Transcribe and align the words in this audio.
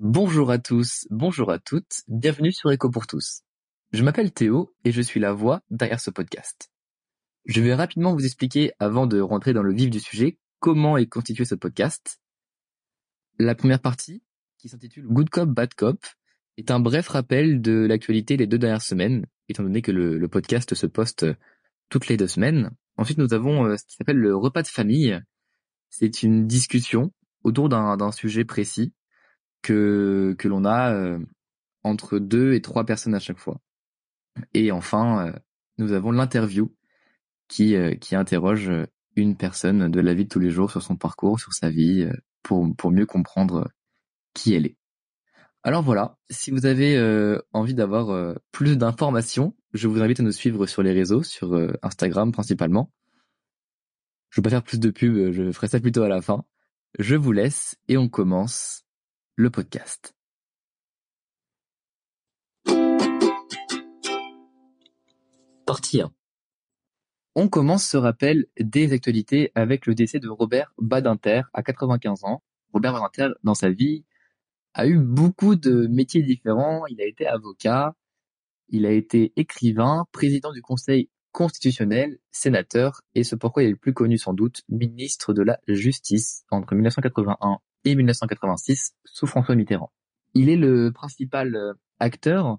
Bonjour 0.00 0.52
à 0.52 0.58
tous, 0.58 1.08
bonjour 1.10 1.50
à 1.50 1.58
toutes, 1.58 2.02
bienvenue 2.06 2.52
sur 2.52 2.70
Echo 2.70 2.88
pour 2.88 3.08
tous. 3.08 3.42
Je 3.90 4.04
m'appelle 4.04 4.30
Théo 4.30 4.72
et 4.84 4.92
je 4.92 5.02
suis 5.02 5.18
la 5.18 5.32
voix 5.32 5.60
derrière 5.70 5.98
ce 5.98 6.10
podcast. 6.12 6.70
Je 7.46 7.60
vais 7.60 7.74
rapidement 7.74 8.14
vous 8.14 8.24
expliquer, 8.24 8.70
avant 8.78 9.08
de 9.08 9.18
rentrer 9.18 9.52
dans 9.54 9.64
le 9.64 9.74
vif 9.74 9.90
du 9.90 9.98
sujet, 9.98 10.38
comment 10.60 10.98
est 10.98 11.08
constitué 11.08 11.44
ce 11.44 11.56
podcast. 11.56 12.20
La 13.40 13.56
première 13.56 13.80
partie, 13.80 14.22
qui 14.58 14.68
s'intitule 14.68 15.04
Good 15.08 15.30
Cop, 15.30 15.48
Bad 15.48 15.74
Cop, 15.74 16.06
est 16.58 16.70
un 16.70 16.78
bref 16.78 17.08
rappel 17.08 17.60
de 17.60 17.84
l'actualité 17.84 18.36
des 18.36 18.46
deux 18.46 18.58
dernières 18.58 18.82
semaines, 18.82 19.26
étant 19.48 19.64
donné 19.64 19.82
que 19.82 19.90
le, 19.90 20.28
podcast 20.28 20.76
se 20.76 20.86
poste 20.86 21.26
toutes 21.88 22.06
les 22.06 22.16
deux 22.16 22.28
semaines. 22.28 22.70
Ensuite, 22.98 23.18
nous 23.18 23.34
avons 23.34 23.64
euh, 23.64 23.76
ce 23.76 23.84
qui 23.84 23.96
s'appelle 23.96 24.18
le 24.18 24.36
repas 24.36 24.62
de 24.62 24.68
famille. 24.68 25.20
C'est 25.90 26.22
une 26.22 26.46
discussion 26.46 27.12
autour 27.42 27.68
d'un 27.68 28.12
sujet 28.12 28.44
précis 28.44 28.92
que, 29.62 30.34
que 30.38 30.48
l'on 30.48 30.64
a 30.64 30.92
euh, 30.92 31.18
entre 31.82 32.18
deux 32.18 32.54
et 32.54 32.62
trois 32.62 32.84
personnes 32.84 33.14
à 33.14 33.20
chaque 33.20 33.38
fois. 33.38 33.60
Et 34.54 34.72
enfin, 34.72 35.26
euh, 35.26 35.32
nous 35.78 35.92
avons 35.92 36.12
l'interview 36.12 36.74
qui, 37.48 37.74
euh, 37.74 37.94
qui 37.94 38.14
interroge 38.14 38.70
une 39.16 39.36
personne 39.36 39.90
de 39.90 40.00
la 40.00 40.14
vie 40.14 40.24
de 40.24 40.28
tous 40.28 40.38
les 40.38 40.50
jours 40.50 40.70
sur 40.70 40.82
son 40.82 40.96
parcours, 40.96 41.40
sur 41.40 41.52
sa 41.52 41.70
vie, 41.70 42.08
pour, 42.42 42.66
pour 42.76 42.90
mieux 42.92 43.06
comprendre 43.06 43.68
qui 44.32 44.54
elle 44.54 44.66
est. 44.66 44.76
Alors 45.64 45.82
voilà, 45.82 46.16
si 46.30 46.52
vous 46.52 46.66
avez 46.66 46.96
envie 47.52 47.74
d'avoir 47.74 48.36
plus 48.52 48.78
d'informations, 48.78 49.56
je 49.74 49.88
vous 49.88 50.00
invite 50.00 50.20
à 50.20 50.22
nous 50.22 50.30
suivre 50.30 50.66
sur 50.66 50.84
les 50.84 50.92
réseaux, 50.92 51.24
sur 51.24 51.58
Instagram 51.82 52.30
principalement. 52.30 52.92
Je 54.30 54.40
vais 54.40 54.44
pas 54.44 54.50
faire 54.50 54.62
plus 54.62 54.78
de 54.78 54.90
pub, 54.90 55.32
je 55.32 55.50
ferai 55.50 55.66
ça 55.66 55.80
plutôt 55.80 56.02
à 56.02 56.08
la 56.08 56.22
fin. 56.22 56.44
Je 57.00 57.16
vous 57.16 57.32
laisse 57.32 57.76
et 57.88 57.96
on 57.96 58.08
commence 58.08 58.84
le 59.38 59.50
podcast. 59.50 60.16
Partie 65.64 66.00
1. 66.00 66.12
On 67.36 67.48
commence 67.48 67.86
ce 67.86 67.96
rappel 67.96 68.46
des 68.58 68.92
actualités 68.92 69.52
avec 69.54 69.86
le 69.86 69.94
décès 69.94 70.18
de 70.18 70.28
Robert 70.28 70.74
Badinter 70.78 71.42
à 71.52 71.62
95 71.62 72.24
ans. 72.24 72.42
Robert 72.72 72.94
Badinter, 72.94 73.28
dans 73.44 73.54
sa 73.54 73.70
vie, 73.70 74.04
a 74.74 74.88
eu 74.88 74.98
beaucoup 74.98 75.54
de 75.54 75.86
métiers 75.86 76.24
différents. 76.24 76.84
Il 76.86 77.00
a 77.00 77.06
été 77.06 77.28
avocat, 77.28 77.94
il 78.70 78.86
a 78.86 78.90
été 78.90 79.32
écrivain, 79.36 80.06
président 80.10 80.50
du 80.50 80.62
Conseil 80.62 81.10
constitutionnel, 81.30 82.18
sénateur 82.32 83.02
et 83.14 83.22
ce 83.22 83.36
pourquoi 83.36 83.62
il 83.62 83.66
est 83.66 83.70
le 83.70 83.76
plus 83.76 83.94
connu 83.94 84.18
sans 84.18 84.34
doute, 84.34 84.62
ministre 84.68 85.32
de 85.32 85.42
la 85.42 85.60
Justice 85.68 86.44
entre 86.50 86.74
1981 86.74 87.60
et 87.90 87.94
1986 87.94 88.94
sous 89.04 89.26
François 89.26 89.54
Mitterrand. 89.54 89.90
Il 90.34 90.48
est 90.48 90.56
le 90.56 90.92
principal 90.92 91.56
euh, 91.56 91.72
acteur 91.98 92.58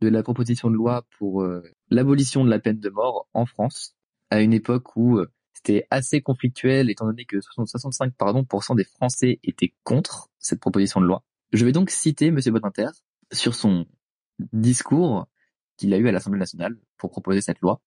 de 0.00 0.08
la 0.08 0.22
proposition 0.22 0.70
de 0.70 0.76
loi 0.76 1.04
pour 1.18 1.42
euh, 1.42 1.62
l'abolition 1.90 2.44
de 2.44 2.50
la 2.50 2.60
peine 2.60 2.78
de 2.78 2.88
mort 2.88 3.28
en 3.34 3.46
France, 3.46 3.96
à 4.30 4.40
une 4.40 4.52
époque 4.52 4.96
où 4.96 5.18
euh, 5.18 5.30
c'était 5.52 5.86
assez 5.90 6.20
conflictuel, 6.20 6.90
étant 6.90 7.06
donné 7.06 7.24
que 7.24 7.40
65 7.40 8.14
pardon, 8.16 8.46
des 8.76 8.84
Français 8.84 9.40
étaient 9.42 9.74
contre 9.82 10.30
cette 10.38 10.60
proposition 10.60 11.00
de 11.00 11.06
loi. 11.06 11.24
Je 11.52 11.64
vais 11.64 11.72
donc 11.72 11.90
citer 11.90 12.26
M. 12.26 12.38
Badinter 12.52 12.90
sur 13.32 13.54
son 13.54 13.86
discours 14.52 15.26
qu'il 15.76 15.92
a 15.94 15.98
eu 15.98 16.06
à 16.06 16.12
l'Assemblée 16.12 16.38
nationale 16.38 16.76
pour 16.96 17.10
proposer 17.10 17.40
cette 17.40 17.60
loi. 17.60 17.80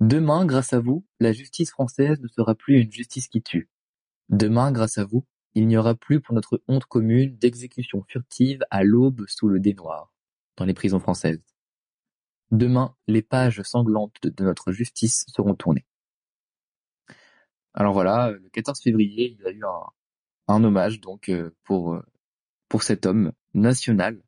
Demain, 0.00 0.44
grâce 0.44 0.72
à 0.74 0.80
vous, 0.80 1.06
la 1.20 1.32
justice 1.32 1.70
française 1.70 2.20
ne 2.20 2.28
sera 2.28 2.54
plus 2.54 2.80
une 2.82 2.92
justice 2.92 3.28
qui 3.28 3.40
tue. 3.40 3.70
Demain, 4.28 4.72
grâce 4.72 4.98
à 4.98 5.04
vous, 5.04 5.24
il 5.54 5.66
n'y 5.66 5.76
aura 5.76 5.94
plus 5.94 6.20
pour 6.20 6.34
notre 6.34 6.62
honte 6.68 6.86
commune 6.86 7.36
d'exécutions 7.36 8.04
furtives 8.08 8.64
à 8.70 8.84
l'aube 8.84 9.24
sous 9.28 9.48
le 9.48 9.60
dé 9.60 9.74
noir, 9.74 10.12
dans 10.56 10.64
les 10.64 10.74
prisons 10.74 11.00
françaises. 11.00 11.42
Demain, 12.50 12.94
les 13.06 13.22
pages 13.22 13.62
sanglantes 13.62 14.22
de 14.22 14.44
notre 14.44 14.72
justice 14.72 15.24
seront 15.28 15.54
tournées. 15.54 15.86
Alors 17.74 17.94
voilà, 17.94 18.30
le 18.30 18.48
14 18.50 18.80
février, 18.82 19.36
il 19.38 19.42
y 19.42 19.46
a 19.46 19.50
eu 19.50 19.62
un, 20.48 20.64
hommage 20.64 21.00
donc 21.00 21.30
euh, 21.30 21.54
pour 21.64 21.94
euh, 21.94 22.02
pour 22.68 22.82
cet 22.82 23.06
homme 23.06 23.32
national. 23.54 24.22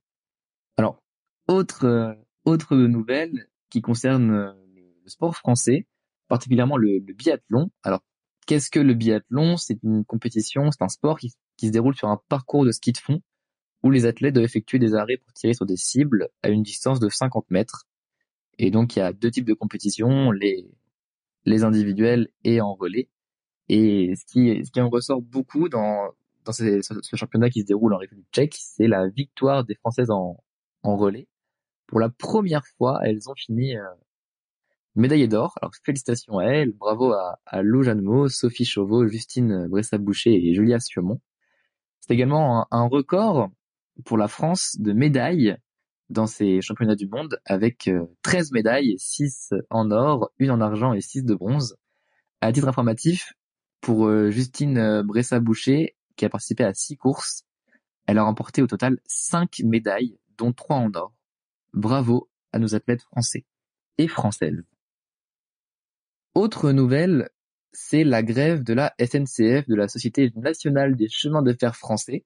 Alors 0.79 1.03
autre 1.49 1.85
euh, 1.85 2.15
autre 2.45 2.77
nouvelle 2.77 3.49
qui 3.69 3.83
concerne 3.83 4.55
le 4.75 5.09
sport 5.09 5.37
français, 5.37 5.87
particulièrement 6.29 6.79
le, 6.79 6.99
le 6.99 7.13
biathlon. 7.13 7.71
Alors 7.83 8.01
Qu'est-ce 8.47 8.71
que 8.71 8.81
le 8.81 8.95
biathlon? 8.95 9.57
C'est 9.57 9.83
une 9.83 10.05
compétition, 10.05 10.71
c'est 10.71 10.83
un 10.83 10.89
sport 10.89 11.19
qui, 11.19 11.31
se 11.31 11.67
déroule 11.69 11.95
sur 11.95 12.09
un 12.09 12.21
parcours 12.29 12.65
de 12.65 12.73
ski 12.73 12.93
de 12.93 12.99
fond 12.99 13.21
où 13.83 13.91
les 13.91 14.07
athlètes 14.07 14.35
doivent 14.35 14.47
effectuer 14.47 14.79
des 14.79 14.95
arrêts 14.95 15.19
pour 15.19 15.33
tirer 15.35 15.55
sur 15.55 15.67
des 15.67 15.77
cibles 15.77 16.29
à 16.43 16.49
une 16.49 16.63
distance 16.63 17.01
de 17.01 17.09
50 17.09 17.51
mètres. 17.51 17.87
Et 18.59 18.71
donc 18.71 18.97
il 18.97 19.01
y 19.01 19.03
a 19.03 19.13
deux 19.13 19.31
types 19.31 19.45
de 19.45 19.55
compétitions, 19.55 20.31
les, 20.31 20.71
les 21.45 21.65
individuels 21.65 22.29
et 22.45 22.61
en 22.61 22.75
relais. 22.75 23.09
Et 23.69 24.15
ce 24.17 24.25
qui, 24.27 24.65
ce 24.65 24.71
qui 24.71 24.81
en 24.81 24.89
ressort 24.91 25.23
beaucoup 25.23 25.69
dans, 25.69 26.11
dans 26.45 26.53
ce, 26.53 26.81
championnat 27.15 27.51
qui 27.51 27.61
se 27.61 27.67
déroule 27.67 27.95
en 27.95 27.99
République 27.99 28.29
tchèque, 28.33 28.57
c'est 28.59 28.89
la 28.89 29.09
victoire 29.09 29.65
des 29.65 29.75
Françaises 29.75 30.11
en, 30.11 30.43
en 30.83 30.97
relais. 30.97 31.29
Pour 31.87 32.01
la 32.01 32.11
première 32.11 32.67
fois, 32.79 33.01
elles 33.05 33.29
ont 33.29 33.35
fini 33.35 33.77
euh, 33.77 33.85
médaillée 34.95 35.29
d'or. 35.29 35.55
Alors 35.61 35.73
félicitations 35.83 36.39
à 36.39 36.45
elle, 36.45 36.73
bravo 36.73 37.13
à, 37.13 37.39
à 37.47 37.63
Lou 37.63 37.83
Jeannemot, 37.83 38.29
Sophie 38.29 38.65
Chauveau, 38.65 39.07
Justine 39.07 39.67
Bressa-Boucher 39.69 40.35
et 40.35 40.55
Julia 40.55 40.81
Siomont. 40.81 41.21
C'est 42.07 42.13
également 42.13 42.67
un, 42.71 42.87
record 42.87 43.51
pour 44.05 44.19
la 44.19 44.29
France 44.29 44.77
de 44.79 44.93
médailles 44.93 45.57
dans 46.11 46.27
ces 46.27 46.61
championnats 46.61 46.97
du 46.97 47.09
monde 47.09 47.41
avec 47.47 47.91
13 48.21 48.49
euh, 48.49 48.51
médailles, 48.53 48.95
6 48.99 49.55
en 49.71 49.91
or, 49.91 50.31
une 50.39 50.51
en 50.51 50.61
argent 50.61 50.93
et 50.93 51.01
6 51.01 51.25
de 51.25 51.35
bronze. 51.35 51.79
À 52.43 52.53
titre 52.53 52.69
informatif, 52.69 53.33
pour 53.81 54.07
euh, 54.07 54.31
Justine 54.31 54.77
euh, 54.77 55.03
Bressa-Boucher, 55.03 55.97
qui 56.17 56.27
a 56.27 56.29
participé 56.29 56.65
à 56.65 56.75
6 56.75 56.99
courses, 56.99 57.45
elle 58.07 58.19
a 58.19 58.25
remporté 58.25 58.61
au 58.61 58.67
total 58.67 58.99
5 59.07 59.61
médailles, 59.65 60.19
dont 60.37 60.53
3 60.53 60.77
en 60.77 60.93
or. 60.95 61.15
Bravo 61.73 62.29
à 62.53 62.59
nos 62.59 62.75
athlètes 62.75 63.03
français 63.03 63.47
et 63.97 64.09
françaises. 64.09 64.63
Autre 66.35 66.73
nouvelle, 66.73 67.31
c'est 67.73 68.03
la 68.03 68.25
grève 68.25 68.65
de 68.65 68.75
la 68.75 68.93
SNCF, 68.99 69.69
de 69.69 69.77
la 69.77 69.87
Société 69.87 70.33
nationale 70.35 70.97
des 70.97 71.09
chemins 71.09 71.43
de 71.43 71.53
fer 71.53 71.77
français. 71.77 72.25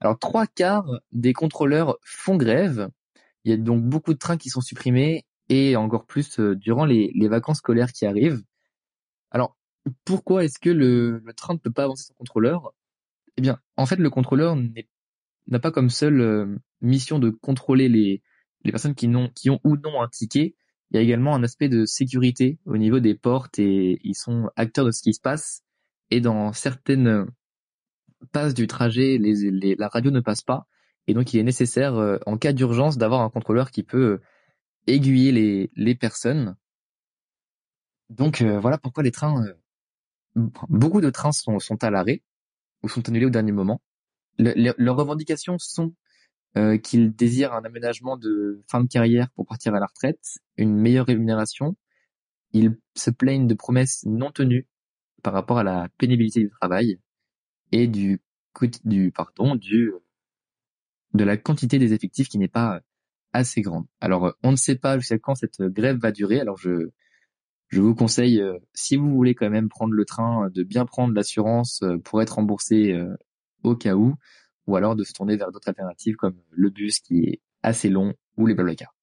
Alors 0.00 0.18
trois 0.18 0.46
quarts 0.46 1.00
des 1.12 1.34
contrôleurs 1.34 1.98
font 2.02 2.36
grève. 2.36 2.88
Il 3.44 3.50
y 3.50 3.54
a 3.54 3.58
donc 3.58 3.82
beaucoup 3.82 4.14
de 4.14 4.18
trains 4.18 4.38
qui 4.38 4.48
sont 4.48 4.62
supprimés 4.62 5.26
et 5.50 5.76
encore 5.76 6.06
plus 6.06 6.40
euh, 6.40 6.56
durant 6.56 6.86
les, 6.86 7.12
vacances 7.28 7.58
scolaires 7.58 7.92
qui 7.92 8.06
arrivent. 8.06 8.42
Alors 9.30 9.56
pourquoi 10.06 10.44
est-ce 10.44 10.58
que 10.58 10.70
le, 10.70 11.22
train 11.36 11.52
ne 11.52 11.58
peut 11.58 11.70
pas 11.70 11.84
avancer 11.84 12.04
sans 12.04 12.14
contrôleur? 12.14 12.72
Eh 13.36 13.42
bien, 13.42 13.60
en 13.76 13.84
fait, 13.84 13.96
le 13.96 14.08
contrôleur 14.08 14.56
n'a 15.46 15.58
pas 15.58 15.70
comme 15.70 15.90
seule 15.90 16.20
euh, 16.20 16.56
mission 16.80 17.18
de 17.18 17.28
contrôler 17.28 17.90
les, 17.90 18.22
personnes 18.64 18.94
qui 18.94 19.08
ont 19.08 19.60
ou 19.64 19.76
non 19.76 20.00
un 20.00 20.08
ticket, 20.08 20.54
il 20.92 20.96
y 20.96 20.98
a 20.98 21.02
également 21.02 21.34
un 21.34 21.42
aspect 21.42 21.70
de 21.70 21.86
sécurité 21.86 22.58
au 22.66 22.76
niveau 22.76 23.00
des 23.00 23.14
portes 23.14 23.58
et 23.58 23.98
ils 24.04 24.14
sont 24.14 24.50
acteurs 24.56 24.84
de 24.84 24.90
ce 24.90 25.00
qui 25.00 25.14
se 25.14 25.20
passe. 25.20 25.62
Et 26.10 26.20
dans 26.20 26.52
certaines 26.52 27.26
passes 28.30 28.52
du 28.52 28.66
trajet, 28.66 29.18
la 29.18 29.88
radio 29.88 30.10
ne 30.10 30.20
passe 30.20 30.42
pas. 30.42 30.66
Et 31.06 31.14
donc, 31.14 31.32
il 31.32 31.40
est 31.40 31.44
nécessaire, 31.44 31.94
euh, 31.94 32.18
en 32.26 32.36
cas 32.36 32.52
d'urgence, 32.52 32.98
d'avoir 32.98 33.22
un 33.22 33.30
contrôleur 33.30 33.70
qui 33.70 33.82
peut 33.82 34.04
euh, 34.04 34.22
aiguiller 34.86 35.70
les, 35.74 35.94
personnes. 35.94 36.56
Donc, 38.10 38.42
euh, 38.42 38.60
voilà 38.60 38.76
pourquoi 38.76 39.02
les 39.02 39.10
trains, 39.10 39.46
beaucoup 40.34 41.00
de 41.00 41.08
trains 41.08 41.32
sont 41.32 41.82
à 41.82 41.90
l'arrêt 41.90 42.22
ou 42.82 42.90
sont 42.90 43.08
annulés 43.08 43.26
au 43.26 43.30
dernier 43.30 43.52
moment. 43.52 43.80
leurs 44.38 44.96
revendications 44.96 45.56
sont 45.58 45.94
euh, 46.58 46.76
qu'ils 46.76 47.14
désirent 47.14 47.54
un 47.54 47.64
aménagement 47.64 48.18
de 48.18 48.62
fin 48.70 48.82
de 48.82 48.86
carrière 48.86 49.30
pour 49.30 49.46
partir 49.46 49.74
à 49.74 49.80
la 49.80 49.86
retraite, 49.86 50.38
une 50.58 50.76
meilleure 50.76 51.06
rémunération. 51.06 51.76
Ils 52.52 52.78
se 52.94 53.10
plaignent 53.10 53.46
de 53.46 53.54
promesses 53.54 54.04
non 54.04 54.30
tenues 54.30 54.68
par 55.22 55.32
rapport 55.32 55.58
à 55.58 55.64
la 55.64 55.88
pénibilité 55.96 56.40
du 56.40 56.50
travail 56.50 57.00
et 57.72 57.86
du 57.86 58.20
du 58.84 59.12
pardon 59.12 59.54
du 59.54 59.92
de 61.14 61.24
la 61.24 61.38
quantité 61.38 61.78
des 61.78 61.94
effectifs 61.94 62.28
qui 62.28 62.36
n'est 62.36 62.48
pas 62.48 62.82
assez 63.32 63.62
grande. 63.62 63.86
Alors 64.02 64.34
on 64.42 64.50
ne 64.50 64.56
sait 64.56 64.76
pas 64.76 64.98
jusqu'à 64.98 65.18
quand 65.18 65.34
cette 65.34 65.62
grève 65.62 65.96
va 65.96 66.12
durer. 66.12 66.38
Alors 66.38 66.58
je 66.58 66.90
je 67.68 67.80
vous 67.80 67.94
conseille 67.94 68.42
euh, 68.42 68.58
si 68.74 68.96
vous 68.96 69.10
voulez 69.10 69.34
quand 69.34 69.48
même 69.48 69.70
prendre 69.70 69.94
le 69.94 70.04
train 70.04 70.50
de 70.50 70.62
bien 70.64 70.84
prendre 70.84 71.14
l'assurance 71.14 71.80
euh, 71.82 71.96
pour 71.96 72.20
être 72.20 72.34
remboursé 72.34 72.94
au 73.62 73.74
cas 73.74 73.94
où 73.94 74.16
ou 74.66 74.76
alors 74.76 74.96
de 74.96 75.04
se 75.04 75.12
tourner 75.12 75.36
vers 75.36 75.50
d'autres 75.50 75.68
alternatives 75.68 76.16
comme 76.16 76.36
le 76.50 76.70
bus 76.70 77.00
qui 77.00 77.20
est 77.24 77.40
assez 77.62 77.88
long 77.88 78.14
ou 78.36 78.46
les 78.46 78.54
Blablacar. 78.54 78.94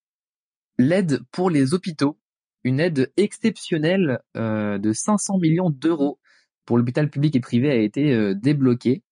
L'aide 0.78 1.20
pour 1.30 1.50
les 1.50 1.74
hôpitaux, 1.74 2.18
une 2.64 2.80
aide 2.80 3.12
exceptionnelle 3.16 4.20
euh, 4.36 4.78
de 4.78 4.92
500 4.92 5.38
millions 5.38 5.70
d'euros 5.70 6.18
pour 6.64 6.78
l'hôpital 6.78 7.10
public 7.10 7.36
et 7.36 7.40
privé 7.40 7.70
a 7.70 7.74
été 7.76 8.12
euh, 8.12 8.34
débloquée. 8.34 9.02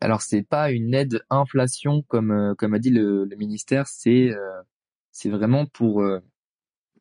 alors 0.00 0.22
c'est 0.22 0.42
pas 0.42 0.70
une 0.70 0.94
aide 0.94 1.22
inflation 1.30 2.02
comme 2.02 2.30
euh, 2.30 2.54
comme 2.54 2.74
a 2.74 2.78
dit 2.78 2.90
le, 2.90 3.24
le 3.24 3.36
ministère, 3.36 3.86
c'est 3.88 4.30
euh, 4.30 4.62
c'est 5.10 5.30
vraiment 5.30 5.66
pour 5.66 6.02
euh, 6.02 6.20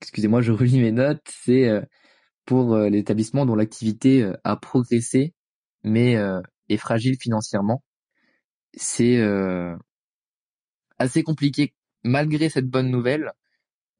excusez-moi, 0.01 0.41
je 0.41 0.51
relis 0.51 0.79
mes 0.79 0.91
notes, 0.91 1.21
c'est 1.29 1.69
pour 2.45 2.75
l'établissement 2.77 3.45
dont 3.45 3.55
l'activité 3.55 4.29
a 4.43 4.57
progressé 4.57 5.33
mais 5.83 6.17
est 6.69 6.77
fragile 6.77 7.15
financièrement. 7.19 7.83
C'est 8.75 9.21
assez 10.97 11.23
compliqué 11.23 11.73
malgré 12.03 12.49
cette 12.49 12.67
bonne 12.67 12.89
nouvelle 12.89 13.31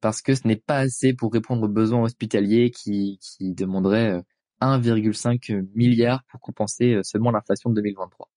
parce 0.01 0.21
que 0.21 0.35
ce 0.35 0.47
n'est 0.47 0.57
pas 0.57 0.77
assez 0.79 1.13
pour 1.13 1.31
répondre 1.33 1.63
aux 1.63 1.69
besoins 1.69 2.03
hospitaliers 2.03 2.71
qui 2.71 3.19
qui 3.21 3.53
demanderaient 3.53 4.21
1,5 4.61 5.67
milliard 5.75 6.23
pour 6.25 6.39
compenser 6.41 6.99
seulement 7.03 7.31
l'inflation 7.31 7.69
de 7.69 7.75
2023. 7.75 8.29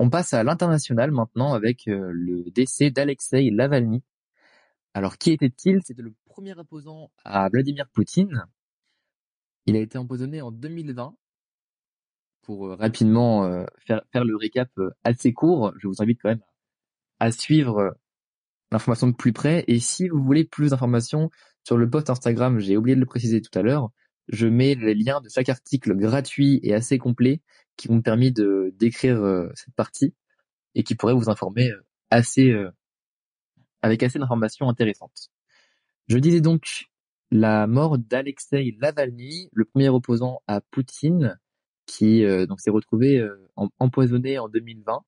On 0.00 0.10
passe 0.10 0.32
à 0.32 0.44
l'international 0.44 1.10
maintenant 1.10 1.54
avec 1.54 1.88
euh, 1.88 2.10
le 2.12 2.44
décès 2.52 2.90
d'Alexei 2.90 3.50
Lavalny. 3.50 4.04
Alors 4.94 5.18
qui 5.18 5.32
était-il? 5.32 5.80
C'était 5.84 6.02
le 6.02 6.14
premier 6.24 6.56
opposant 6.56 7.10
à 7.24 7.48
Vladimir 7.48 7.88
Poutine. 7.92 8.46
Il 9.66 9.74
a 9.74 9.80
été 9.80 9.98
empoisonné 9.98 10.40
en 10.40 10.52
2020. 10.52 11.16
Pour 12.48 12.68
euh, 12.68 12.74
rapidement 12.76 13.44
euh, 13.44 13.66
faire, 13.86 14.24
le 14.24 14.34
récap 14.34 14.70
assez 15.04 15.34
court, 15.34 15.74
je 15.76 15.86
vous 15.86 16.00
invite 16.00 16.18
quand 16.22 16.30
même 16.30 16.42
à 17.20 17.30
suivre 17.30 17.94
l'information 18.72 19.08
de 19.08 19.14
plus 19.14 19.34
près. 19.34 19.64
Et 19.68 19.78
si 19.80 20.08
vous 20.08 20.24
voulez 20.24 20.44
plus 20.44 20.70
d'informations 20.70 21.30
sur 21.62 21.76
le 21.76 21.90
post 21.90 22.08
Instagram, 22.08 22.58
j'ai 22.58 22.78
oublié 22.78 22.94
de 22.94 23.00
le 23.00 23.06
préciser 23.06 23.42
tout 23.42 23.56
à 23.58 23.60
l'heure, 23.60 23.90
je 24.28 24.46
mets 24.46 24.74
les 24.74 24.94
liens 24.94 25.20
de 25.20 25.28
chaque 25.28 25.48
article 25.50 25.94
gratuit 25.94 26.60
et 26.62 26.74
assez 26.74 26.96
complet 26.96 27.42
qui 27.76 27.90
m'ont 27.90 28.02
permis 28.02 28.32
de 28.32 28.74
d'écrire 28.76 29.18
euh, 29.20 29.50
cette 29.54 29.74
partie 29.74 30.14
et 30.74 30.82
qui 30.82 30.94
pourraient 30.94 31.14
vous 31.14 31.30
informer 31.30 31.70
euh, 31.70 31.84
assez 32.10 32.50
euh, 32.50 32.70
avec 33.82 34.02
assez 34.02 34.18
d'informations 34.18 34.68
intéressantes. 34.68 35.30
Je 36.08 36.18
disais 36.18 36.40
donc 36.40 36.86
la 37.30 37.66
mort 37.66 37.98
d'Alexei 37.98 38.76
Lavalny, 38.80 39.50
le 39.52 39.64
premier 39.64 39.88
opposant 39.88 40.40
à 40.46 40.60
Poutine, 40.60 41.38
qui 41.88 42.22
donc 42.46 42.60
s'est 42.60 42.70
retrouvé 42.70 43.26
empoisonné 43.78 44.38
en 44.38 44.48
2020 44.48 45.00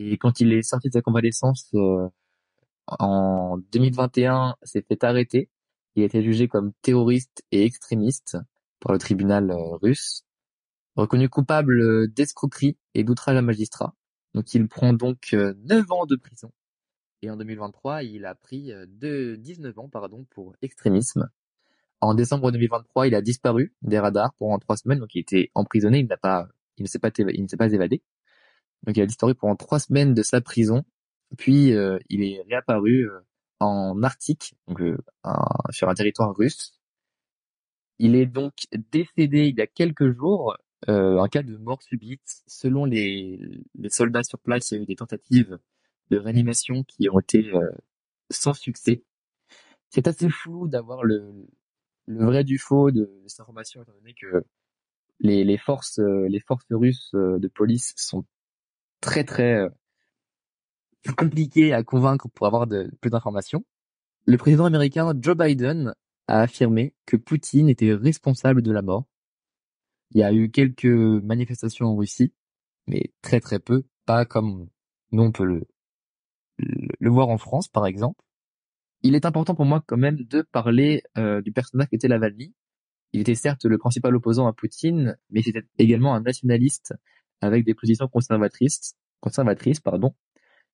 et 0.00 0.18
quand 0.18 0.40
il 0.40 0.52
est 0.52 0.62
sorti 0.62 0.88
de 0.88 0.92
sa 0.94 1.00
convalescence 1.00 1.70
en 2.86 3.58
2021, 3.72 4.56
s'est 4.64 4.84
fait 4.86 5.04
arrêter 5.04 5.48
il 5.94 6.02
a 6.02 6.06
été 6.06 6.22
jugé 6.22 6.48
comme 6.48 6.72
terroriste 6.82 7.44
et 7.50 7.64
extrémiste 7.64 8.38
par 8.80 8.92
le 8.92 8.98
tribunal 8.98 9.50
euh, 9.50 9.76
russe, 9.76 10.24
reconnu 10.96 11.28
coupable 11.28 11.80
euh, 11.80 12.08
d'escroquerie 12.08 12.78
et 12.94 13.04
d'outrage 13.04 13.36
à 13.36 13.42
magistrat. 13.42 13.94
Donc 14.34 14.54
il 14.54 14.66
prend 14.68 14.92
donc 14.94 15.32
9 15.32 15.34
euh, 15.34 15.94
ans 15.94 16.06
de 16.06 16.16
prison. 16.16 16.50
Et 17.20 17.30
en 17.30 17.36
2023, 17.36 18.02
il 18.02 18.24
a 18.24 18.34
pris 18.34 18.72
de 18.88 19.36
19 19.36 19.78
ans 19.78 19.88
pardon 19.88 20.26
pour 20.30 20.56
extrémisme. 20.60 21.28
En 22.02 22.14
décembre 22.14 22.52
2023, 22.52 23.06
il 23.06 23.14
a 23.14 23.22
disparu 23.22 23.74
des 23.80 23.98
radars 23.98 24.34
pendant 24.34 24.58
trois 24.58 24.76
semaines, 24.76 24.98
donc 24.98 25.14
il 25.14 25.20
était 25.20 25.50
emprisonné, 25.54 26.00
il 26.00 26.06
n'a 26.06 26.18
pas, 26.18 26.48
il 26.76 26.82
ne 26.82 26.88
s'est 26.88 26.98
pas, 26.98 27.10
il 27.16 27.42
ne 27.42 27.48
s'est 27.48 27.56
pas 27.56 27.72
évadé. 27.72 28.02
Donc 28.82 28.96
il 28.96 29.02
a 29.02 29.06
disparu 29.06 29.34
pendant 29.34 29.56
trois 29.56 29.78
semaines 29.78 30.12
de 30.12 30.22
sa 30.22 30.40
prison, 30.40 30.84
puis 31.38 31.68
il 32.10 32.22
est 32.22 32.42
réapparu 32.48 33.08
en 33.62 34.02
Arctique, 34.02 34.54
donc 34.66 34.80
euh, 34.80 34.96
sur 35.70 35.88
un 35.88 35.94
territoire 35.94 36.34
russe. 36.36 36.78
Il 37.98 38.16
est 38.16 38.26
donc 38.26 38.54
décédé 38.90 39.46
il 39.48 39.56
y 39.56 39.60
a 39.60 39.66
quelques 39.66 40.10
jours, 40.12 40.56
euh, 40.88 41.18
en 41.18 41.28
cas 41.28 41.42
de 41.42 41.56
mort 41.56 41.82
subite. 41.82 42.42
Selon 42.46 42.84
les, 42.84 43.62
soldats 43.88 44.24
sur 44.24 44.38
place, 44.40 44.70
il 44.70 44.74
y 44.74 44.78
a 44.78 44.82
eu 44.82 44.86
des 44.86 44.96
tentatives 44.96 45.58
de 46.10 46.18
réanimation 46.18 46.82
qui 46.84 47.08
ont 47.08 47.20
été 47.20 47.50
euh, 47.54 47.70
sans 48.30 48.54
succès. 48.54 49.04
C'est 49.90 50.08
assez 50.08 50.28
flou 50.28 50.68
d'avoir 50.68 51.04
le, 51.04 51.46
le 52.06 52.24
vrai 52.24 52.44
du 52.44 52.58
faux 52.58 52.90
de, 52.90 53.10
cette 53.26 53.40
information, 53.40 53.82
étant 53.82 53.92
donné 53.92 54.14
que 54.14 54.44
les, 55.20 55.58
forces, 55.58 55.98
les 55.98 56.40
forces 56.40 56.66
russes 56.70 57.10
de 57.14 57.48
police 57.48 57.94
sont 57.96 58.24
très 59.00 59.24
très 59.24 59.68
compliqué 61.16 61.72
à 61.72 61.82
convaincre 61.82 62.28
pour 62.28 62.46
avoir 62.46 62.66
plus 63.00 63.10
d'informations. 63.10 63.64
Le 64.24 64.36
président 64.36 64.64
américain 64.64 65.12
Joe 65.18 65.36
Biden 65.36 65.94
a 66.28 66.40
affirmé 66.40 66.94
que 67.06 67.16
Poutine 67.16 67.68
était 67.68 67.92
responsable 67.92 68.62
de 68.62 68.72
la 68.72 68.82
mort. 68.82 69.06
Il 70.12 70.20
y 70.20 70.22
a 70.22 70.32
eu 70.32 70.50
quelques 70.50 70.84
manifestations 70.84 71.86
en 71.86 71.96
Russie, 71.96 72.32
mais 72.86 73.12
très 73.22 73.40
très 73.40 73.58
peu, 73.58 73.84
pas 74.06 74.24
comme 74.24 74.68
nous 75.10 75.22
on 75.22 75.32
peut 75.32 75.44
le, 75.44 75.66
voir 77.00 77.28
en 77.28 77.38
France 77.38 77.68
par 77.68 77.86
exemple. 77.86 78.22
Il 79.02 79.14
est 79.14 79.26
important 79.26 79.54
pour 79.54 79.64
moi 79.64 79.82
quand 79.86 79.96
même 79.96 80.16
de 80.16 80.42
parler 80.42 81.02
euh, 81.18 81.42
du 81.42 81.52
personnage 81.52 81.88
qui 81.88 81.96
était 81.96 82.08
Lavalny. 82.08 82.54
Il 83.12 83.20
était 83.20 83.34
certes 83.34 83.64
le 83.64 83.78
principal 83.78 84.14
opposant 84.14 84.46
à 84.46 84.52
Poutine, 84.52 85.18
mais 85.30 85.42
c'était 85.42 85.66
également 85.78 86.14
un 86.14 86.20
nationaliste 86.20 86.94
avec 87.40 87.64
des 87.64 87.74
positions 87.74 88.08
conservatrices, 88.08 88.94
conservatrices 89.20 89.80
pardon, 89.80 90.14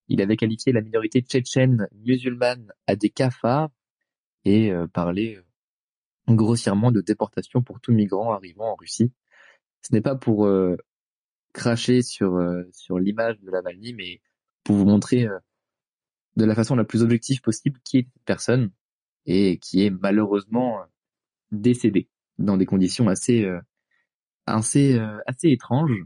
il 0.08 0.22
avait 0.22 0.36
qualifié 0.36 0.72
la 0.72 0.80
minorité 0.80 1.20
tchétchène 1.20 1.86
musulmane 1.92 2.72
à 2.86 2.96
des 2.96 3.10
cafards 3.10 3.70
et 4.44 4.72
euh, 4.72 4.86
parlait 4.86 5.36
euh, 5.36 6.34
grossièrement 6.34 6.90
de 6.90 7.00
déportation 7.02 7.62
pour 7.62 7.80
tout 7.80 7.92
migrant 7.92 8.32
arrivant 8.32 8.72
en 8.72 8.75
Russie. 8.75 9.12
Ce 9.82 9.92
n'est 9.92 10.00
pas 10.00 10.16
pour 10.16 10.46
euh, 10.46 10.76
cracher 11.52 12.02
sur 12.02 12.40
sur 12.72 12.98
l'image 12.98 13.38
de 13.40 13.50
Navalny, 13.50 13.94
mais 13.94 14.20
pour 14.64 14.76
vous 14.76 14.84
montrer 14.84 15.26
de 16.38 16.44
la 16.46 16.55
façon 16.55 16.75
la 16.75 16.85
plus 16.85 17.02
objective 17.02 17.43
possible 17.43 17.79
qui 17.85 17.99
est 17.99 18.08
cette 18.12 18.25
personne 18.25 18.70
et 19.26 19.58
qui 19.58 19.85
est 19.85 19.90
malheureusement 19.90 20.81
décédée 21.52 22.08
dans 22.38 22.56
des 22.56 22.67
conditions 22.67 23.08
assez 23.08 23.46
assez 24.46 24.99
assez 25.26 25.50
étranges. 25.50 26.05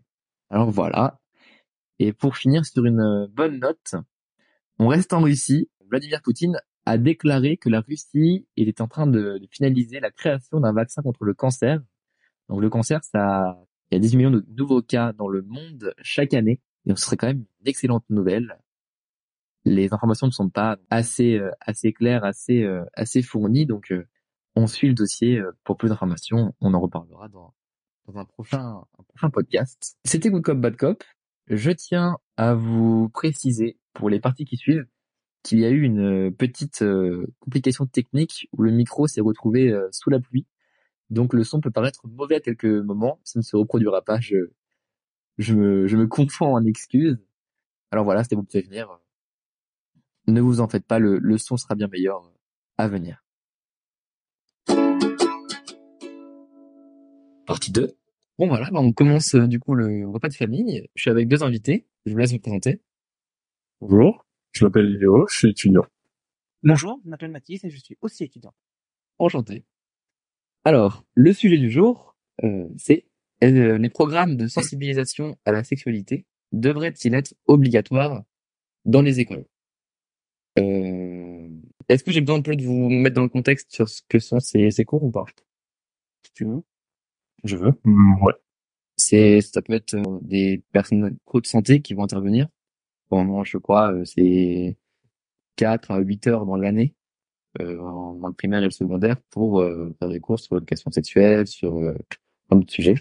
Alors 0.50 0.70
voilà, 0.70 1.22
et 2.04 2.12
pour 2.12 2.36
finir 2.36 2.66
sur 2.66 2.84
une 2.84 3.00
euh, 3.00 3.28
bonne 3.30 3.60
note, 3.60 3.94
on 4.80 4.88
reste 4.88 5.12
en 5.12 5.20
Russie. 5.20 5.70
Vladimir 5.88 6.20
Poutine 6.20 6.58
a 6.84 6.98
déclaré 6.98 7.56
que 7.56 7.68
la 7.68 7.80
Russie 7.80 8.48
était 8.56 8.82
en 8.82 8.88
train 8.88 9.06
de, 9.06 9.40
finaliser 9.52 10.00
la 10.00 10.10
création 10.10 10.58
d'un 10.58 10.72
vaccin 10.72 11.02
contre 11.02 11.24
le 11.24 11.32
cancer. 11.32 11.80
Donc 12.48 12.60
le 12.60 12.68
cancer, 12.70 13.04
ça, 13.04 13.56
il 13.90 13.94
y 13.94 13.96
a 13.98 14.00
18 14.00 14.16
millions 14.16 14.30
de 14.32 14.44
nouveaux 14.48 14.82
cas 14.82 15.12
dans 15.12 15.28
le 15.28 15.42
monde 15.42 15.94
chaque 16.02 16.34
année. 16.34 16.60
Et 16.86 16.96
ce 16.96 17.04
serait 17.04 17.16
quand 17.16 17.28
même 17.28 17.44
une 17.60 17.68
excellente 17.68 18.04
nouvelle. 18.10 18.58
Les 19.64 19.92
informations 19.92 20.26
ne 20.26 20.32
sont 20.32 20.50
pas 20.50 20.78
assez 20.90 21.38
euh, 21.38 21.50
assez 21.60 21.92
claires, 21.92 22.24
assez 22.24 22.64
euh, 22.64 22.84
assez 22.94 23.22
fournies, 23.22 23.66
donc 23.66 23.92
on 24.56 24.66
suit 24.66 24.88
le 24.88 24.94
dossier 24.94 25.40
pour 25.64 25.76
plus 25.76 25.88
d'informations. 25.88 26.54
On 26.60 26.74
en 26.74 26.80
reparlera 26.80 27.28
dans, 27.28 27.54
dans 28.06 28.18
un 28.18 28.24
prochain 28.24 28.82
un 28.98 29.02
prochain 29.04 29.30
podcast. 29.30 29.96
C'était 30.04 30.30
Good 30.30 30.42
Cop 30.42 30.58
Bad 30.58 30.76
Cop. 30.76 31.04
Je 31.48 31.70
tiens 31.70 32.18
à 32.36 32.54
vous 32.54 33.08
préciser, 33.08 33.78
pour 33.94 34.08
les 34.08 34.20
parties 34.20 34.44
qui 34.44 34.56
suivent, 34.56 34.86
qu'il 35.42 35.58
y 35.58 35.64
a 35.64 35.70
eu 35.70 35.82
une 35.82 36.34
petite 36.34 36.82
euh, 36.82 37.26
complication 37.40 37.86
technique 37.86 38.48
où 38.52 38.62
le 38.62 38.70
micro 38.70 39.06
s'est 39.06 39.20
retrouvé 39.20 39.70
euh, 39.70 39.88
sous 39.90 40.08
la 40.10 40.20
pluie. 40.20 40.46
Donc 41.10 41.34
le 41.34 41.44
son 41.44 41.60
peut 41.60 41.70
paraître 41.70 42.06
mauvais 42.06 42.36
à 42.36 42.40
quelques 42.40 42.64
moments, 42.64 43.20
ça 43.24 43.38
ne 43.38 43.42
se 43.42 43.56
reproduira 43.56 44.02
pas, 44.02 44.20
je, 44.20 44.36
je, 45.38 45.54
me, 45.54 45.86
je 45.86 45.96
me 45.96 46.06
confonds 46.06 46.54
en 46.54 46.64
excuses. 46.64 47.18
Alors 47.90 48.04
voilà, 48.04 48.22
c'était 48.22 48.36
pour 48.36 48.46
prévenir. 48.46 48.98
Ne 50.26 50.40
vous 50.40 50.60
en 50.60 50.68
faites 50.68 50.86
pas, 50.86 50.98
le, 50.98 51.18
le 51.18 51.38
son 51.38 51.56
sera 51.56 51.74
bien 51.74 51.88
meilleur 51.88 52.32
à 52.78 52.88
venir. 52.88 53.24
Partie 57.46 57.72
2. 57.72 57.96
Bon 58.38 58.48
voilà, 58.48 58.70
bah, 58.70 58.80
on 58.80 58.92
commence 58.92 59.34
euh, 59.34 59.46
du 59.46 59.58
coup 59.58 59.74
le 59.74 60.08
repas 60.08 60.28
de 60.28 60.34
famille. 60.34 60.88
Je 60.94 61.02
suis 61.02 61.10
avec 61.10 61.28
deux 61.28 61.42
invités. 61.42 61.86
Je 62.06 62.12
vous 62.12 62.18
laisse 62.18 62.32
vous 62.32 62.38
présenter. 62.38 62.80
Bonjour, 63.80 64.24
je 64.52 64.64
m'appelle 64.64 64.96
Léo, 64.96 65.26
je 65.28 65.36
suis 65.36 65.50
étudiant. 65.50 65.84
Bonjour, 66.62 67.00
je 67.04 67.10
m'appelle 67.10 67.30
Mathis 67.30 67.64
et 67.64 67.70
je 67.70 67.78
suis 67.78 67.98
aussi 68.00 68.24
étudiant. 68.24 68.54
Enchanté. 69.18 69.64
Alors, 70.64 71.04
le 71.14 71.32
sujet 71.32 71.58
du 71.58 71.70
jour, 71.70 72.16
euh, 72.44 72.68
c'est 72.76 73.06
euh, 73.42 73.76
les 73.76 73.90
programmes 73.90 74.36
de 74.36 74.46
sensibilisation 74.46 75.36
à 75.44 75.52
la 75.52 75.64
sexualité 75.64 76.26
devraient-ils 76.52 77.14
être 77.14 77.34
obligatoires 77.46 78.22
dans 78.84 79.02
les 79.02 79.18
écoles? 79.18 79.46
Est-ce 80.56 82.04
que 82.04 82.12
j'ai 82.12 82.20
besoin 82.20 82.38
un 82.38 82.42
peu 82.42 82.56
de 82.56 82.64
vous 82.64 82.88
mettre 82.88 83.16
dans 83.16 83.22
le 83.22 83.28
contexte 83.28 83.72
sur 83.72 83.88
ce 83.88 84.02
que 84.08 84.18
sont 84.18 84.40
ces, 84.40 84.70
ces 84.70 84.84
cours 84.84 85.02
ou 85.04 85.10
pas? 85.10 85.24
Si 86.24 86.32
tu 86.34 86.44
veux. 86.44 86.62
Je 87.44 87.56
veux. 87.56 87.72
Mm, 87.84 88.22
ouais. 88.24 88.34
C'est, 88.96 89.40
ça 89.40 89.62
peut 89.62 89.74
être 89.74 89.94
euh, 89.94 90.18
des 90.22 90.62
personnes 90.72 91.16
pro 91.26 91.40
de 91.40 91.46
santé 91.46 91.82
qui 91.82 91.94
vont 91.94 92.04
intervenir. 92.04 92.48
Pendant, 93.08 93.44
je 93.44 93.58
crois, 93.58 93.92
euh, 93.92 94.04
c'est 94.04 94.76
4 95.56 95.90
à 95.92 95.98
8 96.00 96.26
heures 96.28 96.46
dans 96.46 96.56
l'année, 96.56 96.94
euh, 97.60 97.80
en, 97.80 98.22
en 98.22 98.32
primaire 98.32 98.60
et 98.62 98.66
le 98.66 98.70
secondaire, 98.70 99.16
pour 99.30 99.60
euh, 99.60 99.94
faire 99.98 100.08
des 100.08 100.20
cours 100.20 100.40
sur 100.40 100.56
l'éducation 100.56 100.90
sexuelle, 100.90 101.46
sur 101.46 101.76
euh, 101.78 101.94
plein 102.48 102.58
d'autres 102.58 102.72
sujets. 102.72 102.96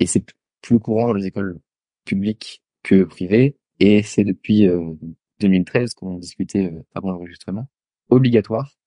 Et 0.00 0.06
c'est 0.06 0.24
plus 0.62 0.80
courant 0.80 1.08
dans 1.08 1.14
les 1.14 1.26
écoles 1.26 1.60
publiques 2.04 2.62
que 2.82 3.04
privé, 3.04 3.56
et 3.80 4.02
c'est 4.02 4.24
depuis 4.24 4.68
2013 5.40 5.94
qu'on 5.94 6.18
discutait 6.18 6.72
avant 6.94 7.10
l'enregistrement, 7.12 7.68
obligatoire 8.10 8.78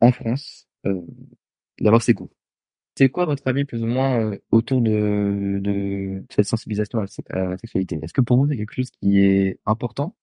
en 0.00 0.12
France 0.12 0.68
d'avoir 1.80 2.02
ces 2.02 2.14
cours. 2.14 2.30
C'est 2.96 3.08
quoi 3.08 3.24
votre 3.26 3.46
avis 3.48 3.64
plus 3.64 3.82
ou 3.82 3.86
moins 3.86 4.36
autour 4.50 4.80
de, 4.80 5.58
de 5.60 6.24
cette 6.30 6.46
sensibilisation 6.46 7.00
à 7.00 7.06
la 7.38 7.58
sexualité? 7.58 7.98
Est-ce 8.02 8.12
que 8.12 8.20
pour 8.20 8.36
vous 8.36 8.48
c'est 8.48 8.56
quelque 8.56 8.74
chose 8.74 8.90
qui 9.00 9.20
est 9.20 9.58
important? 9.66 10.14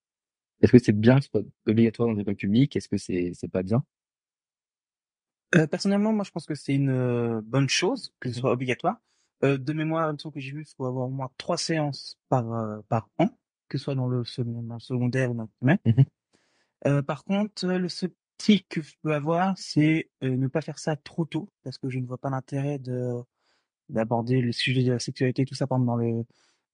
Est-ce 0.62 0.72
que 0.72 0.80
c'est 0.80 0.94
bien 0.94 1.18
que 1.18 1.24
ce 1.24 1.30
soit 1.30 1.42
obligatoire 1.66 2.10
dans 2.10 2.14
les 2.16 2.22
écoles 2.22 2.36
publiques? 2.36 2.76
Est-ce 2.76 2.88
que 2.88 2.98
c'est 2.98 3.32
c'est 3.34 3.48
pas 3.50 3.64
bien? 3.64 3.84
Euh, 5.56 5.68
personnellement, 5.68 6.14
moi, 6.14 6.24
je 6.24 6.32
pense 6.32 6.46
que 6.46 6.56
c'est 6.56 6.74
une 6.74 6.90
euh, 6.90 7.42
bonne 7.44 7.68
chose 7.68 8.14
que 8.20 8.32
ce 8.32 8.40
soit 8.40 8.52
obligatoire. 8.52 8.98
Euh, 9.44 9.58
de 9.58 9.74
mémoire, 9.74 10.10
il 10.10 10.14
me 10.14 10.18
semble 10.18 10.34
que 10.36 10.40
j'ai 10.40 10.52
vu, 10.52 10.62
il 10.62 10.76
faut 10.76 10.86
avoir 10.86 11.08
au 11.08 11.10
moins 11.10 11.30
trois 11.38 11.58
séances 11.58 12.18
par 12.30 12.54
euh, 12.54 12.80
par 12.88 13.10
an, 13.18 13.30
que 13.72 13.78
ce 13.78 13.86
soit 13.86 13.96
dans 13.96 14.08
le, 14.08 14.24
dans 14.38 14.74
le 14.76 14.80
secondaire 14.80 15.32
ou 15.32 15.36
dans 15.36 15.44
le 15.44 15.50
primaire. 15.58 15.78
Mmh 15.86 16.04
euh, 16.88 17.04
par 17.04 17.24
contre, 17.24 17.68
le 17.68 17.88
tic 18.38 18.68
que 18.68 18.82
je 18.82 18.96
peux 19.04 19.14
avoir, 19.14 19.56
c'est 19.56 20.10
ne 20.24 20.48
pas 20.48 20.62
faire 20.62 20.80
ça 20.80 20.96
trop 20.96 21.26
tôt, 21.26 21.52
parce 21.64 21.78
que 21.78 21.90
je 21.90 22.00
ne 22.00 22.08
vois 22.08 22.18
pas 22.18 22.30
l'intérêt 22.30 22.80
de 22.80 23.14
d'aborder 23.90 24.42
le 24.42 24.52
sujet 24.52 24.84
de 24.84 24.94
la 24.94 25.00
sexualité, 25.00 25.46
tout 25.46 25.54
ça 25.54 25.68
pendant 25.68 25.96
le 25.96 26.24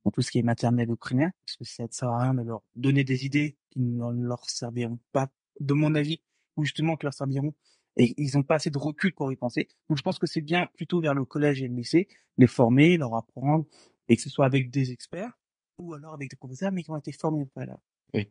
dans 0.06 0.12
tout 0.12 0.22
ce 0.22 0.32
qui 0.32 0.40
est 0.40 0.44
maternelle 0.44 0.90
ou 0.90 0.96
primaire, 0.96 1.32
parce 1.46 1.58
que 1.58 1.66
ça 1.66 1.84
ne 1.84 1.90
sert 1.92 2.10
à 2.10 2.22
rien 2.22 2.34
de 2.34 2.42
leur 2.42 2.64
donner 2.76 3.04
des 3.04 3.26
idées 3.26 3.58
qui 3.70 3.82
ne 3.82 4.24
leur 4.24 4.50
serviront 4.50 5.00
pas, 5.12 5.28
de 5.60 5.74
mon 5.74 5.94
avis, 5.94 6.22
ou 6.56 6.64
justement 6.64 6.96
qui 6.96 7.06
leur 7.06 7.14
serviront 7.14 7.54
et 7.98 8.14
ils 8.18 8.36
n'ont 8.36 8.44
pas 8.44 8.56
assez 8.56 8.70
de 8.70 8.78
recul 8.78 9.14
pour 9.14 9.32
y 9.32 9.36
penser. 9.36 9.68
Donc 9.90 9.98
je 9.98 10.04
pense 10.04 10.20
que 10.20 10.28
c'est 10.28 10.42
bien 10.42 10.68
plutôt 10.76 11.02
vers 11.02 11.14
le 11.14 11.26
collège 11.26 11.62
et 11.62 11.68
le 11.68 11.76
lycée, 11.76 12.08
les 12.38 12.48
former, 12.48 12.98
leur 12.98 13.16
apprendre, 13.16 13.66
et 14.08 14.16
que 14.16 14.22
ce 14.22 14.30
soit 14.30 14.46
avec 14.46 14.70
des 14.70 14.92
experts 14.92 15.38
ou 15.80 15.94
alors 15.94 16.14
avec 16.14 16.30
des 16.30 16.36
professeurs, 16.36 16.72
mais 16.72 16.84
qui 16.84 16.92
ont 16.92 16.98
été 16.98 17.12
formés 17.12 17.42
au 17.44 17.60
là? 17.60 17.78
Oui. 18.14 18.30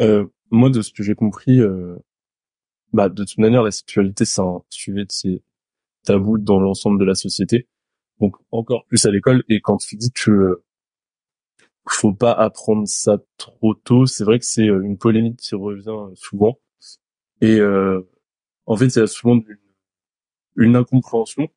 Euh, 0.00 0.26
moi, 0.50 0.70
de 0.70 0.82
ce 0.82 0.92
que 0.92 1.02
j'ai 1.02 1.14
compris, 1.14 1.60
euh, 1.60 1.96
bah 2.92 3.08
de 3.08 3.24
toute 3.24 3.38
manière, 3.38 3.62
la 3.62 3.70
sexualité, 3.70 4.24
c'est 4.24 4.40
un 4.40 4.62
sujet 4.68 5.04
de 5.04 5.42
tabou 6.04 6.38
dans 6.38 6.60
l'ensemble 6.60 6.98
de 6.98 7.04
la 7.04 7.14
société. 7.14 7.68
Donc 8.20 8.36
encore 8.50 8.84
plus 8.86 9.04
à 9.06 9.10
l'école. 9.10 9.44
Et 9.48 9.60
quand 9.60 9.78
tu 9.78 9.96
dis 9.96 10.12
que 10.12 10.62
faut 11.88 12.14
pas 12.14 12.32
apprendre 12.32 12.86
ça 12.86 13.18
trop 13.36 13.74
tôt, 13.74 14.06
c'est 14.06 14.24
vrai 14.24 14.38
que 14.38 14.44
c'est 14.44 14.68
euh, 14.68 14.82
une 14.82 14.96
polémique 14.96 15.38
qui 15.38 15.54
revient 15.54 16.14
souvent. 16.14 16.58
Et 17.40 17.58
euh, 17.58 18.00
en 18.66 18.76
fait, 18.76 18.86
il 18.86 18.98
y 18.98 19.02
a 19.02 19.06
souvent 19.06 19.34
une, 19.34 19.58
une 20.56 20.76
incompréhension 20.76 21.48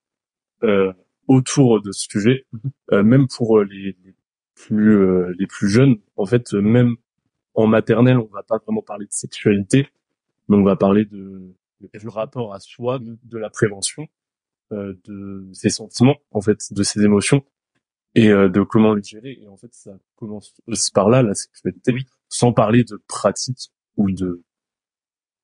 euh, 0.64 0.92
autour 1.28 1.82
de 1.82 1.92
ce 1.92 2.08
sujet, 2.10 2.46
euh, 2.92 3.04
même 3.04 3.28
pour 3.28 3.60
euh, 3.60 3.64
les 3.66 3.96
plus 4.56 4.98
euh, 4.98 5.34
les 5.40 5.48
plus 5.48 5.70
jeunes. 5.70 5.98
En 6.16 6.26
fait, 6.26 6.54
même 6.54 6.96
en 7.54 7.68
maternelle, 7.68 8.18
on 8.18 8.28
va 8.28 8.44
pas 8.44 8.58
vraiment 8.58 8.82
parler 8.82 9.06
de 9.06 9.12
sexualité, 9.12 9.88
mais 10.48 10.58
on 10.58 10.64
va 10.64 10.76
parler 10.76 11.06
de, 11.06 11.54
de 11.82 12.08
rapport 12.08 12.54
à 12.54 12.60
soi, 12.60 13.00
de, 13.00 13.38
la 13.38 13.50
prévention, 13.50 14.08
euh, 14.72 14.94
de 15.06 15.48
ses 15.54 15.70
sentiments, 15.70 16.18
en 16.32 16.42
fait, 16.42 16.72
de 16.72 16.84
ses 16.84 17.04
émotions 17.04 17.44
et 18.16 18.30
de 18.30 18.62
comment 18.62 18.94
les 18.94 19.02
gérer. 19.02 19.40
Et 19.42 19.48
en 19.48 19.58
fait, 19.58 19.74
ça 19.74 19.98
commence 20.16 20.54
par 20.94 21.10
là, 21.10 21.24
la 21.24 21.34
sexualité, 21.34 21.96
sans 22.30 22.54
parler 22.54 22.84
de 22.84 23.02
pratique 23.08 23.72
ou 23.98 24.12
de 24.12 24.44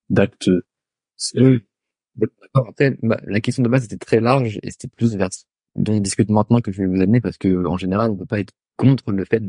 d'actes 0.09 0.49
oui. 1.35 1.63
Bah, 2.15 3.19
la 3.25 3.39
question 3.41 3.63
de 3.63 3.69
base 3.69 3.85
était 3.85 3.97
très 3.97 4.19
large 4.19 4.59
et 4.63 4.71
c'était 4.71 4.87
plus 4.87 5.15
vers 5.15 5.29
dont 5.75 5.93
on 5.93 5.99
discute 5.99 6.29
maintenant 6.29 6.59
que 6.59 6.71
je 6.71 6.81
vais 6.81 6.87
vous 6.87 7.01
amener 7.01 7.21
parce 7.21 7.37
que 7.37 7.65
en 7.65 7.77
général, 7.77 8.11
on 8.11 8.17
peut 8.17 8.25
pas 8.25 8.39
être 8.39 8.53
contre 8.79 9.11
le 9.11 9.25
fait 9.25 9.43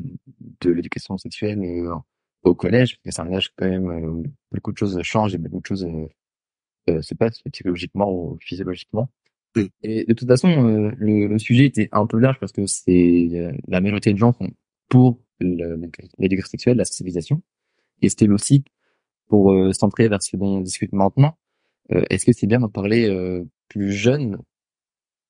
de 0.60 0.70
l'éducation 0.70 1.16
sexuelle 1.18 1.62
euh, 1.62 1.94
au 2.42 2.54
collège 2.54 2.96
parce 2.96 3.02
que 3.04 3.10
c'est 3.12 3.28
un 3.28 3.32
âge 3.32 3.52
quand 3.56 3.68
même 3.68 3.86
où 3.86 4.24
beaucoup 4.52 4.72
de 4.72 4.78
choses 4.78 5.00
changent 5.02 5.34
et 5.34 5.38
beaucoup 5.38 5.60
de 5.60 5.66
choses 5.66 5.84
euh, 5.84 6.08
euh 6.90 7.02
se 7.02 7.14
passent 7.14 7.40
psychologiquement 7.52 8.10
ou 8.12 8.38
physiologiquement. 8.40 9.08
Et 9.82 10.04
de 10.04 10.14
toute 10.14 10.28
façon, 10.28 10.48
euh, 10.48 10.92
le, 10.96 11.26
le, 11.26 11.38
sujet 11.38 11.66
était 11.66 11.88
un 11.92 12.06
peu 12.06 12.18
large 12.18 12.38
parce 12.38 12.52
que 12.52 12.66
c'est 12.66 13.52
la 13.66 13.80
majorité 13.80 14.12
de 14.12 14.18
gens 14.18 14.32
sont 14.32 14.50
pour 14.88 15.20
l'éducation 15.40 16.50
sexuelle, 16.50 16.76
la 16.76 16.84
sensibilisation, 16.84 17.42
et 18.02 18.08
c'était 18.08 18.28
aussi 18.28 18.64
pour 19.28 19.54
centrer 19.74 20.08
vers 20.08 20.22
ce 20.22 20.36
dont 20.36 20.58
on 20.58 20.60
discute 20.60 20.92
maintenant, 20.92 21.36
euh, 21.92 22.04
est-ce 22.10 22.24
que 22.24 22.32
c'est 22.32 22.46
bien 22.46 22.60
d'en 22.60 22.68
parler 22.68 23.08
euh, 23.08 23.44
plus 23.68 23.92
jeune? 23.92 24.38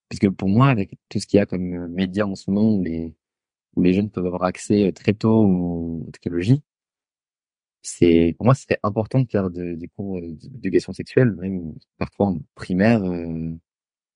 Puisque 0.09 0.29
pour 0.31 0.49
moi, 0.49 0.69
avec 0.69 0.91
tout 1.09 1.21
ce 1.21 1.27
qu'il 1.27 1.39
y 1.39 1.41
a 1.41 1.47
comme 1.47 1.75
euh, 1.75 1.89
médias 1.89 2.25
en 2.25 2.35
ce 2.35 2.51
moment 2.51 2.81
les, 2.83 3.15
où 3.77 3.83
les 3.83 3.93
jeunes 3.93 4.11
peuvent 4.11 4.27
avoir 4.27 4.45
accès 4.45 4.93
très 4.93 5.15
tôt 5.15 5.45
aux 5.45 6.11
technologies, 6.13 6.63
c'est 7.83 8.35
pour 8.37 8.47
moi 8.47 8.55
c'est 8.55 8.79
important 8.83 9.21
de 9.21 9.29
faire 9.31 9.51
des 9.51 9.89
cours 9.97 10.21
d'éducation 10.21 10.93
sexuelle, 10.93 11.33
même 11.37 11.75
parfois 11.99 12.27
en 12.27 12.39
primaire, 12.55 13.03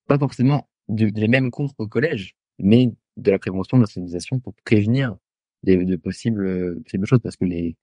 pas 0.06 0.18
forcément 0.18 0.68
du, 0.88 1.08
les 1.08 1.28
mêmes 1.28 1.50
cours 1.50 1.73
au 1.78 1.88
collège, 1.88 2.37
mais 2.58 2.92
de 3.16 3.30
la 3.30 3.38
prévention, 3.38 3.78
de 3.78 3.82
la 3.82 3.87
sensibilisation 3.87 4.40
pour 4.40 4.54
prévenir 4.64 5.16
des, 5.62 5.84
de 5.84 5.96
possibles, 5.96 6.82
possibles 6.82 7.06
choses, 7.06 7.20
parce 7.20 7.37
que 7.37 7.44
les, 7.44 7.76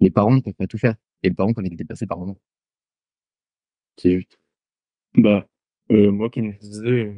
les 0.00 0.10
parents 0.10 0.34
ne 0.34 0.40
peuvent 0.40 0.54
pas 0.54 0.66
tout 0.66 0.78
faire, 0.78 0.96
et 1.22 1.28
les 1.28 1.34
parents 1.34 1.52
peuvent 1.52 1.64
être 1.64 1.76
dépassés 1.76 2.06
par 2.06 2.18
moment. 2.18 2.38
C'est 3.96 4.16
juste. 4.16 4.38
Bah, 5.16 5.46
euh, 5.90 6.10
moi, 6.10 6.28
comme 6.30 6.52
je 6.52 6.58
disais, 6.58 6.86
euh, 6.86 7.14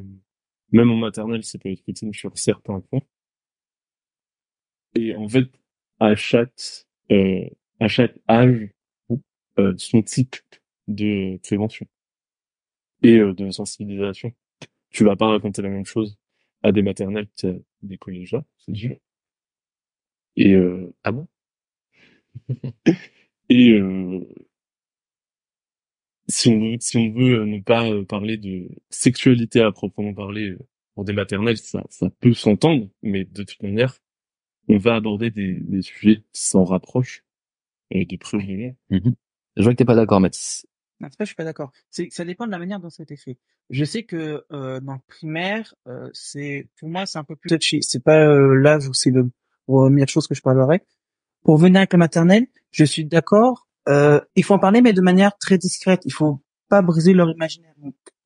même 0.73 0.91
en 0.91 0.97
maternelle, 0.97 1.43
c'est 1.45 1.63
pas 1.63 1.71
effectif 1.71 2.15
sur 2.15 2.37
certains 2.39 2.81
points. 2.81 3.03
Et 4.95 5.15
en 5.17 5.29
fait, 5.29 5.49
à 6.01 6.15
chaque, 6.17 6.87
euh, 7.13 7.49
à 7.81 7.89
chaque 7.89 8.19
âge, 8.29 8.71
euh, 9.59 9.75
son 9.79 10.03
type 10.03 10.37
de 10.89 11.39
prévention 11.43 11.87
et 13.03 13.19
euh, 13.19 13.33
de 13.35 13.51
sensibilisation. 13.51 14.33
Tu 14.91 15.05
vas 15.05 15.17
pas 15.17 15.29
raconter 15.29 15.63
la 15.63 15.69
même 15.71 15.87
chose 15.87 16.19
à 16.63 16.73
des 16.73 16.83
maternelles 16.83 17.29
qu'à 17.37 17.53
des 17.83 17.99
collégiens, 17.99 18.45
c'est 18.59 18.75
sûr. 18.77 18.97
Et 20.37 20.55
euh, 20.55 20.95
ah 21.05 21.13
bon? 21.13 21.27
Et 23.49 23.73
euh, 23.73 24.21
si 26.29 26.49
on 26.49 26.59
veut, 26.61 26.77
si 26.81 26.97
on 26.99 27.11
veut 27.13 27.41
euh, 27.41 27.47
ne 27.47 27.61
pas 27.61 27.89
euh, 27.91 28.05
parler 28.05 28.37
de 28.37 28.69
sexualité 28.91 29.61
à 29.61 29.73
proprement 29.73 30.15
parler 30.15 30.51
euh, 30.51 30.59
pour 30.95 31.05
des 31.05 31.13
maternelles, 31.13 31.59
ça, 31.59 31.85
ça 31.91 32.11
peut 32.21 32.35
s'entendre, 32.35 32.89
mais 33.03 33.25
de 33.25 33.43
toute 33.45 33.63
manière, 33.63 33.97
on 34.69 34.79
va 34.79 34.95
aborder 34.97 35.31
des, 35.31 35.55
des 35.61 35.83
sujets 35.83 36.23
qui 36.33 36.43
s'en 36.43 36.65
rapprochent 36.65 37.25
et 37.91 38.05
de 38.05 38.17
près 38.17 38.77
mmh 38.91 38.99
Je 39.57 39.63
vois 39.63 39.73
que 39.73 39.77
t'es 39.77 39.85
pas 39.85 39.95
d'accord, 39.95 40.21
Mathis. 40.21 40.67
Non, 41.01 41.09
c'est 41.11 41.19
pas, 41.19 41.25
je 41.25 41.29
suis 41.29 41.37
pas 41.37 41.45
d'accord. 41.45 41.73
C'est, 41.91 42.09
ça 42.11 42.25
dépend 42.25 42.47
de 42.47 42.51
la 42.51 42.59
manière 42.59 42.81
dont 42.81 42.91
ça 42.91 43.03
a 43.03 43.05
été 43.05 43.17
fait. 43.17 43.39
Je 43.69 43.85
sais 43.85 44.05
que 44.05 44.45
euh, 44.53 44.81
dans 44.81 44.95
le 44.95 45.01
primaire, 45.07 45.75
euh, 45.87 46.09
c'est, 46.13 46.69
pour 46.79 46.89
moi, 46.89 47.05
c'est 47.07 47.19
un 47.19 47.25
peu 47.25 47.37
plus 47.37 47.51
touchy. 47.51 47.83
C'est 47.83 48.03
pas 48.03 48.19
euh, 48.19 48.55
l'âge 48.55 48.89
où 48.89 48.95
c'est 48.95 49.11
le 49.11 49.31
première 49.67 50.09
chose 50.09 50.27
que 50.27 50.35
je 50.35 50.43
parlerai. 50.43 50.83
Pour 51.43 51.59
venir 51.59 51.79
avec 51.79 51.93
la 51.93 51.99
maternelle, 51.99 52.47
je 52.71 52.85
suis 52.85 53.05
d'accord 53.05 53.67
euh, 53.89 54.21
il 54.35 54.45
faut 54.45 54.55
en 54.55 54.59
parler, 54.59 54.83
mais 54.83 54.93
de 54.93 55.01
manière 55.01 55.37
très 55.39 55.59
discrète. 55.59 56.03
Il 56.05 56.13
faut 56.13 56.41
pas 56.69 56.83
briser 56.83 57.13
leur 57.13 57.31
imaginaire. 57.31 57.75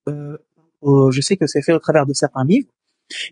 Euh, 0.09 0.39
je 1.11 1.21
sais 1.21 1.37
que 1.37 1.47
c'est 1.47 1.63
fait 1.63 1.73
au 1.73 1.79
travers 1.79 2.07
de 2.07 2.15
certains 2.15 2.45
livres, 2.45 2.71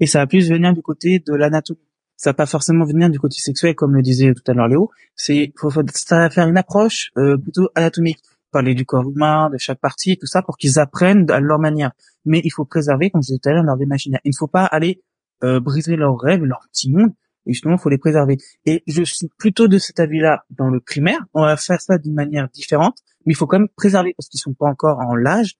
et 0.00 0.06
ça 0.06 0.18
va 0.18 0.26
plus 0.26 0.50
venir 0.50 0.74
du 0.74 0.82
côté 0.82 1.18
de 1.18 1.34
l'anatomie. 1.34 1.80
Ça 2.18 2.30
va 2.30 2.34
pas 2.34 2.46
forcément 2.46 2.84
venir 2.84 3.08
du 3.10 3.20
côté 3.20 3.38
sexuel, 3.38 3.76
comme 3.76 3.94
le 3.94 4.02
disait 4.02 4.34
tout 4.34 4.42
à 4.50 4.52
l'heure 4.52 4.66
Léo. 4.66 4.90
C'est 5.14 5.52
faut, 5.56 5.70
faut 5.70 5.82
faire 5.84 6.48
une 6.48 6.56
approche 6.56 7.10
euh, 7.16 7.38
plutôt 7.38 7.68
anatomique, 7.76 8.18
parler 8.50 8.74
du 8.74 8.84
corps 8.84 9.08
humain, 9.08 9.50
de 9.50 9.56
chaque 9.56 9.78
partie, 9.78 10.18
tout 10.18 10.26
ça, 10.26 10.42
pour 10.42 10.56
qu'ils 10.56 10.80
apprennent 10.80 11.30
à 11.30 11.38
leur 11.38 11.60
manière. 11.60 11.92
Mais 12.24 12.40
il 12.42 12.50
faut 12.50 12.64
préserver, 12.64 13.10
comme 13.10 13.22
je 13.22 13.28
disais 13.28 13.38
tout 13.40 13.48
à 13.50 13.52
l'heure, 13.52 13.62
leur 13.62 13.80
imaginaire. 13.80 14.20
Il 14.24 14.30
ne 14.30 14.36
faut 14.36 14.48
pas 14.48 14.64
aller 14.64 15.00
euh, 15.44 15.60
briser 15.60 15.94
leurs 15.94 16.18
rêves, 16.18 16.42
leur 16.42 16.66
petit 16.72 16.90
monde, 16.90 17.12
et 17.46 17.52
justement, 17.52 17.76
il 17.76 17.80
faut 17.80 17.88
les 17.88 17.98
préserver. 17.98 18.36
Et 18.66 18.82
je 18.88 19.04
suis 19.04 19.28
plutôt 19.38 19.68
de 19.68 19.78
cet 19.78 20.00
avis-là 20.00 20.44
dans 20.50 20.70
le 20.70 20.80
primaire. 20.80 21.20
On 21.34 21.42
va 21.42 21.56
faire 21.56 21.80
ça 21.80 21.98
d'une 21.98 22.14
manière 22.14 22.48
différente, 22.48 22.98
mais 23.26 23.32
il 23.32 23.36
faut 23.36 23.46
quand 23.46 23.60
même 23.60 23.68
préserver 23.76 24.12
parce 24.16 24.28
qu'ils 24.28 24.40
sont 24.40 24.54
pas 24.54 24.66
encore 24.66 24.98
en 24.98 25.14
l'âge, 25.14 25.54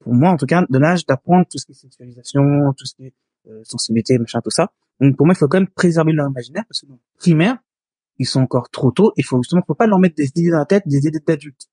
pour 0.00 0.14
moi 0.14 0.30
en 0.30 0.38
tout 0.38 0.46
cas, 0.46 0.64
de 0.66 0.78
l'âge 0.78 1.04
d'apprendre 1.04 1.44
tout 1.50 1.58
ce 1.58 1.66
qui 1.66 1.72
est 1.72 1.74
sexualisation, 1.74 2.72
tout 2.74 2.86
ce 2.86 2.94
qui 2.94 3.04
est 3.04 3.14
euh, 3.48 3.60
sensibilité, 3.64 4.18
machin, 4.18 4.40
tout 4.40 4.50
ça. 4.50 4.70
Donc 5.00 5.16
pour 5.16 5.26
moi, 5.26 5.34
il 5.34 5.38
faut 5.38 5.48
quand 5.48 5.58
même 5.58 5.68
préserver 5.68 6.12
leur 6.12 6.28
imaginaire 6.28 6.64
parce 6.68 6.80
que 6.80 6.86
dans 6.86 6.94
le 6.94 7.18
primaire, 7.18 7.58
ils 8.18 8.26
sont 8.26 8.40
encore 8.40 8.70
trop 8.70 8.90
tôt. 8.90 9.12
Il 9.16 9.24
faut 9.24 9.42
justement, 9.42 9.62
faut 9.66 9.74
pas 9.74 9.86
leur 9.86 9.98
mettre 9.98 10.16
des 10.16 10.28
idées 10.28 10.50
dans 10.50 10.58
la 10.58 10.66
tête, 10.66 10.86
des 10.86 11.06
idées 11.06 11.20
d'adultes. 11.26 11.68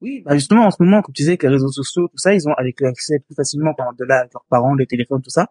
Oui, 0.00 0.22
bah 0.24 0.34
justement, 0.34 0.64
en 0.64 0.70
ce 0.70 0.82
moment, 0.82 1.02
comme 1.02 1.12
tu 1.14 1.22
disais, 1.22 1.32
avec 1.32 1.42
les 1.42 1.50
réseaux 1.50 1.70
sociaux, 1.70 2.08
tout 2.08 2.16
ça, 2.16 2.34
ils 2.34 2.48
ont 2.48 2.54
avec 2.54 2.80
l'accès 2.80 3.18
plus 3.18 3.34
facilement 3.34 3.74
par 3.74 3.94
de 3.94 4.04
là, 4.04 4.26
leurs 4.32 4.44
parents, 4.48 4.74
les 4.74 4.86
téléphones, 4.86 5.20
tout 5.20 5.30
ça. 5.30 5.50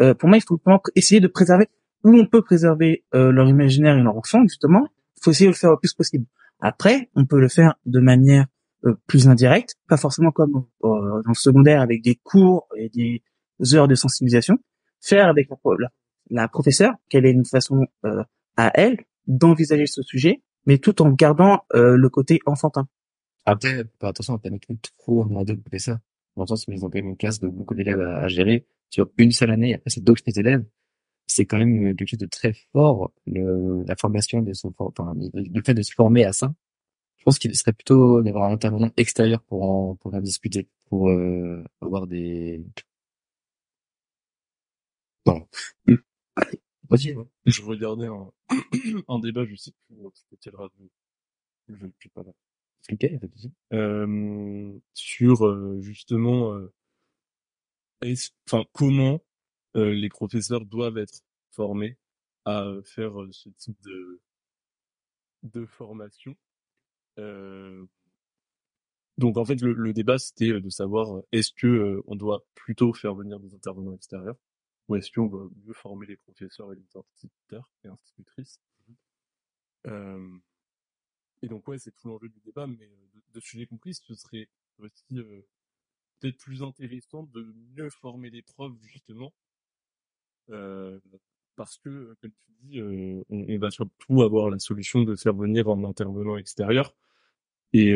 Euh, 0.00 0.14
pour 0.14 0.30
moi, 0.30 0.38
il 0.38 0.42
faut 0.42 0.58
essayer 0.96 1.20
de 1.20 1.28
préserver 1.28 1.68
où 2.02 2.16
on 2.16 2.26
peut 2.26 2.42
préserver 2.42 3.04
euh, 3.14 3.30
leur 3.30 3.46
imaginaire 3.48 3.96
et 3.98 4.02
leur 4.02 4.16
enfant, 4.16 4.42
justement. 4.44 4.88
Il 5.18 5.24
faut 5.24 5.30
essayer 5.30 5.46
de 5.46 5.52
le 5.52 5.58
faire 5.58 5.70
le 5.70 5.76
plus 5.76 5.92
possible. 5.92 6.24
Après, 6.60 7.10
on 7.14 7.26
peut 7.26 7.38
le 7.38 7.48
faire 7.48 7.74
de 7.84 8.00
manière 8.00 8.46
euh, 8.86 8.94
plus 9.06 9.28
indirecte, 9.28 9.76
pas 9.88 9.98
forcément 9.98 10.30
comme 10.30 10.64
dans 10.82 11.22
le 11.26 11.34
secondaire 11.34 11.82
avec 11.82 12.02
des 12.02 12.14
cours 12.14 12.68
et 12.76 12.88
des 12.88 13.22
heures 13.74 13.88
de 13.88 13.94
sensibilisation. 13.94 14.58
Faire 15.00 15.28
avec 15.28 15.48
la, 15.78 15.88
la 16.30 16.48
professeure 16.48 16.94
qu'elle 17.08 17.26
ait 17.26 17.32
une 17.32 17.44
façon 17.44 17.86
euh, 18.04 18.22
à 18.56 18.70
elle 18.74 18.98
d'envisager 19.26 19.86
ce 19.86 20.02
sujet, 20.02 20.42
mais 20.66 20.78
tout 20.78 21.02
en 21.02 21.10
gardant 21.10 21.64
euh, 21.74 21.96
le 21.96 22.08
côté 22.08 22.40
enfantin. 22.46 22.88
Après, 23.44 23.84
attention 24.00 24.34
à 24.34 24.38
pas 24.38 24.50
mettre 24.50 24.68
trop 24.98 25.22
en 25.22 25.44
deux 25.44 25.56
professeurs. 25.56 25.98
Dans 26.36 26.44
le 26.44 26.48
sens 26.48 26.66
où 26.66 26.72
ils 26.72 26.84
ont 26.84 26.88
quand 26.88 26.98
même 26.98 27.10
une 27.10 27.16
classe 27.16 27.40
de 27.40 27.48
beaucoup 27.48 27.74
d'élèves 27.74 28.00
à, 28.00 28.28
gérer 28.28 28.66
sur 28.88 29.10
une 29.18 29.32
seule 29.32 29.50
année. 29.50 29.74
Après, 29.74 29.90
c'est 29.90 30.02
d'autres 30.02 30.22
élèves. 30.38 30.64
C'est 31.26 31.44
quand 31.44 31.58
même 31.58 31.94
quelque 31.96 32.08
chose 32.08 32.18
de 32.18 32.26
très 32.26 32.52
fort, 32.72 33.12
le, 33.26 33.84
la 33.86 33.96
formation 33.96 34.42
de 34.42 34.52
son, 34.52 34.72
enfin, 34.78 35.14
le 35.32 35.62
fait 35.64 35.74
de 35.74 35.82
se 35.82 35.92
former 35.92 36.24
à 36.24 36.32
ça. 36.32 36.52
Je 37.18 37.24
pense 37.24 37.38
qu'il 37.38 37.54
serait 37.54 37.72
plutôt 37.72 38.20
d'avoir 38.22 38.50
un 38.50 38.54
intervenant 38.54 38.90
extérieur 38.96 39.40
pour 39.42 39.62
en, 39.62 39.94
pour 39.94 40.12
en 40.12 40.20
discuter, 40.20 40.68
pour 40.86 41.08
euh, 41.08 41.62
avoir 41.80 42.06
des. 42.06 42.64
Bon. 45.24 45.46
Je 47.46 47.62
regardais 47.62 48.06
un, 48.06 48.32
un 49.08 49.18
débat, 49.18 49.44
je 49.44 49.54
sais 49.54 49.72
plus, 49.88 49.96
radio. 50.54 50.90
Je 51.68 51.86
ne 51.86 51.92
suis 51.98 52.08
pas 52.10 52.22
là. 52.22 52.32
Okay, 52.90 53.20
euh, 53.72 54.72
sur 54.92 55.46
euh, 55.46 55.80
justement 55.80 56.52
euh, 56.54 56.72
enfin 58.48 58.64
comment 58.72 59.22
euh, 59.76 59.94
les 59.94 60.08
professeurs 60.08 60.64
doivent 60.66 60.98
être 60.98 61.20
formés 61.52 61.96
à 62.44 62.72
faire 62.84 63.12
ce 63.30 63.50
type 63.50 63.80
de 63.82 64.20
de 65.44 65.64
formation. 65.64 66.36
donc 69.18 69.36
en 69.36 69.44
fait 69.44 69.60
le, 69.62 69.74
le 69.74 69.92
débat 69.92 70.18
c'était 70.18 70.60
de 70.60 70.70
savoir 70.70 71.22
est-ce 71.30 71.52
que 71.52 72.02
on 72.08 72.16
doit 72.16 72.44
plutôt 72.56 72.92
faire 72.92 73.14
venir 73.14 73.38
des 73.38 73.54
intervenants 73.54 73.94
extérieurs 73.94 74.36
qu'on 75.14 75.26
va 75.26 75.48
mieux 75.64 75.72
former 75.72 76.06
les 76.06 76.16
professeurs 76.16 76.72
et 76.72 76.76
les 76.76 76.96
instituteurs 76.96 77.68
et 77.84 77.88
institutrices? 77.88 78.60
Euh, 79.86 80.38
et 81.42 81.48
donc 81.48 81.66
ouais, 81.68 81.78
c'est 81.78 81.90
tout 81.92 82.08
l'enjeu 82.08 82.28
du 82.28 82.40
débat, 82.44 82.66
mais 82.66 82.84
euh, 82.84 83.08
de, 83.14 83.22
de 83.34 83.40
ce 83.40 83.52
que 83.52 83.58
j'ai 83.58 83.66
compris, 83.66 83.94
ce 83.94 84.14
serait 84.14 84.48
aussi 84.78 85.04
euh, 85.18 85.42
peut-être 86.20 86.38
plus 86.38 86.62
intéressant 86.62 87.24
de 87.24 87.54
mieux 87.76 87.90
former 87.90 88.30
les 88.30 88.42
profs 88.42 88.80
justement, 88.82 89.32
euh, 90.50 91.00
parce 91.56 91.78
que 91.78 92.16
comme 92.20 92.30
tu 92.30 92.52
dis, 92.60 92.80
on, 92.80 93.24
on, 93.28 93.58
va 93.58 93.70
surtout 93.70 94.22
avoir 94.22 94.50
la 94.50 94.58
solution 94.58 95.02
de 95.02 95.16
faire 95.16 95.34
venir 95.34 95.68
un 95.68 95.84
intervenant 95.84 96.36
extérieur. 96.36 96.94
Et 97.72 97.94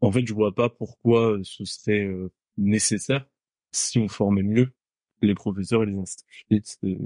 en 0.00 0.12
fait, 0.12 0.24
je 0.24 0.32
vois 0.32 0.54
pas 0.54 0.68
pourquoi 0.68 1.36
ce 1.42 1.64
serait 1.64 2.08
nécessaire 2.56 3.26
si 3.72 3.98
on 3.98 4.08
formait 4.08 4.44
mieux 4.44 4.72
les 5.26 5.34
professeurs 5.34 5.82
et 5.82 5.86
les 5.86 5.98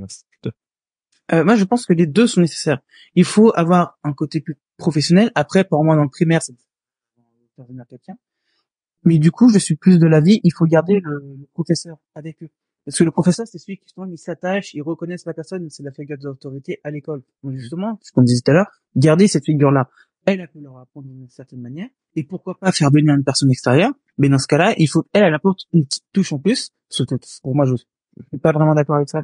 instituteurs. 0.02 0.52
Euh, 1.32 1.44
moi, 1.44 1.56
je 1.56 1.64
pense 1.64 1.86
que 1.86 1.92
les 1.92 2.06
deux 2.06 2.26
sont 2.26 2.40
nécessaires. 2.40 2.80
Il 3.14 3.24
faut 3.24 3.52
avoir 3.56 3.98
un 4.04 4.12
côté 4.12 4.40
plus 4.40 4.56
professionnel. 4.76 5.30
Après, 5.34 5.64
pour 5.64 5.82
moi, 5.84 5.96
dans 5.96 6.02
le 6.02 6.10
primaire, 6.10 6.42
c'est. 6.42 6.54
Mais 9.04 9.18
du 9.18 9.30
coup, 9.30 9.48
je 9.48 9.58
suis 9.58 9.76
plus 9.76 9.98
de 9.98 10.06
l'avis, 10.06 10.40
il 10.42 10.52
faut 10.52 10.64
garder 10.64 11.00
le, 11.00 11.46
professeur 11.52 11.98
avec 12.14 12.42
eux. 12.42 12.48
Parce 12.84 12.98
que 12.98 13.04
le 13.04 13.10
professeur, 13.10 13.46
c'est 13.46 13.58
celui 13.58 13.78
qui, 13.78 13.84
justement, 13.84 14.06
il 14.06 14.18
s'attache, 14.18 14.74
il 14.74 14.82
reconnaît 14.82 15.16
la 15.24 15.32
personne, 15.32 15.70
c'est 15.70 15.82
la 15.82 15.92
figure 15.92 16.18
d'autorité 16.18 16.80
à 16.84 16.90
l'école. 16.90 17.22
Donc, 17.42 17.54
justement, 17.54 17.98
ce 18.02 18.12
qu'on 18.12 18.22
disait 18.22 18.42
tout 18.44 18.50
à 18.50 18.54
l'heure, 18.54 18.82
garder 18.96 19.28
cette 19.28 19.44
figure-là. 19.44 19.88
Elle, 20.26 20.40
a 20.40 20.46
pu 20.46 20.60
leur 20.60 20.78
apprendre 20.78 21.06
d'une 21.06 21.28
certaine 21.28 21.60
manière. 21.60 21.88
Et 22.16 22.24
pourquoi 22.24 22.58
pas 22.58 22.72
faire 22.72 22.90
venir 22.90 23.14
une 23.14 23.24
personne 23.24 23.50
extérieure? 23.50 23.92
Mais 24.18 24.28
dans 24.28 24.38
ce 24.38 24.46
cas-là, 24.46 24.74
il 24.78 24.86
faut, 24.86 25.04
elle, 25.12 25.24
elle 25.24 25.34
apporte 25.34 25.60
une 25.72 25.84
petite 25.84 26.04
touche 26.12 26.32
en 26.32 26.38
plus. 26.38 26.70
Pour 27.42 27.54
moi, 27.54 27.66
je 27.66 27.74
suis 28.28 28.38
pas 28.38 28.52
vraiment 28.52 28.74
d'accord 28.74 28.96
avec 28.96 29.08
ça 29.08 29.22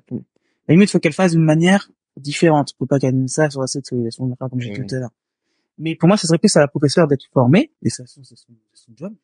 la 0.71 0.75
limite, 0.75 0.91
il 0.91 0.93
faut 0.93 1.01
qu'elle 1.01 1.13
fasse 1.13 1.33
d'une 1.33 1.45
manière 1.45 1.91
différente. 2.17 2.75
Faut 2.79 2.87
pas 2.87 2.99
qu'elle 2.99 3.29
ça 3.29 3.51
sur 3.51 3.69
cette 3.69 3.87
civilisation, 3.87 4.35
comme 4.37 4.61
j'ai 4.61 4.71
dit 4.71 4.87
tout 4.87 4.95
à 4.95 5.01
l'heure. 5.01 5.15
Mais 5.79 5.97
pour 5.97 6.09
moi, 6.09 6.17
ce 6.17 6.27
serait 6.27 6.39
plus 6.39 6.55
à 6.57 6.61
la 6.61 6.69
professeure 6.69 7.09
d'être 7.09 7.25
formée, 7.33 7.73
et 7.83 7.91
ça, 7.91 8.05
c'est 8.07 8.23
son, 8.23 8.37
son, 8.75 8.93
job. 8.95 9.15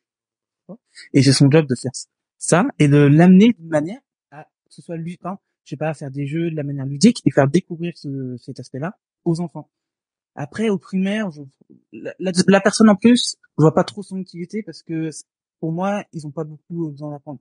Et 1.12 1.22
c'est 1.22 1.32
son 1.32 1.50
job 1.50 1.66
de 1.68 1.74
faire 1.74 1.92
ça, 2.38 2.64
et 2.78 2.88
de 2.88 2.96
l'amener 2.96 3.52
d'une 3.52 3.68
manière 3.68 4.00
à 4.30 4.44
que 4.44 4.74
ce 4.74 4.82
soit 4.82 4.96
lui, 4.96 5.18
quand, 5.18 5.38
je 5.64 5.70
sais 5.70 5.76
pas, 5.76 5.92
faire 5.94 6.10
des 6.10 6.26
jeux 6.26 6.50
de 6.50 6.56
la 6.56 6.62
manière 6.62 6.86
ludique 6.86 7.20
et 7.26 7.30
faire 7.30 7.46
découvrir 7.46 7.92
ce, 7.96 8.36
cet 8.38 8.58
aspect-là 8.58 8.98
aux 9.24 9.40
enfants. 9.40 9.70
Après, 10.34 10.68
au 10.68 10.78
primaire, 10.78 11.30
je, 11.30 11.42
la, 11.92 12.14
la, 12.18 12.32
la, 12.46 12.60
personne 12.60 12.88
en 12.88 12.96
plus, 12.96 13.36
je 13.58 13.62
vois 13.62 13.74
pas 13.74 13.84
trop 13.84 14.02
son 14.02 14.16
utilité 14.16 14.62
parce 14.62 14.82
que 14.82 15.10
pour 15.60 15.72
moi, 15.72 16.04
ils 16.12 16.26
ont 16.26 16.30
pas 16.30 16.44
beaucoup 16.44 16.90
besoin 16.90 17.10
d'apprendre. 17.10 17.40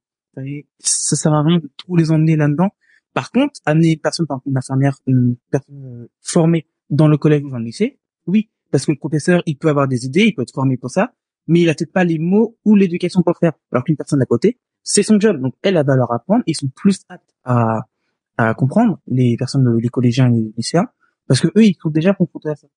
Ça 0.80 1.16
sert 1.16 1.34
à 1.34 1.44
rien 1.44 1.58
de 1.58 1.70
trop 1.78 1.96
les 1.96 2.12
emmener 2.12 2.36
là-dedans 2.36 2.70
par 3.16 3.32
contre, 3.32 3.62
amener 3.66 3.94
une 3.94 4.00
personne, 4.00 4.28
par 4.28 4.42
une 4.46 4.58
infirmière, 4.58 5.00
une 5.08 5.38
personne 5.50 5.86
euh, 5.86 6.08
formée 6.22 6.68
dans 6.90 7.08
le 7.08 7.18
collège 7.18 7.44
ou 7.46 7.50
dans 7.50 7.58
le 7.58 7.64
lycée, 7.64 7.98
oui, 8.28 8.50
parce 8.72 8.86
que 8.86 8.92
le 8.92 8.98
professeur, 8.98 9.42
il 9.46 9.58
peut 9.58 9.70
avoir 9.70 9.88
des 9.88 10.06
idées, 10.06 10.26
il 10.26 10.36
peut 10.36 10.42
être 10.42 10.54
formé 10.54 10.76
pour 10.76 10.90
ça, 10.90 11.14
mais 11.48 11.62
il 11.62 11.70
a 11.70 11.74
peut-être 11.74 11.94
pas 11.94 12.04
les 12.04 12.20
mots 12.20 12.58
ou 12.66 12.76
l'éducation 12.76 13.24
pour 13.24 13.32
le 13.32 13.40
faire. 13.40 13.54
Alors 13.72 13.86
qu'une 13.86 13.96
personne 13.96 14.22
à 14.22 14.26
côté, 14.26 14.60
c'est 14.84 15.02
son 15.02 15.18
job. 15.18 15.40
Donc 15.40 15.56
elle, 15.62 15.78
elle 15.78 15.86
va 15.86 15.96
leur 15.96 16.12
apprendre. 16.12 16.44
Ils 16.46 16.56
sont 16.56 16.68
plus 16.68 17.04
aptes 17.08 17.34
à, 17.46 17.88
à 18.38 18.54
comprendre 18.54 19.00
les 19.08 19.38
personnes, 19.38 19.78
les 19.78 19.88
collégiens 19.88 20.28
et 20.34 20.42
les 20.42 20.54
lycéens, 20.58 20.90
parce 21.26 21.40
que 21.40 21.48
eux, 21.48 21.64
ils 21.64 21.78
sont 21.82 21.90
déjà 21.90 22.14
confrontés 22.14 22.50
à 22.50 22.56
ça. 22.56 22.68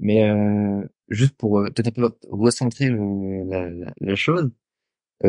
Mais 0.00 0.26
euh, 0.30 0.82
juste 1.10 1.36
pour 1.36 1.58
euh, 1.58 1.66
peut-être 1.66 1.88
un 1.88 2.08
peu 2.08 2.16
recentrer 2.30 2.88
la, 2.88 3.68
la, 3.68 3.92
la 4.00 4.14
chose, 4.14 4.50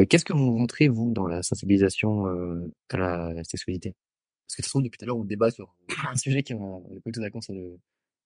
qu'est-ce 0.10 0.26
que 0.26 0.34
vous 0.34 0.58
montrez, 0.58 0.88
vous, 0.88 1.12
dans 1.12 1.28
la 1.28 1.43
sensibilisation 1.43 2.28
euh, 2.28 2.71
à 2.89 2.98
la, 2.98 3.43
sexualité? 3.43 3.95
Parce 4.48 4.56
que 4.56 4.62
de 4.62 4.65
toute 4.65 4.65
façon, 4.65 4.82
depuis 4.82 4.98
tout 4.98 5.06
à 5.06 5.08
l'heure, 5.08 5.17
on 5.17 5.26
débat 5.26 5.52
sur 5.52 5.76
un 6.10 6.15
sujet 6.15 6.43
qui 6.43 6.54
n'a 6.54 6.60
pas 6.60 7.12
tout 7.12 7.21
d'accord 7.21 7.43
sur 7.43 7.54
le, 7.54 7.80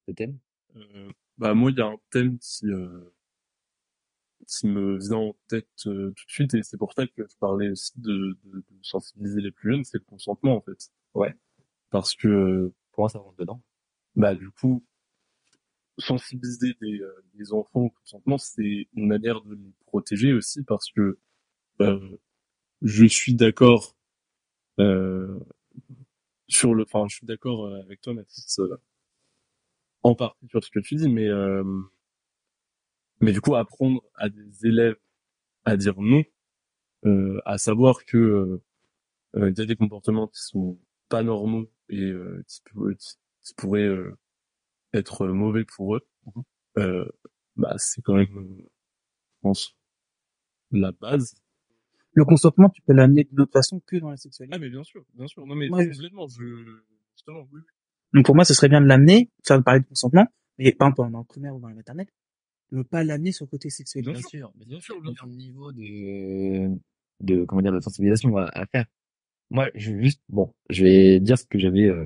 le 0.07 0.13
thème. 0.13 0.37
Euh, 0.75 1.11
bah 1.37 1.53
moi, 1.53 1.71
il 1.71 1.77
y 1.77 1.81
a 1.81 1.85
un 1.85 1.97
thème 2.11 2.37
qui, 2.39 2.67
euh, 2.67 3.13
qui 4.47 4.67
me 4.67 4.97
vient 4.97 5.17
en 5.17 5.35
tête 5.47 5.67
euh, 5.87 6.11
tout 6.15 6.25
de 6.25 6.31
suite, 6.31 6.53
et 6.53 6.63
c'est 6.63 6.77
pour 6.77 6.93
ça 6.93 7.07
que 7.07 7.23
je 7.27 7.37
parlais 7.39 7.69
aussi 7.69 7.99
de, 7.99 8.37
de, 8.43 8.57
de 8.57 8.63
sensibiliser 8.81 9.41
les 9.41 9.51
plus 9.51 9.71
jeunes, 9.71 9.83
c'est 9.83 9.99
le 9.99 10.05
consentement, 10.05 10.55
en 10.55 10.61
fait. 10.61 10.91
Ouais. 11.13 11.33
Parce 11.89 12.15
que... 12.15 12.71
Pour 12.91 13.03
moi, 13.03 13.09
ça 13.09 13.19
rentre 13.19 13.37
dedans? 13.37 13.61
Bah 14.15 14.35
du 14.35 14.49
coup, 14.49 14.83
sensibiliser 15.97 16.75
des, 16.81 16.99
des 17.35 17.53
enfants 17.53 17.81
au 17.81 17.89
consentement, 17.89 18.37
c'est 18.37 18.87
une 18.93 19.07
manière 19.07 19.41
de 19.41 19.53
les 19.53 19.73
protéger 19.85 20.33
aussi, 20.33 20.63
parce 20.63 20.91
que 20.91 21.19
je 22.81 23.05
suis 23.05 23.33
d'accord 23.35 23.95
euh, 24.79 25.39
sur 26.47 26.73
le, 26.73 26.83
enfin, 26.83 27.07
je 27.07 27.15
suis 27.17 27.27
d'accord 27.27 27.65
euh, 27.67 27.81
avec 27.81 28.01
toi, 28.01 28.13
Mathis, 28.13 28.59
en 30.03 30.15
partie 30.15 30.47
sur 30.49 30.63
ce 30.63 30.71
que 30.71 30.79
tu 30.79 30.95
dis, 30.95 31.09
mais 31.09 31.27
mais 33.21 33.33
du 33.33 33.41
coup 33.41 33.55
apprendre 33.55 34.01
à 34.15 34.29
des 34.29 34.65
élèves 34.65 34.95
à 35.65 35.77
dire 35.77 35.95
non, 36.01 36.23
euh, 37.05 37.39
à 37.45 37.57
savoir 37.57 38.05
que 38.05 38.61
euh, 39.35 39.51
il 39.51 39.57
y 39.57 39.61
a 39.61 39.65
des 39.65 39.75
comportements 39.75 40.27
qui 40.27 40.41
sont 40.41 40.79
pas 41.09 41.23
normaux 41.23 41.71
et 41.89 42.01
euh, 42.01 42.43
qui, 42.47 42.61
qui, 43.43 43.53
pourraient 43.55 43.89
être 44.93 45.27
mauvais 45.27 45.65
pour 45.65 45.95
eux, 45.97 46.07
bah 47.55 47.75
c'est 47.77 48.01
quand 48.01 48.15
même, 48.15 48.27
je 48.59 48.65
pense, 49.41 49.75
la 50.71 50.91
base 50.91 51.35
le 52.13 52.25
consentement, 52.25 52.69
tu 52.69 52.81
peux 52.81 52.93
l'amener 52.93 53.23
d'une 53.23 53.41
autre 53.41 53.51
façon 53.53 53.81
que 53.85 53.97
dans 53.97 54.09
la 54.09 54.17
sexualité. 54.17 54.55
Ah, 54.55 54.59
mais 54.59 54.69
bien 54.69 54.83
sûr, 54.83 55.05
bien 55.13 55.27
sûr. 55.27 55.45
Non, 55.45 55.55
mais 55.55 55.69
moi, 55.69 55.85
complètement, 55.85 56.27
je... 56.27 56.81
justement, 57.13 57.47
oui. 57.51 57.61
Donc, 58.13 58.25
pour 58.25 58.35
moi, 58.35 58.43
ce 58.45 58.53
serait 58.53 58.69
bien 58.69 58.81
de 58.81 58.87
l'amener, 58.87 59.29
faire 59.45 59.63
parler 59.63 59.81
de 59.81 59.85
consentement, 59.85 60.25
mais 60.57 60.71
pas 60.71 60.91
dans 60.91 61.07
le 61.07 61.23
primaire 61.23 61.55
ou 61.55 61.59
dans 61.59 61.69
la 61.69 61.75
maternelle, 61.75 62.07
ne 62.71 62.83
pas 62.83 63.03
l'amener 63.03 63.31
sur 63.31 63.45
le 63.45 63.49
côté 63.49 63.69
sexuel. 63.69 64.03
Bien, 64.03 64.15
sûr, 64.15 64.51
mais 64.57 64.65
bien 64.65 64.79
sûr, 64.79 64.99
bien 65.01 65.13
sûr. 65.13 65.27
niveau 65.27 65.71
de, 65.71 66.75
de, 67.21 67.45
comment 67.45 67.61
dire, 67.61 67.71
de 67.71 67.79
sensibilisation 67.79 68.35
à, 68.37 68.45
à 68.53 68.65
faire. 68.65 68.85
Moi, 69.51 69.69
je 69.75 69.91
vais 69.91 70.03
juste, 70.03 70.21
bon, 70.29 70.53
je 70.69 70.83
vais 70.83 71.19
dire 71.19 71.37
ce 71.37 71.45
que 71.45 71.57
j'avais 71.57 71.85
euh, 71.85 72.05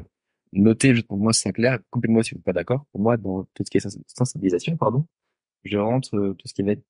noté, 0.54 0.94
juste 0.94 1.08
pour 1.08 1.18
moi, 1.18 1.34
c'est 1.34 1.52
clair, 1.52 1.80
coupez-moi 1.90 2.24
si 2.24 2.32
vous 2.32 2.38
n'êtes 2.38 2.46
pas 2.46 2.54
d'accord. 2.54 2.86
Pour 2.92 3.02
moi, 3.02 3.18
dans 3.18 3.44
tout 3.54 3.64
ce 3.66 3.70
qui 3.70 3.78
est 3.78 3.98
sensibilisation, 4.08 4.78
pardon, 4.78 5.06
je 5.64 5.78
rentre 5.78 6.16
euh, 6.16 6.34
tout 6.34 6.48
ce 6.48 6.54
qui 6.54 6.64
va 6.64 6.74
être 6.74 6.86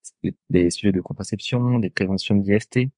des 0.50 0.70
sujets 0.70 0.92
de 0.92 1.02
contraception, 1.02 1.80
des 1.80 1.90
préventions 1.90 2.36
d'IST, 2.36 2.90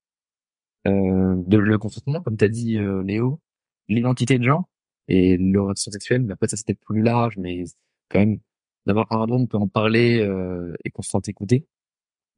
de 0.91 1.57
le 1.57 1.77
consentement, 1.77 2.21
comme 2.21 2.37
tu 2.37 2.45
as 2.45 2.49
dit 2.49 2.77
euh, 2.77 3.03
Léo, 3.03 3.41
l'identité 3.87 4.37
de 4.37 4.43
genre 4.43 4.69
et 5.07 5.37
l'orientation 5.37 5.91
sexuelle. 5.91 6.23
Mais 6.23 6.33
après 6.33 6.47
ça 6.47 6.57
c'était 6.57 6.75
plus 6.75 7.01
large, 7.01 7.37
mais 7.37 7.63
quand 8.09 8.19
même 8.19 8.39
d'avoir 8.85 9.11
un 9.11 9.27
on 9.29 9.47
peut 9.47 9.57
en 9.57 9.67
parler 9.67 10.19
euh, 10.21 10.73
et 10.83 10.91
qu'on 10.91 11.01
se 11.01 11.09
sente 11.09 11.27
écouté. 11.29 11.67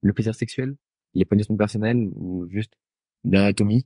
Le 0.01 0.13
plaisir 0.13 0.35
sexuel, 0.35 0.75
l'épanouissement 1.13 1.57
personnel 1.57 2.09
ou 2.15 2.47
juste 2.49 2.73
l'anatomie 3.23 3.85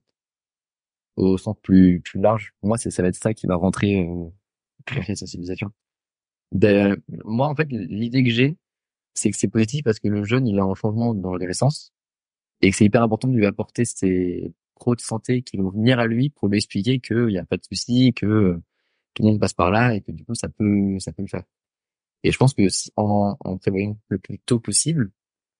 au 1.15 1.37
sens 1.37 1.55
plus 1.61 2.01
plus 2.01 2.19
large. 2.19 2.53
Moi, 2.63 2.77
c'est 2.77 2.91
ça 2.91 3.01
va 3.01 3.09
être 3.09 3.15
ça 3.15 3.33
qui 3.33 3.47
va 3.47 3.55
rentrer 3.55 4.01
euh, 4.01 4.29
dans 4.87 5.03
la 5.07 5.15
sensibilisation. 5.15 5.71
moi, 7.25 7.47
en 7.47 7.55
fait, 7.55 7.67
l'idée 7.71 8.23
que 8.23 8.29
j'ai, 8.29 8.57
c'est 9.13 9.31
que 9.31 9.37
c'est 9.37 9.47
positif 9.47 9.83
parce 9.83 9.99
que 9.99 10.07
le 10.07 10.23
jeune, 10.23 10.47
il 10.47 10.59
a 10.59 10.63
un 10.63 10.75
changement 10.75 11.13
dans 11.15 11.33
l'adolescence 11.33 11.93
et 12.61 12.71
que 12.71 12.77
c'est 12.77 12.85
hyper 12.85 13.03
important 13.03 13.27
de 13.27 13.37
lui 13.37 13.45
apporter 13.45 13.85
ces 13.85 14.53
pro 14.75 14.95
de 14.95 15.01
santé 15.01 15.43
qui 15.43 15.57
vont 15.57 15.69
venir 15.69 15.99
à 15.99 16.07
lui 16.07 16.29
pour 16.29 16.47
lui 16.47 16.57
expliquer 16.57 16.99
qu'il 16.99 17.27
n'y 17.27 17.37
a 17.37 17.45
pas 17.45 17.57
de 17.57 17.63
souci, 17.63 18.13
que 18.13 18.59
tout 19.13 19.23
le 19.23 19.29
monde 19.29 19.39
passe 19.39 19.53
par 19.53 19.71
là 19.71 19.93
et 19.95 20.01
que 20.01 20.11
du 20.11 20.25
coup 20.25 20.35
ça 20.35 20.49
peut 20.49 20.97
ça 20.99 21.11
peut 21.13 21.21
le 21.23 21.27
faire. 21.27 21.43
Et 22.23 22.31
je 22.31 22.37
pense 22.37 22.53
que 22.53 22.63
en, 22.97 23.35
en 23.39 23.57
prévoyant 23.57 23.97
le 24.09 24.19
plus 24.19 24.39
tôt 24.39 24.59
possible, 24.59 25.11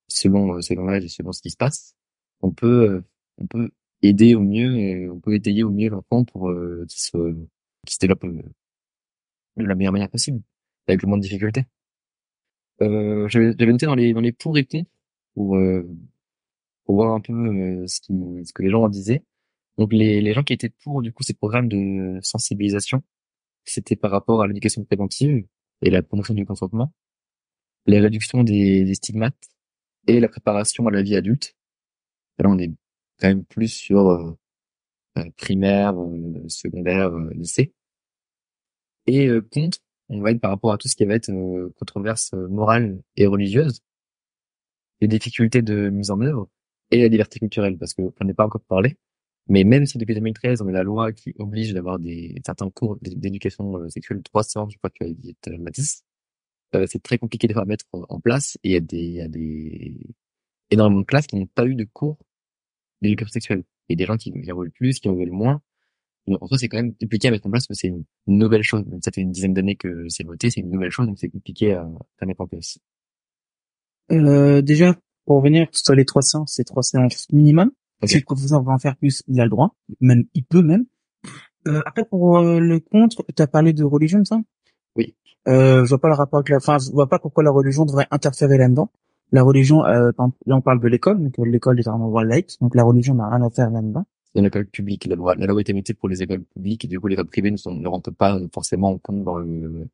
selon 0.08 0.56
euh, 0.56 0.62
selon 0.62 0.86
l'âge 0.86 1.06
et 1.06 1.10
selon 1.10 1.32
ce 1.32 1.42
qui 1.42 1.52
se 1.52 1.58
passe, 1.58 1.96
on 2.42 2.52
peut 2.52 2.90
euh, 2.90 3.04
on 3.38 3.48
peut 3.48 3.72
aider 4.02 4.36
au 4.36 4.42
mieux 4.42 4.78
et 4.78 5.10
on 5.10 5.20
peut 5.20 5.36
étayer 5.36 5.64
au 5.64 5.72
mieux 5.72 5.90
l'enfant 5.90 6.24
pour 6.26 6.50
euh, 6.50 6.86
qu'il 6.90 7.02
se 7.02 7.18
qu'il 7.86 7.94
se 7.94 8.00
développe 8.00 8.24
euh, 8.26 8.42
de 9.58 9.66
la 9.66 9.76
meilleure 9.76 9.94
manière 9.94 10.10
possible 10.10 10.42
avec 10.88 11.02
le 11.02 11.08
moins 11.08 11.18
de 11.18 11.24
difficultés. 11.24 11.66
Euh, 12.82 13.28
j'avais 13.28 13.54
noté 13.54 13.86
dans 13.86 13.96
les 13.96 14.14
dans 14.14 14.22
les 14.22 14.32
pour 14.32 14.58
et 14.58 14.66
contre 14.66 14.90
pour 15.36 15.58
pour 16.92 16.98
voir 16.98 17.14
un 17.14 17.22
peu 17.22 17.88
ce 17.88 18.02
qui 18.02 18.14
ce 18.46 18.52
que 18.52 18.64
les 18.64 18.70
gens 18.70 18.84
en 18.84 18.90
disaient. 18.90 19.24
Donc 19.78 19.94
les 19.94 20.20
les 20.20 20.34
gens 20.34 20.44
qui 20.44 20.52
étaient 20.52 20.74
pour 20.84 21.02
du 21.02 21.14
coup 21.14 21.24
ces 21.24 21.34
programmes 21.34 21.70
de 21.70 22.20
sensibilisation, 22.22 23.02
c'était 23.64 23.96
par 23.96 24.12
rapport 24.12 24.42
à 24.42 24.48
l'éducation 24.48 24.84
préventive 24.84 25.46
et 25.82 25.90
la 25.90 26.02
promotion 26.04 26.34
du 26.34 26.46
consentement, 26.46 26.94
la 27.86 28.02
réduction 28.02 28.44
des, 28.44 28.84
des 28.84 28.94
stigmates 28.96 29.42
et 30.08 30.20
la 30.20 30.28
préparation 30.28 30.86
à 30.88 30.92
la 30.92 31.02
vie 31.02 31.16
adulte. 31.16 31.56
là, 32.40 32.50
on 32.50 32.58
est 32.60 32.74
quand 33.20 33.30
même 33.30 33.46
plus 33.46 33.70
sur 33.70 34.10
euh, 34.10 34.38
euh 35.18 35.30
primaire, 35.38 35.98
euh, 35.98 36.44
secondaire, 36.50 37.08
euh, 37.08 37.30
lycée. 37.34 37.74
Et 39.08 39.30
contre, 39.54 39.80
on 40.10 40.20
va 40.22 40.32
être 40.32 40.42
par 40.42 40.52
rapport 40.52 40.74
à 40.74 40.78
tout 40.78 40.90
ce 40.90 40.96
qui 40.98 41.06
va 41.06 41.16
être 41.16 41.32
controverse 41.80 42.34
morale 42.34 43.02
et 43.16 43.28
religieuse, 43.28 43.82
les 45.00 45.08
difficultés 45.08 45.62
de 45.62 45.90
mise 45.90 46.12
en 46.12 46.20
œuvre 46.22 46.50
et 46.92 47.02
la 47.02 47.08
liberté 47.08 47.40
culturelle, 47.40 47.78
parce 47.78 47.94
que 47.94 48.04
on 48.20 48.26
n'est 48.26 48.34
pas 48.34 48.46
encore 48.46 48.62
parlé. 48.62 48.98
Mais 49.48 49.64
même 49.64 49.86
si 49.86 49.98
depuis 49.98 50.14
2013, 50.16 50.62
on 50.62 50.68
a 50.68 50.72
la 50.72 50.84
loi 50.84 51.12
qui 51.14 51.34
oblige 51.40 51.74
d'avoir 51.74 52.00
des 52.00 52.36
certains 52.46 52.70
cours 52.70 52.98
d'éducation 53.02 53.90
sexuelle 53.90 54.20
de 54.20 54.24
trois 54.24 54.44
séances, 54.44 54.72
je 54.74 54.78
crois 54.78 54.90
que 54.90 55.04
tu 55.04 55.04
as 55.04 55.14
dit 55.14 55.36
Mathis, 55.60 56.04
euh, 56.76 56.86
c'est 56.88 57.02
très 57.04 57.18
compliqué 57.18 57.48
de 57.48 57.58
à 57.58 57.66
mettre 57.66 57.86
en 57.92 58.20
place 58.20 58.58
et 58.64 58.70
il 58.70 58.74
y 58.74 58.76
a 58.78 58.80
des, 58.80 58.98
il 58.98 59.14
y 59.16 59.22
a 59.22 59.28
des 59.28 59.98
énormément 60.70 61.02
de 61.02 61.06
classes 61.06 61.28
qui 61.28 61.36
n'ont 61.36 61.48
pas 61.48 61.66
eu 61.66 61.76
de 61.76 61.84
cours 61.86 62.18
d'éducation 63.02 63.34
sexuelle. 63.34 63.64
Et 63.90 63.96
des 63.96 64.06
gens 64.06 64.18
qui, 64.18 64.32
en 64.32 64.56
veulent 64.56 64.72
plus, 64.72 65.00
qui 65.00 65.10
en 65.10 65.16
veulent 65.16 65.32
moins. 65.32 65.62
en 66.28 66.48
soi, 66.48 66.58
c'est 66.58 66.70
quand 66.70 66.78
même 66.78 66.96
compliqué 66.96 67.28
à 67.28 67.32
mettre 67.32 67.48
en 67.48 67.52
place 67.52 67.68
que 67.68 67.74
c'est 67.74 67.90
une 67.90 68.06
nouvelle 68.28 68.64
chose. 68.64 68.86
ça 69.02 69.12
fait 69.12 69.22
une 69.22 69.32
dizaine 69.32 69.54
d'années 69.54 69.76
que 69.76 70.08
c'est 70.08 70.24
voté, 70.24 70.50
c'est 70.50 70.62
une 70.62 70.70
nouvelle 70.70 70.92
chose, 70.92 71.08
donc 71.08 71.20
c'est 71.20 71.30
compliqué 71.30 71.74
à, 71.74 71.90
à, 72.20 72.26
mettre 72.26 72.42
en 72.42 72.48
place. 72.48 72.80
Euh, 74.12 74.62
déjà, 74.62 74.98
pour 75.32 75.38
revenir 75.38 75.68
sur 75.72 75.96
les 75.96 76.04
trois 76.04 76.22
séances, 76.22 76.52
c'est 76.58 76.66
trois 76.66 76.84
séances 76.84 77.26
minimum. 77.32 77.72
Si 78.04 78.18
le 78.18 78.26
professeur 78.26 78.62
va 78.64 78.74
en 78.74 78.80
faire 78.80 78.98
plus, 78.98 79.24
il 79.30 79.40
a 79.40 79.46
le 79.46 79.50
droit. 79.50 79.78
Même, 80.02 80.26
il 80.34 80.44
peut 80.44 80.62
même. 80.62 80.84
Euh, 81.70 81.82
après, 81.86 82.04
pour 82.04 82.40
euh, 82.40 82.60
le 82.60 82.82
contre, 82.82 83.24
tu 83.34 83.42
as 83.42 83.48
parlé 83.48 83.72
de 83.72 83.86
religion, 83.86 84.26
ça? 84.26 84.42
Oui. 84.98 85.16
Euh, 85.48 85.86
je 85.86 85.90
vois 85.90 86.00
pas 86.00 86.10
le 86.10 86.16
rapport 86.16 86.40
avec 86.40 86.50
la, 86.50 86.58
enfin, 86.58 86.80
je 86.80 86.92
vois 86.92 87.08
pas 87.08 87.18
pourquoi 87.18 87.46
la 87.46 87.52
religion 87.52 87.86
devrait 87.86 88.08
interférer 88.12 88.58
là-dedans. 88.58 88.92
La 89.32 89.42
religion, 89.42 89.86
euh, 89.86 90.12
là 90.48 90.58
on 90.58 90.60
parle 90.60 90.82
de 90.82 90.88
l'école, 90.90 91.24
donc 91.24 91.38
l'école 91.38 91.80
est 91.80 91.88
un 91.88 91.94
endroit 91.94 92.26
laïque, 92.26 92.58
donc 92.60 92.76
la 92.76 92.84
religion 92.84 93.16
n'a 93.16 93.30
rien 93.30 93.42
à 93.42 93.50
faire 93.50 93.70
là-dedans. 93.70 94.04
C'est 94.34 94.40
une 94.40 94.48
école 94.48 94.66
publique, 94.66 95.06
la 95.06 95.16
loi, 95.16 95.36
la 95.36 95.46
loi 95.46 95.62
est 95.62 95.70
émise 95.70 95.94
pour 95.98 96.10
les 96.10 96.22
écoles 96.22 96.44
publiques, 96.44 96.84
et 96.84 96.90
du 96.90 97.00
coup 97.00 97.08
les 97.08 97.14
écoles 97.14 97.28
privées 97.28 97.52
ne, 97.52 97.56
sont, 97.56 97.74
ne 97.74 97.88
rentrent 97.88 98.12
pas 98.12 98.38
forcément 98.54 98.90
en 98.90 98.98
compte 98.98 99.24
dans 99.24 99.38
le... 99.38 99.88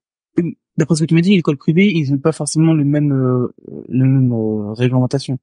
D'après 0.77 0.95
ce 0.95 1.01
que 1.01 1.05
tu 1.07 1.15
m'as 1.15 1.21
dit, 1.21 1.35
l'école 1.35 1.57
privée, 1.57 1.91
ils 1.91 2.11
n'ont 2.11 2.19
pas 2.19 2.31
forcément 2.31 2.73
le 2.73 2.85
même, 2.85 3.11
euh, 3.11 3.53
le 3.89 4.05
même 4.05 4.31
euh, 4.31 4.73
réglementation. 4.73 5.39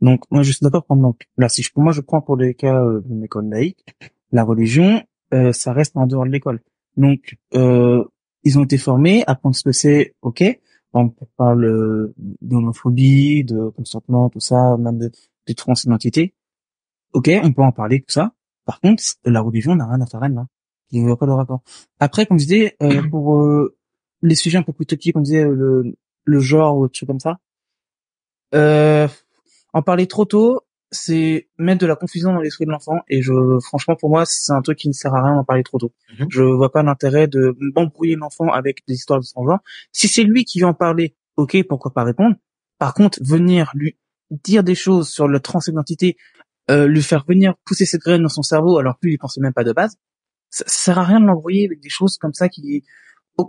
Donc 0.00 0.24
moi 0.30 0.42
je 0.42 0.50
suis 0.52 0.64
d'accord 0.64 0.84
prendre 0.84 1.02
donc 1.02 1.28
là 1.36 1.50
si 1.50 1.62
je 1.62 1.70
pour 1.70 1.82
moi 1.82 1.92
je 1.92 2.00
prends 2.00 2.22
pour 2.22 2.36
les 2.36 2.54
cas 2.54 2.82
euh, 2.82 3.02
d'une 3.04 3.22
école 3.22 3.50
laïque, 3.50 3.84
la 4.32 4.44
religion 4.44 5.02
euh, 5.34 5.52
ça 5.52 5.72
reste 5.72 5.96
en 5.96 6.06
dehors 6.06 6.24
de 6.24 6.30
l'école. 6.30 6.60
Donc 6.96 7.36
euh, 7.54 8.04
ils 8.42 8.58
ont 8.58 8.64
été 8.64 8.78
formés, 8.78 9.22
apprendre 9.26 9.54
ce 9.54 9.62
que 9.62 9.72
c'est, 9.72 10.14
ok. 10.22 10.42
On 10.92 11.14
parle 11.36 12.12
d'homophobie, 12.40 13.44
de 13.44 13.68
consentement, 13.68 14.28
tout 14.28 14.40
ça, 14.40 14.76
même 14.76 14.98
de, 14.98 15.12
de 15.46 15.52
transidentité. 15.52 16.34
Ok, 17.12 17.30
on 17.44 17.52
peut 17.52 17.62
en 17.62 17.70
parler, 17.70 18.00
tout 18.00 18.10
ça. 18.10 18.32
Par 18.64 18.80
contre, 18.80 19.02
la 19.24 19.40
religion 19.40 19.76
n'a 19.76 19.86
rien 19.86 20.00
à 20.00 20.06
faire 20.06 20.20
là. 20.20 20.46
Il 20.90 21.04
n'y 21.04 21.10
a 21.12 21.16
pas 21.16 21.26
le 21.26 21.34
rapport. 21.34 21.62
Après, 22.00 22.26
comme 22.26 22.40
je 22.40 22.46
disais, 22.46 22.76
euh, 22.82 23.02
pour 23.08 23.36
euh, 23.36 23.76
les 24.22 24.34
sujets 24.34 24.58
un 24.58 24.62
peu 24.62 24.72
plus 24.72 24.86
techniques, 24.86 25.16
on 25.16 25.20
disait 25.20 25.44
le, 25.44 25.94
le 26.24 26.40
genre 26.40 26.76
ou 26.76 26.84
autre 26.84 26.96
chose 26.96 27.06
comme 27.06 27.20
ça. 27.20 27.38
Euh, 28.54 29.08
en 29.72 29.82
parler 29.82 30.06
trop 30.06 30.24
tôt, 30.24 30.62
c'est 30.90 31.48
mettre 31.58 31.80
de 31.80 31.86
la 31.86 31.94
confusion 31.94 32.32
dans 32.32 32.40
l'esprit 32.40 32.64
de 32.66 32.70
l'enfant 32.70 32.98
et 33.08 33.22
je 33.22 33.32
franchement 33.60 33.94
pour 33.94 34.10
moi 34.10 34.24
c'est 34.26 34.52
un 34.52 34.60
truc 34.60 34.76
qui 34.76 34.88
ne 34.88 34.92
sert 34.92 35.14
à 35.14 35.22
rien 35.22 35.36
d'en 35.36 35.44
parler 35.44 35.62
trop 35.62 35.78
tôt. 35.78 35.92
Mhm. 36.18 36.26
Je 36.30 36.42
vois 36.42 36.72
pas 36.72 36.82
l'intérêt 36.82 37.28
de 37.28 37.56
m'embrouiller 37.76 38.16
l'enfant 38.16 38.48
avec 38.48 38.82
des 38.88 38.94
histoires 38.94 39.20
de 39.20 39.24
son 39.24 39.46
genre. 39.46 39.60
Si 39.92 40.08
c'est 40.08 40.24
lui 40.24 40.44
qui 40.44 40.60
veut 40.60 40.66
en 40.66 40.74
parler, 40.74 41.14
ok, 41.36 41.56
pourquoi 41.68 41.92
pas 41.92 42.02
répondre. 42.02 42.34
Par 42.78 42.94
contre, 42.94 43.20
venir 43.22 43.70
lui 43.74 43.96
dire 44.30 44.64
des 44.64 44.74
choses 44.74 45.08
sur 45.08 45.28
la 45.28 45.38
transidentité, 45.38 46.16
euh, 46.70 46.86
lui 46.86 47.02
faire 47.02 47.24
venir 47.26 47.54
pousser 47.64 47.86
cette 47.86 48.00
graine 48.00 48.22
dans 48.22 48.28
son 48.28 48.42
cerveau 48.42 48.78
alors 48.78 48.94
que 48.94 49.06
lui 49.06 49.14
il 49.14 49.18
pensait 49.18 49.40
même 49.40 49.52
pas 49.52 49.64
de 49.64 49.72
base, 49.72 49.96
ça, 50.50 50.64
ça 50.66 50.84
sert 50.84 50.98
à 50.98 51.04
rien 51.04 51.20
de 51.20 51.26
l'embrouiller 51.26 51.66
avec 51.66 51.80
des 51.80 51.88
choses 51.88 52.16
comme 52.18 52.34
ça 52.34 52.48
qui 52.48 52.82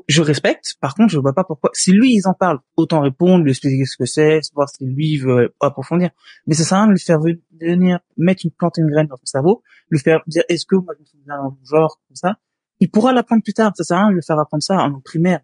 je 0.08 0.22
respecte. 0.22 0.76
Par 0.80 0.96
contre, 0.96 1.12
je 1.12 1.20
vois 1.20 1.34
pas 1.34 1.44
pourquoi. 1.44 1.70
Si 1.74 1.92
lui, 1.92 2.14
ils 2.14 2.28
en 2.28 2.34
parlent, 2.34 2.60
autant 2.78 3.02
répondre, 3.02 3.44
lui 3.44 3.52
expliquer 3.52 3.86
ce 3.86 3.98
que 3.98 4.06
c'est, 4.06 4.40
voir 4.54 4.70
si 4.70 4.86
lui 4.86 5.18
veut 5.18 5.54
approfondir. 5.60 6.12
Mais 6.48 6.54
ça 6.54 6.64
sert 6.64 6.78
à 6.78 6.82
rien 6.82 6.88
de 6.88 6.94
lui 6.94 7.00
faire 7.00 7.20
venir 7.20 8.00
mettre 8.18 8.46
une 8.46 8.52
plante, 8.52 8.78
une 8.78 8.90
graine 8.90 9.08
dans 9.08 9.18
son 9.18 9.26
cerveau, 9.26 9.64
lui 9.90 10.00
faire 10.00 10.22
dire 10.28 10.44
est-ce 10.50 10.66
que 10.66 10.76
moi 10.76 10.94
je 10.98 11.18
me 11.18 11.26
dans 11.28 11.58
genre 11.64 12.00
comme 12.08 12.16
ça? 12.16 12.38
Il 12.80 12.90
pourra 12.90 13.14
l'apprendre 13.14 13.44
plus 13.44 13.54
tard. 13.54 13.72
Ça 13.76 13.84
sert 13.84 13.98
à 13.98 14.02
rien 14.02 14.10
de 14.10 14.16
lui 14.16 14.24
faire 14.26 14.40
apprendre 14.40 14.64
ça 14.64 14.78
en 14.78 15.00
primaire. 15.02 15.42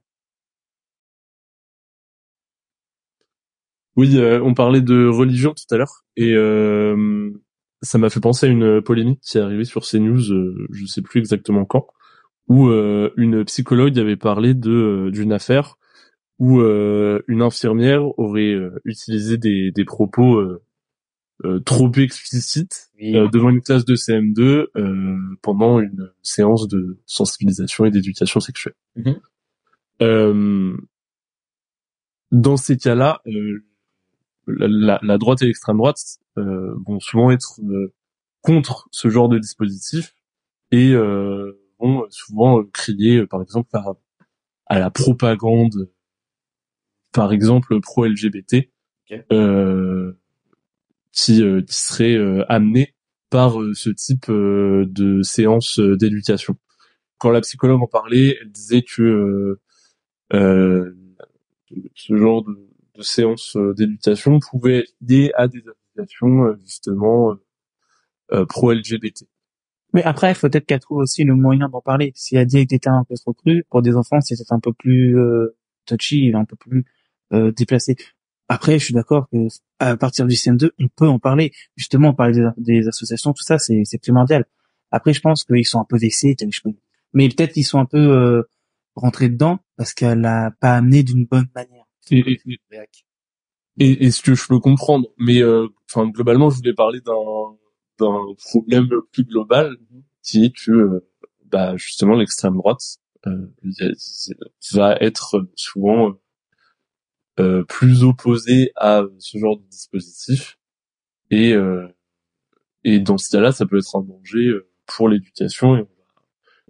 Oui, 3.98 4.18
euh, 4.20 4.40
on 4.44 4.54
parlait 4.54 4.82
de 4.82 5.08
religion 5.08 5.56
tout 5.56 5.74
à 5.74 5.78
l'heure 5.78 6.06
et 6.16 6.34
euh, 6.34 7.32
ça 7.82 7.98
m'a 7.98 8.12
fait 8.12 8.20
penser 8.20 8.46
à 8.46 8.50
une 8.50 8.80
polémique 8.82 9.22
qui 9.22 9.40
est 9.40 9.42
arrivée 9.42 9.66
sur 9.66 9.84
CNews, 9.84 10.32
euh, 10.32 10.68
je 10.72 10.86
sais 10.86 11.02
plus 11.02 11.20
exactement 11.20 11.66
quand, 11.66 11.88
où 12.48 12.68
euh, 12.68 13.12
une 13.18 13.44
psychologue 13.46 13.98
avait 14.00 14.16
parlé 14.16 14.54
de 14.54 14.72
euh, 14.72 15.12
d'une 15.12 15.34
affaire 15.34 15.78
où 16.40 16.62
euh, 16.62 17.22
une 17.28 17.42
infirmière 17.42 18.18
aurait 18.20 18.56
utilisé 18.86 19.38
des, 19.38 19.72
des 19.72 19.86
propos 19.86 20.40
trop 21.66 21.92
explicites 21.94 22.92
devant 23.00 23.50
une 23.50 23.62
classe 23.62 23.86
de 23.86 23.96
CM2 23.96 24.68
pendant 25.42 25.80
une 25.80 26.12
séance 26.22 26.68
de 26.68 27.00
sensibilisation 27.08 27.86
et 27.86 27.92
d'éducation 27.92 28.40
sexuelle. 28.40 28.76
Mm-hmm. 30.00 30.78
dans 32.32 32.58
ces 32.58 32.78
cas-là, 32.78 33.24
la, 34.46 35.00
la, 35.02 35.18
droite 35.18 35.42
et 35.42 35.48
l'extrême 35.48 35.78
droite 35.78 36.20
vont 36.36 37.00
souvent 37.00 37.32
être 37.32 37.60
contre 38.42 38.88
ce 38.92 39.10
genre 39.10 39.28
de 39.28 39.40
dispositif 39.40 40.14
et 40.72 40.94
vont 41.80 42.06
souvent 42.10 42.64
crier, 42.66 43.26
par 43.28 43.42
exemple, 43.42 43.70
à, 44.68 44.80
la 44.80 44.90
propagande, 44.90 45.90
par 47.12 47.32
exemple, 47.32 47.80
pro-LGBT, 47.82 48.70
euh, 49.32 50.14
qui, 51.18 51.42
euh, 51.42 51.62
qui 51.62 51.76
serait 51.76 52.16
euh, 52.16 52.46
amené 52.48 52.94
par 53.30 53.60
euh, 53.62 53.74
ce 53.74 53.90
type 53.90 54.30
de 54.30 55.22
séance 55.24 55.80
d'éducation. 55.80 56.56
Quand 57.18 57.32
la 57.32 57.42
psychologue 57.42 57.82
en 57.82 57.88
parlait, 57.88 58.38
elle 58.40 58.52
disait 58.52 58.84
que 58.84 59.60
ce 60.32 62.16
genre 62.16 62.44
de, 62.44 62.56
de 62.96 63.02
séance 63.02 63.58
d'éducation 63.76 64.40
pouvait 64.40 64.86
aider 65.02 65.32
à 65.36 65.48
des 65.48 65.64
associations 65.96 66.56
justement 66.64 67.36
pro-LGBT. 68.50 69.26
Mais 69.94 70.04
après, 70.04 70.32
il 70.32 70.36
faut 70.36 70.50
peut-être 70.50 70.66
qu'elle 70.66 70.80
trouve 70.80 71.00
aussi 71.00 71.24
le 71.24 71.36
moyen 71.36 71.70
d'en 71.70 71.82
parler. 71.82 72.12
Si 72.16 72.36
elle 72.36 72.46
dit 72.46 72.64
que 72.66 72.70
des 72.70 72.80
termes 72.80 72.98
un 72.98 73.04
peu 73.04 73.16
trop 73.16 73.34
crus, 73.34 73.64
pour 73.70 73.82
des 73.82 73.96
enfants, 73.96 74.20
c'est 74.22 74.36
peut-être 74.36 74.52
un 74.52 74.60
peu 74.60 74.74
plus 74.74 75.18
euh, 75.18 75.56
touchy, 75.86 76.32
un 76.34 76.46
peu 76.46 76.56
plus 76.56 76.86
euh, 77.34 77.52
déplacé. 77.52 77.96
Après, 78.50 78.80
je 78.80 78.86
suis 78.86 78.94
d'accord 78.94 79.28
que 79.30 79.48
à 79.80 79.98
partir 79.98 80.26
du 80.26 80.36
CM2, 80.36 80.72
on 80.80 80.88
peut 80.88 81.08
en 81.08 81.20
parler. 81.20 81.52
Justement, 81.76 82.14
parler 82.14 82.34
des, 82.58 82.80
des 82.80 82.88
associations, 82.88 83.34
tout 83.34 83.44
ça, 83.44 83.58
c'est, 83.58 83.84
primordial. 84.02 84.46
Après, 84.92 85.14
je 85.14 85.22
pense 85.22 85.44
qu'ils 85.44 85.66
sont 85.66 85.80
un 85.80 85.86
peu 85.86 85.98
vexés, 85.98 86.36
mais 87.14 87.28
peut-être 87.30 87.54
qu'ils 87.54 87.66
sont 87.66 87.80
un 87.80 87.86
peu 87.86 87.98
euh, 87.98 88.44
rentrés 88.96 89.30
dedans 89.30 89.60
parce 89.76 89.94
qu'elle 89.94 90.22
l'a 90.22 90.52
pas 90.60 90.76
amené 90.76 91.04
d'une 91.04 91.26
bonne 91.26 91.48
manière. 91.56 91.86
Et, 93.80 94.06
et, 94.06 94.12
ce 94.12 94.22
que 94.22 94.34
je 94.34 94.48
peux 94.48 94.60
comprendre, 94.60 95.08
mais 95.18 95.42
euh, 95.42 95.68
enfin 95.90 96.10
globalement, 96.10 96.50
je 96.50 96.58
voulais 96.58 96.74
parler 96.74 97.00
d'un 97.02 97.14
d'un 98.00 98.34
problème 98.46 98.90
plus 99.12 99.24
global 99.24 99.78
qui 100.24 100.46
est 100.46 100.56
que 100.56 100.72
euh, 100.72 101.10
bah, 101.46 101.76
justement 101.78 102.16
l'extrême 102.16 102.56
droite 102.56 102.98
euh, 103.26 103.48
va 104.74 104.96
être 105.00 105.48
souvent 105.56 106.16
euh, 107.40 107.64
plus 107.64 108.04
opposée 108.04 108.72
à 108.76 109.04
ce 109.20 109.38
genre 109.38 109.58
de 109.58 109.66
dispositif 109.68 110.58
et 111.30 111.56
et 112.88 113.02
dans 113.02 113.18
ce 113.18 113.30
cas-là, 113.30 113.52
ça 113.52 113.66
peut 113.66 113.78
être 113.78 113.98
un 113.98 114.02
danger 114.02 114.48
euh, 114.48 114.70
pour 114.86 115.10
l'éducation 115.10 115.76
et 115.76 115.86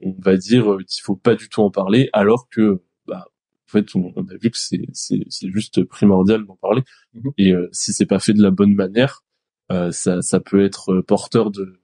on 0.02 0.16
va, 0.18 0.36
dire 0.36 0.74
euh, 0.74 0.84
qu'il 0.84 1.04
faut 1.04 1.16
pas 1.16 1.36
du 1.36 1.48
tout 1.48 1.62
en 1.62 1.70
parler, 1.70 2.10
alors 2.12 2.50
que 2.50 2.82
bah 3.06 3.28
en 3.68 3.72
fait 3.72 3.96
on, 3.96 4.12
a 4.28 4.36
vu 4.42 4.50
que 4.50 4.58
c'est 4.58 4.82
c'est 4.94 5.24
c'est 5.30 5.50
juste 5.52 5.84
primordial 5.84 6.44
d'en 6.46 6.56
parler 6.56 6.82
Mhm. 7.14 7.32
et 7.38 7.52
euh, 7.54 7.70
si 7.72 7.94
c'est 7.94 8.08
pas 8.08 8.20
fait 8.20 8.34
de 8.34 8.42
la 8.42 8.50
bonne 8.50 8.74
manière, 8.74 9.24
euh, 9.24 9.27
ça 9.70 10.22
ça 10.22 10.40
peut 10.40 10.64
être 10.64 11.02
porteur 11.02 11.52
de 11.52 11.80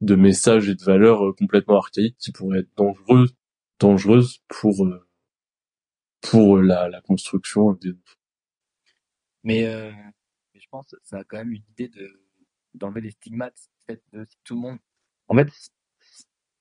de 0.00 0.14
messages 0.14 0.68
et 0.68 0.74
de 0.74 0.82
valeurs 0.82 1.26
euh, 1.26 1.32
complètement 1.32 1.78
archaïques 1.78 2.16
qui 2.18 2.32
pourraient 2.32 2.60
être 2.60 2.76
dangereuses 2.76 3.34
dangereuses 3.80 4.40
pour 4.48 4.86
euh, 4.86 5.06
pour 6.20 6.58
la 6.58 6.88
la 6.88 7.00
construction 7.00 7.72
des 7.74 7.92
Mais, 9.44 9.66
euh, 9.66 9.92
je 10.54 10.66
pense 10.70 10.90
que 10.90 10.96
ça 11.02 11.18
a 11.18 11.24
quand 11.24 11.38
même 11.38 11.52
une 11.52 11.64
idée 11.70 11.88
de 11.88 12.20
d'enlever 12.74 13.00
les 13.00 13.10
stigmates 13.10 13.70
fait, 13.86 14.02
de 14.12 14.26
tout 14.44 14.54
le 14.54 14.60
monde. 14.60 14.78
En 15.28 15.36
fait, 15.36 15.48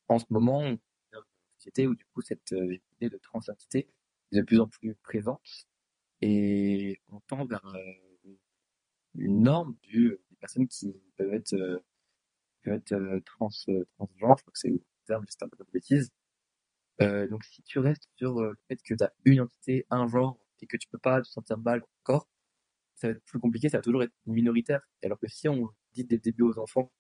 en 0.08 0.20
ce 0.20 0.26
moment, 0.30 0.60
on 0.60 0.80
dans 1.12 1.20
une 1.20 1.58
société 1.58 1.88
où 1.88 1.96
du 1.96 2.06
coup 2.14 2.22
cette 2.22 2.54
euh, 2.54 2.78
idée 2.96 3.10
de 3.10 3.18
transidentité 3.18 3.88
est 4.32 4.38
de 4.38 4.42
plus 4.42 4.60
en 4.60 4.68
plus 4.68 4.96
présente 4.96 5.68
et 6.22 7.00
on 7.10 7.20
tend 7.22 7.46
vers 7.46 7.66
euh, 7.68 8.38
une 9.16 9.44
norme 9.44 9.76
du, 9.84 10.18
personnes 10.40 10.68
qui 10.68 10.96
peuvent 11.18 11.34
être, 11.34 11.54
euh, 11.54 11.80
peuvent 12.64 12.76
être 12.76 12.94
euh, 12.94 13.20
trans, 13.22 13.50
euh, 13.70 13.86
transgenres, 13.98 14.38
je 14.38 14.44
crois 14.44 14.54
que 14.54 14.60
c'est 14.60 14.70
le 14.70 14.82
terme, 15.06 15.26
c'est 15.28 15.44
un 15.44 15.50
peu 15.50 15.58
de 15.58 15.72
bêtise. 15.72 16.12
Donc 17.00 17.44
si 17.44 17.62
tu 17.62 17.78
restes 17.80 18.10
sur 18.16 18.42
le 18.42 18.56
fait 18.68 18.78
que 18.78 18.96
tu 18.96 19.04
as 19.04 19.14
une 19.26 19.36
identité, 19.36 19.86
un 19.92 20.08
genre, 20.08 20.40
et 20.62 20.68
que 20.68 20.78
tu 20.78 20.88
peux 20.88 20.98
pas 20.98 21.22
te 21.22 21.28
sentir 21.28 21.58
mal 21.60 21.84
corps, 22.04 22.28
ça 22.96 23.08
va 23.08 23.12
être 23.12 23.24
plus 23.24 23.40
compliqué, 23.40 23.70
ça 23.70 23.78
va 23.78 23.84
toujours 23.84 24.02
être 24.02 24.14
minoritaire. 24.26 24.82
Alors 25.04 25.20
que 25.20 25.28
si 25.28 25.48
on 25.48 25.70
dit 25.94 26.06
dès 26.06 26.16
le 26.16 26.22
début 26.22 26.42
aux 26.44 26.58
enfants, 26.58 26.92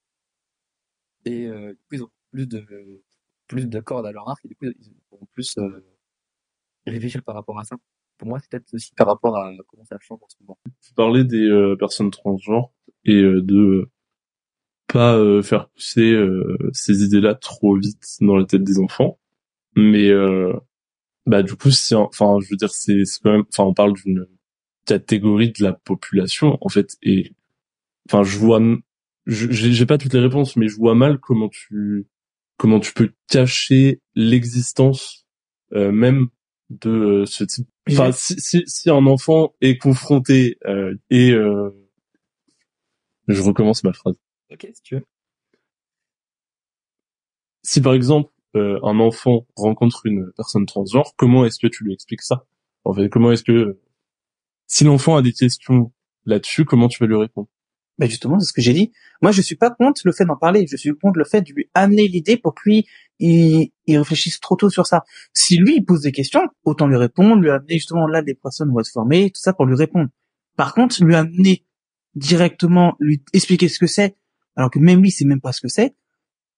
et 1.26 1.48
du 1.48 1.76
coup 1.88 1.96
ils 1.96 2.04
ont 2.04 2.12
plus 2.32 2.48
de 2.48 3.04
plus 3.48 3.68
de 3.68 3.80
cordes 3.80 4.06
à 4.06 4.12
leur 4.12 4.30
arc, 4.30 4.46
et 4.46 4.50
du 4.50 4.56
coup 4.56 4.66
ils 4.66 4.96
vont 5.10 5.26
plus 5.34 5.58
réfléchir 6.86 7.24
par 7.24 7.34
rapport 7.34 7.60
à 7.60 7.64
ça. 7.64 7.76
Pour 8.20 8.28
moi, 8.28 8.40
c'est 8.40 8.50
peut-être 8.50 8.74
aussi 8.74 8.92
par 8.96 9.08
rapport 9.08 9.36
à 9.36 9.52
comment 9.68 9.86
ça 9.86 9.98
change 10.00 10.20
en 10.22 10.30
ce 10.30 10.36
moment. 10.42 10.60
tu 10.82 10.94
parlais 10.94 11.24
des 11.24 11.76
personnes 11.80 12.12
transgenres 12.12 12.72
et 13.08 13.16
euh, 13.22 13.42
de 13.44 13.56
euh, 13.58 13.92
pas 14.88 15.16
euh, 15.18 15.42
faire 15.42 15.70
pousser 15.70 16.12
euh, 16.14 16.58
ces 16.74 17.04
idées-là 17.04 17.36
trop 17.36 17.78
vite 17.78 18.04
dans 18.22 18.38
la 18.38 18.46
tête 18.46 18.64
des 18.64 18.80
enfants. 18.80 19.20
Mais 19.76 20.10
euh, 20.10 20.54
bah 21.26 21.44
du 21.44 21.56
coup, 21.56 21.72
si 21.72 21.96
enfin 21.96 22.38
je 22.42 22.50
veux 22.50 22.58
dire 22.58 22.72
c'est 22.72 23.06
c'est 23.06 23.22
quand 23.24 23.32
même 23.32 23.46
enfin 23.54 23.66
on 23.66 23.74
parle 23.74 23.94
d'une 23.94 24.28
catégorie 24.86 25.52
de 25.52 25.64
la 25.64 25.74
population 25.74 26.58
en 26.62 26.70
fait 26.70 26.98
et 27.04 27.34
enfin 28.10 28.24
je 28.24 28.38
vois 28.40 28.62
j'ai 29.28 29.86
pas 29.86 29.98
toutes 29.98 30.14
les 30.14 30.22
réponses 30.22 30.56
mais 30.56 30.70
je 30.70 30.78
vois 30.78 30.96
mal 30.96 31.20
comment 31.20 31.50
tu 31.50 32.08
comment 32.58 32.80
tu 32.80 32.94
peux 32.94 33.12
cacher 33.30 34.02
l'existence 34.16 35.26
euh, 35.74 35.92
même 35.92 36.28
de 36.70 36.90
euh, 36.90 37.26
ce 37.26 37.44
type 37.44 37.68
enfin 37.90 38.12
si 38.14 38.36
si 38.40 38.64
si 38.68 38.90
un 38.90 39.06
enfant 39.06 39.54
est 39.62 39.78
confronté 39.78 40.58
euh, 40.66 40.96
et 41.10 41.32
euh, 41.32 41.72
je 43.28 43.42
recommence 43.42 43.84
ma 43.84 43.94
phrase 43.94 44.16
Ok, 44.52 44.68
si 44.74 44.82
tu 44.82 44.96
veux. 44.96 45.04
si 47.64 47.82
par 47.82 47.94
exemple 47.94 48.32
euh, 48.56 48.80
un 48.84 49.00
enfant 49.00 49.46
rencontre 49.56 50.06
une 50.06 50.32
personne 50.38 50.66
transgenre, 50.66 51.12
comment 51.18 51.46
est-ce 51.46 51.60
que 51.60 51.68
tu 51.68 51.84
lui 51.84 51.94
expliques 51.94 52.22
ça? 52.22 52.46
En 52.86 52.94
fait, 52.94 53.10
comment 53.10 53.32
est-ce 53.32 53.44
que 53.44 53.80
si 54.68 54.86
l'enfant 54.86 55.18
a 55.18 55.22
des 55.22 55.34
questions 55.34 55.92
là-dessus, 56.26 56.64
comment 56.66 56.88
tu 56.88 56.98
vas 57.00 57.08
lui 57.08 57.18
répondre? 57.18 57.50
Ben 57.98 58.10
justement, 58.10 58.40
c'est 58.40 58.48
ce 58.48 58.54
que 58.54 58.62
j'ai 58.62 58.74
dit. 58.74 58.92
Moi, 59.22 59.32
je 59.32 59.42
suis 59.42 59.56
pas 59.56 59.72
contre 59.72 60.02
le 60.06 60.12
fait 60.12 60.24
d'en 60.26 60.38
parler. 60.38 60.66
Je 60.68 60.78
suis 60.78 60.96
contre 60.96 61.18
le 61.18 61.26
fait 61.26 61.42
de 61.42 61.52
lui 61.52 61.70
amener 61.74 62.08
l'idée 62.08 62.38
pour 62.38 62.54
que 62.54 62.62
lui, 62.66 62.88
il, 63.20 63.72
il 63.88 63.98
réfléchisse 63.98 64.40
trop 64.40 64.56
tôt 64.56 64.70
sur 64.70 64.86
ça. 64.86 65.04
Si 65.34 65.58
lui, 65.58 65.78
il 65.78 65.84
pose 65.84 66.02
des 66.02 66.12
questions, 66.12 66.42
autant 66.64 66.88
lui 66.88 66.96
répondre, 66.96 67.42
lui 67.42 67.50
amener 67.50 67.74
justement 67.74 68.08
là, 68.08 68.22
des 68.22 68.36
personnes 68.36 68.72
vont 68.72 68.80
être 68.80 68.92
formées, 68.92 69.32
tout 69.32 69.42
ça 69.42 69.52
pour 69.52 69.66
lui 69.66 69.76
répondre. 69.76 70.10
Par 70.56 70.74
contre, 70.74 71.04
lui 71.04 71.16
amener 71.16 71.66
directement, 72.18 72.96
lui 73.00 73.24
expliquer 73.34 73.68
ce 73.68 73.80
que 73.80 73.88
c'est, 73.88 74.16
alors 74.56 74.72
que 74.72 74.80
même 74.80 75.02
lui, 75.02 75.12
c'est 75.12 75.26
même 75.26 75.42
pas 75.42 75.52
ce 75.52 75.62
que 75.62 75.68
c'est. 75.68 75.96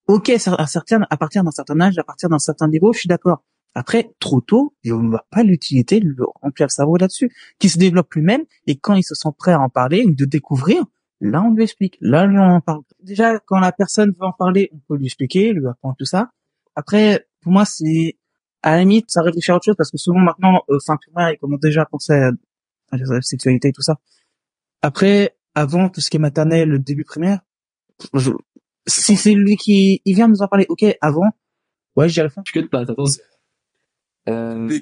Ok, 0.08 0.30
à 0.30 0.68
certains, 0.68 1.06
à 1.10 1.18
partir 1.18 1.44
d'un 1.44 1.52
certain 1.52 1.80
âge, 1.82 1.98
à 1.98 2.04
partir 2.04 2.30
d'un 2.30 2.40
certain 2.40 2.68
niveau, 2.68 2.94
je 2.94 3.00
suis 3.00 3.08
d'accord. 3.08 3.44
Après, 3.76 4.12
trop 4.20 4.42
tôt, 4.42 4.74
et 4.84 4.92
on 4.92 5.04
ne 5.04 5.12
va 5.12 5.26
pas 5.30 5.44
l'utilité 5.44 6.00
lui 6.00 6.16
remplir 6.42 6.66
le 6.68 6.72
cerveau 6.72 6.98
là-dessus, 6.98 7.32
qui 7.60 7.70
se 7.70 7.78
développe 7.78 8.12
lui-même, 8.16 8.44
et 8.66 8.78
quand 8.78 8.96
il 8.96 9.04
se 9.04 9.14
sent 9.14 9.30
prêt 9.38 9.52
à 9.52 9.60
en 9.60 9.70
parler 9.70 10.06
ou 10.06 10.12
de 10.16 10.26
découvrir, 10.26 10.86
Là, 11.22 11.44
on 11.44 11.54
lui 11.54 11.64
explique. 11.64 11.98
Là, 12.02 12.26
lui, 12.26 12.38
on 12.38 12.44
en 12.44 12.62
parle. 12.62 12.82
Déjà, 13.02 13.40
quand 13.40 13.60
la 13.60 13.72
personne 13.72 14.12
veut 14.12 14.26
en 14.26 14.32
parler, 14.32 14.70
on 14.74 14.80
peut 14.88 14.98
lui 14.98 15.08
expliquer, 15.08 15.52
lui 15.52 15.68
apprendre 15.68 15.96
tout 15.98 16.06
ça. 16.06 16.32
Après, 16.76 17.28
pour 17.42 17.52
moi, 17.52 17.66
c'est, 17.66 18.18
à 18.64 18.72
la 18.72 18.80
limite, 18.80 19.12
ça 19.12 19.22
réfléchit 19.22 19.52
à 19.52 19.56
autre 19.56 19.66
chose 19.66 19.76
parce 19.78 19.92
que 19.92 19.98
souvent 19.98 20.20
maintenant, 20.20 20.64
euh, 20.70 20.78
fin 20.86 20.96
primaire, 20.98 21.32
ils 21.32 21.38
commencent 21.38 21.60
déjà 21.60 21.82
à 21.82 21.86
penser 21.86 22.14
à, 22.14 22.32
à 22.92 22.98
la 22.98 23.22
sexualité 23.22 23.70
et 23.70 23.72
tout 23.74 23.82
ça. 23.82 23.98
Après, 24.82 25.36
avant 25.56 25.90
tout 25.90 26.02
ce 26.02 26.10
qui 26.10 26.18
est 26.18 26.20
maternelle, 26.20 26.70
le 26.70 26.80
début 26.80 27.04
primaire, 27.04 27.42
je- 28.14 28.32
si 28.88 29.16
c'est 29.18 29.34
lui 29.34 29.56
qui, 29.58 30.02
il 30.06 30.16
vient 30.16 30.28
nous 30.28 30.42
en 30.42 30.48
parler, 30.48 30.66
ok, 30.70 30.86
avant, 31.02 31.30
ouais, 31.96 32.10
j'ai 32.10 32.24
le 32.24 32.30
fond. 32.30 32.42
Je 32.46 32.54
que 32.54 32.60
de 32.60 32.68
place, 32.68 32.90
attention. 32.90 33.24
Euh, 34.28 34.80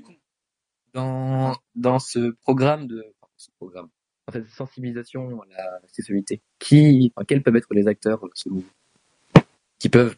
dans, 0.94 1.56
dans 1.76 2.00
ce 2.00 2.32
programme 2.42 2.88
de, 2.88 3.04
enfin, 3.22 3.32
ce 3.38 3.50
programme, 3.58 3.90
en 4.28 4.32
fait, 4.32 4.46
sensibilisation 4.50 5.42
à 5.42 5.46
la 5.82 5.88
sexualité, 5.88 6.42
qui, 6.60 7.12
enfin, 7.16 7.26
quels 7.26 7.44
peuvent 7.44 7.56
être 7.56 7.74
les 7.74 7.88
acteurs, 7.88 8.26
euh, 8.26 8.30
selon 8.34 8.58
vous, 8.58 9.42
qui 9.80 9.90
peuvent 9.90 10.16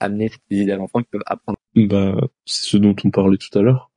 amener 0.00 0.28
cette 0.28 0.42
idée 0.50 0.70
à 0.72 0.76
l'enfant, 0.76 1.00
qui 1.02 1.08
peuvent 1.10 1.22
apprendre? 1.26 1.58
Bah, 1.74 2.14
c'est 2.46 2.64
ce 2.70 2.76
dont 2.76 2.94
on 3.04 3.10
parlait 3.10 3.36
tout 3.38 3.56
à 3.58 3.62
l'heure. 3.62 3.90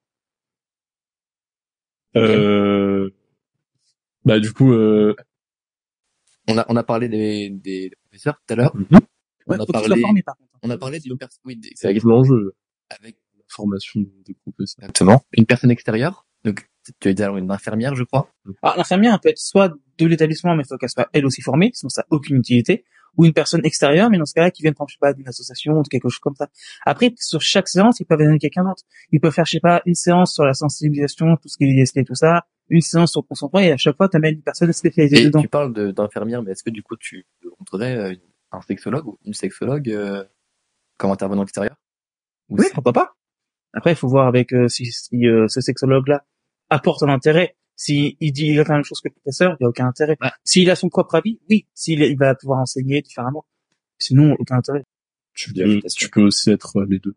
Euh, 2.18 3.10
bah 4.26 4.40
du 4.40 4.52
coup, 4.52 4.74
euh, 4.74 5.16
On 6.52 6.58
a, 6.58 6.66
on 6.70 6.76
a 6.76 6.84
parlé 6.84 7.10
des, 7.10 7.50
des, 7.50 7.90
des 7.90 7.96
professeurs 8.04 8.36
tout 8.46 8.54
à 8.54 8.56
l'heure. 8.56 8.76
Mhm. 8.76 8.86
On 9.48 9.54
Ouais, 9.54 9.62
a 9.62 9.66
parlé, 9.66 10.02
formé, 10.02 10.22
par 10.24 10.36
on 10.62 10.70
a 10.70 10.78
parlé 10.78 11.00
d'une 11.00 11.18
personne, 11.18 11.42
oui, 11.46 11.56
des- 11.56 11.72
c'est 11.76 11.92
l'enjeu, 12.04 12.54
avec 12.90 13.16
la 13.38 13.44
formation 13.48 14.02
des 14.26 14.36
professeurs. 14.36 14.84
exactement 14.84 15.24
une 15.34 15.46
personne 15.46 15.72
extérieure. 15.72 16.26
Donc, 16.46 16.68
tu 17.00 17.08
veux 17.10 17.14
dire 17.14 17.36
une 17.38 17.50
infirmière, 17.52 17.96
je 17.96 18.04
crois. 18.04 18.30
Ah, 18.62 18.76
l'infirmière, 18.78 19.14
elle 19.14 19.20
peut 19.20 19.30
être 19.30 19.38
soit 19.40 19.74
de 19.98 20.06
l'établissement, 20.06 20.56
mais 20.56 20.64
il 20.64 20.68
faut 20.68 20.78
qu'elle 20.78 20.90
soit 20.90 21.10
elle 21.14 21.26
aussi 21.26 21.42
formée, 21.42 21.72
sinon 21.74 21.90
ça 21.90 22.02
n'a 22.02 22.08
aucune 22.16 22.38
utilité, 22.38 22.84
ou 23.18 23.26
une 23.26 23.34
personne 23.34 23.62
extérieure, 23.66 24.10
mais 24.10 24.18
dans 24.18 24.26
ce 24.26 24.34
cas-là, 24.34 24.52
qui 24.52 24.62
vient, 24.64 24.72
je 24.88 24.94
sais 24.94 24.98
pas, 25.00 25.14
d'une 25.14 25.28
association 25.28 25.74
ou 25.74 25.84
de 25.84 25.88
quelque 25.88 26.08
chose 26.10 26.20
comme 26.20 26.36
ça. 26.36 26.48
Après, 26.86 27.14
sur 27.18 27.42
chaque 27.42 27.68
séance, 27.68 28.00
ils 28.00 28.06
peuvent 28.06 28.22
amener 28.22 28.40
quelqu'un 28.40 28.64
d'autre. 28.64 28.84
Ils 29.12 29.20
peuvent 29.20 29.34
faire, 29.34 29.46
je 29.46 29.52
sais 29.52 29.60
pas, 29.60 29.82
une 29.86 29.96
séance 29.96 30.34
sur 30.34 30.46
la 30.46 30.54
sensibilisation, 30.54 31.36
tout 31.38 31.48
ce 31.50 31.58
qui 31.58 31.66
est 31.66 31.74
IST 31.74 31.98
et 31.98 32.04
tout 32.06 32.16
ça, 32.16 32.46
une 32.72 32.82
séance 32.82 33.12
sur 33.12 33.26
consentement, 33.28 33.60
et 33.60 33.72
à 33.72 33.78
chaque 33.78 33.98
fois, 33.98 34.10
tu 34.10 34.18
amènes 34.18 34.36
une 34.36 34.42
personne 34.42 34.72
spécialisée 34.74 35.22
Et 35.22 35.26
dedans. 35.26 35.42
tu 35.42 35.48
parles 35.48 35.94
d'infirmière, 35.94 36.42
mais 36.42 36.52
est-ce 36.52 36.64
que 36.64 36.70
du 36.70 36.82
coup 36.82 36.96
tu 36.98 37.26
rencontrerais 37.50 37.96
euh, 37.98 38.16
un 38.52 38.62
sexologue 38.62 39.06
ou 39.08 39.20
une 39.26 39.34
sexologue 39.34 39.90
euh, 39.90 40.24
comme 40.98 41.12
intervenant 41.12 41.44
extérieur 41.44 41.76
Ou 42.50 42.58
Oui, 42.58 42.66
pourquoi 42.74 42.94
pas. 42.94 43.16
Après, 43.74 43.92
il 43.92 43.96
faut 43.96 44.08
voir 44.08 44.28
avec 44.28 44.54
euh, 44.54 44.68
si, 44.68 44.86
si 44.86 45.28
euh, 45.28 45.48
ce 45.48 45.62
sexologue-là 45.62 46.26
apporte 46.70 47.04
un 47.04 47.10
intérêt. 47.10 47.56
Si 47.76 48.18
il 48.20 48.32
dit 48.32 48.54
la 48.54 48.64
même 48.66 48.84
chose 48.84 49.02
que 49.02 49.08
le 49.10 49.14
professeur, 49.14 49.56
il 49.60 49.64
n'y 49.64 49.66
a 49.66 49.70
aucun 49.70 49.88
intérêt. 49.88 50.18
Ouais. 50.22 50.30
S'il 50.44 50.70
a 50.70 50.76
son 50.76 50.90
propre 50.90 51.16
avis, 51.16 51.40
oui. 51.50 51.68
S'il 51.74 52.02
il 52.02 52.18
va 52.18 52.36
pouvoir 52.36 52.60
enseigner 52.60 53.02
différemment. 53.02 53.46
Sinon, 53.98 54.36
aucun 54.40 54.58
intérêt. 54.58 54.84
Tu 55.34 55.54
peux, 55.54 55.80
tu 55.96 56.10
peux 56.10 56.22
aussi 56.22 56.52
être 56.52 56.78
euh, 56.78 56.86
les 56.90 57.00
deux. 57.00 57.16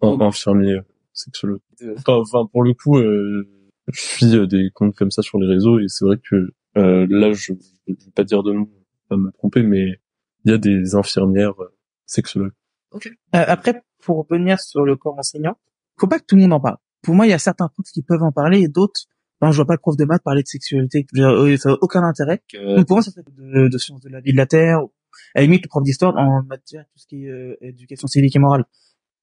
Infirmier, 0.00 0.74
euh, 0.74 0.82
sexologue. 1.12 1.60
Enfin, 1.98 2.14
enfin, 2.14 2.46
pour 2.46 2.62
le 2.62 2.72
coup, 2.74 2.98
euh, 2.98 3.48
je 3.92 4.00
suis 4.00 4.36
euh, 4.36 4.46
des 4.46 4.70
comptes 4.74 4.94
comme 4.94 5.10
ça 5.10 5.22
sur 5.22 5.38
les 5.38 5.46
réseaux 5.46 5.78
et 5.78 5.88
c'est 5.88 6.04
vrai 6.04 6.18
que 6.18 6.50
euh, 6.76 7.06
là, 7.10 7.32
je, 7.32 7.52
je 7.86 7.92
vais 7.92 8.10
pas 8.14 8.24
dire 8.24 8.42
de 8.42 8.52
nom, 8.52 8.68
pas 9.08 9.16
me 9.16 9.30
tromper, 9.32 9.62
mais 9.62 10.00
il 10.44 10.50
y 10.50 10.54
a 10.54 10.58
des 10.58 10.94
infirmières 10.94 11.60
euh, 11.62 11.74
sexologues. 12.06 12.52
Euh, 12.94 13.08
après, 13.32 13.82
pour 14.02 14.26
revenir 14.28 14.60
sur 14.60 14.84
le 14.84 14.96
corps 14.96 15.18
enseignant, 15.18 15.56
faut 15.98 16.06
pas 16.06 16.18
que 16.18 16.24
tout 16.24 16.36
le 16.36 16.42
monde 16.42 16.52
en 16.54 16.60
parle. 16.60 16.76
Pour 17.02 17.14
moi, 17.14 17.26
il 17.26 17.30
y 17.30 17.34
a 17.34 17.38
certains 17.38 17.68
profs 17.68 17.90
qui 17.92 18.02
peuvent 18.02 18.22
en 18.22 18.32
parler 18.32 18.60
et 18.60 18.68
d'autres, 18.68 19.02
ben, 19.40 19.50
je 19.50 19.56
vois 19.56 19.66
pas 19.66 19.74
le 19.74 19.78
prof 19.78 19.96
de 19.96 20.04
maths 20.04 20.22
parler 20.22 20.42
de 20.42 20.48
sexualité. 20.48 21.06
Je 21.12 21.20
veux 21.22 21.28
dire, 21.28 21.36
euh, 21.42 21.56
ça 21.56 21.70
n'a 21.70 21.76
aucun 21.80 22.02
intérêt. 22.02 22.42
que- 22.50 22.76
Donc 22.76 22.86
pour 22.86 22.96
moi, 22.96 23.02
ça 23.02 23.10
serait 23.10 23.24
de, 23.36 23.68
de 23.68 23.78
sciences 23.78 24.00
de 24.02 24.08
la 24.08 24.20
vie 24.20 24.32
de 24.32 24.36
la 24.36 24.46
Terre, 24.46 24.84
ou, 24.84 24.92
à 25.34 25.40
la 25.40 25.42
limite 25.42 25.64
le 25.64 25.68
prof 25.68 25.82
d'histoire 25.82 26.16
en 26.16 26.42
matière 26.44 26.84
tout 26.92 26.98
ce 26.98 27.06
qui 27.06 27.24
est 27.26 27.30
euh, 27.30 27.56
éducation 27.60 28.06
civique 28.08 28.34
et 28.36 28.38
morale. 28.38 28.64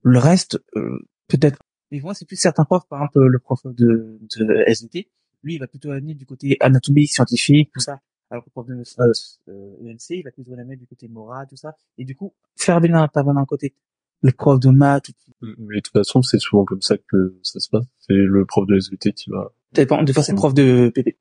Le 0.03 0.19
reste, 0.19 0.59
euh, 0.75 0.99
peut-être. 1.27 1.57
Mais 1.91 1.99
moi, 1.99 2.13
c'est 2.13 2.25
plus 2.25 2.35
certains 2.35 2.65
profs, 2.65 2.87
par 2.87 2.99
exemple 2.99 3.27
le 3.27 3.39
prof 3.39 3.61
de, 3.65 4.19
de 4.37 4.63
SVT, 4.67 5.07
lui, 5.43 5.55
il 5.55 5.59
va 5.59 5.67
plutôt 5.67 5.91
amener 5.91 6.15
du 6.15 6.25
côté 6.25 6.57
anatomie 6.59 7.07
scientifique, 7.07 7.71
tout 7.73 7.79
ça. 7.79 8.01
Alors 8.31 8.43
que 8.43 8.49
le 8.49 8.51
prof 8.51 8.65
de 8.67 8.73
euh, 8.73 9.13
euh, 9.49 9.91
ENC, 9.93 10.09
il 10.09 10.23
va 10.23 10.31
plutôt 10.31 10.55
l'amener 10.55 10.75
du 10.75 10.87
côté 10.87 11.07
moral, 11.07 11.45
tout 11.47 11.55
ça. 11.55 11.75
Et 11.99 12.05
du 12.05 12.15
coup, 12.15 12.33
faire 12.57 12.79
venir 12.79 12.95
intervenir 12.97 13.35
d'un 13.35 13.45
côté. 13.45 13.75
Le 14.21 14.31
prof 14.31 14.59
de 14.59 14.69
maths, 14.69 15.11
Mais 15.41 15.75
de 15.75 15.81
toute 15.81 15.93
façon, 15.93 16.23
c'est 16.23 16.39
souvent 16.39 16.65
comme 16.65 16.81
ça 16.81 16.97
que 16.97 17.37
ça 17.43 17.59
se 17.59 17.69
passe. 17.69 17.85
C'est 17.99 18.13
le 18.13 18.45
prof 18.45 18.65
de 18.65 18.75
SVT 18.75 19.13
qui 19.13 19.29
va... 19.29 19.53
dépend, 19.71 20.01
des 20.01 20.13
fois 20.13 20.23
c'est 20.23 20.31
le 20.31 20.37
prof 20.37 20.55
de 20.55 20.91
PP, 20.95 21.17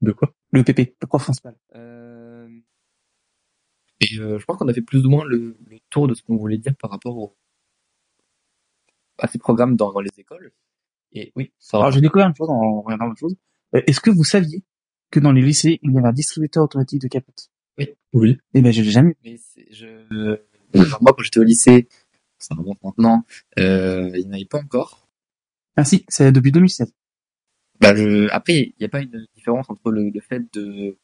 De 0.00 0.12
quoi? 0.12 0.32
Le 0.52 0.64
PP, 0.64 0.96
le 1.02 1.06
prof 1.06 1.22
principal. 1.22 1.54
Euh, 1.74 2.48
Et 4.00 4.18
euh, 4.18 4.38
je 4.38 4.44
pense 4.46 4.56
qu'on 4.56 4.68
a 4.68 4.72
fait 4.72 4.80
plus 4.80 5.04
ou 5.04 5.10
moins 5.10 5.26
le, 5.26 5.58
le 5.66 5.78
tour 5.90 6.08
de 6.08 6.14
ce 6.14 6.22
qu'on 6.22 6.36
voulait 6.36 6.56
dire 6.56 6.74
par 6.80 6.90
rapport 6.90 7.18
au, 7.18 7.36
à 9.18 9.26
ces 9.28 9.38
programmes 9.38 9.76
dans, 9.76 9.92
dans 9.92 10.00
les 10.00 10.10
écoles. 10.18 10.52
Et 11.12 11.32
oui, 11.36 11.52
ça 11.58 11.78
Alors 11.78 11.90
j'ai 11.90 12.00
découvert 12.00 12.28
une 12.28 12.34
chose 12.36 12.50
en 12.50 12.82
regardant 12.82 13.06
autre 13.08 13.18
chose. 13.18 13.36
Euh, 13.74 13.82
Est-ce 13.86 14.00
que 14.00 14.10
vous 14.10 14.24
saviez 14.24 14.62
que 15.10 15.20
dans 15.20 15.32
les 15.32 15.42
lycées, 15.42 15.78
il 15.82 15.92
y 15.92 15.98
avait 15.98 16.08
un 16.08 16.12
distributeur 16.12 16.64
automatique 16.64 17.00
de 17.02 17.08
capotes? 17.08 17.50
Oui. 18.14 18.38
Eh 18.54 18.62
ben 18.62 18.72
je 18.72 18.82
l'ai 18.82 18.90
jamais. 18.90 19.10
vu. 19.10 19.16
Mais 19.24 19.36
c'est- 19.38 19.66
je, 19.72 20.38
moi, 21.00 21.12
quand 21.16 21.22
j'étais 21.22 21.40
au 21.40 21.44
lycée, 21.44 21.88
ça 22.38 22.54
remonte 22.54 22.82
maintenant, 22.82 23.24
euh, 23.58 24.10
il 24.14 24.20
n'y 24.24 24.28
en 24.28 24.32
avait 24.32 24.44
pas 24.44 24.58
encore. 24.60 25.08
Ah 25.76 25.84
si, 25.84 26.04
c'est 26.08 26.32
depuis 26.32 26.52
2007. 26.52 26.88
Bah, 27.80 27.94
je, 27.94 28.28
après, 28.30 28.54
il 28.54 28.74
n'y 28.80 28.86
a 28.86 28.88
pas 28.88 29.00
une 29.00 29.26
différence 29.34 29.70
entre 29.70 29.90
le, 29.92 30.10
le 30.10 30.20
fait 30.20 30.42
de 30.54 30.96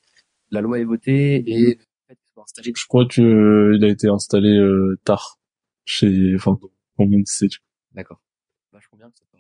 la 0.51 0.61
loi 0.61 0.79
est 0.81 0.85
votée 0.85 1.37
et 1.47 1.61
le 1.61 1.79
fait 2.09 2.17
qu'il 2.17 2.33
soit 2.33 2.43
installé. 2.43 2.73
Je 2.77 2.87
crois 2.87 3.07
que 3.07 3.21
euh, 3.23 3.77
il 3.77 3.85
a 3.85 3.89
été 3.89 4.09
installé 4.09 4.49
euh, 4.57 4.99
tard 5.05 5.39
chez, 5.85 6.35
enfin, 6.35 6.59
dans 6.99 7.07
mon 7.07 7.19
lycée. 7.19 7.49
tu 7.49 7.59
D'accord. 7.95 8.21
Bah, 8.73 8.79
je 8.83 8.89
conviens 8.89 9.09
que 9.09 9.15
c'est 9.19 9.29
pas. 9.31 9.39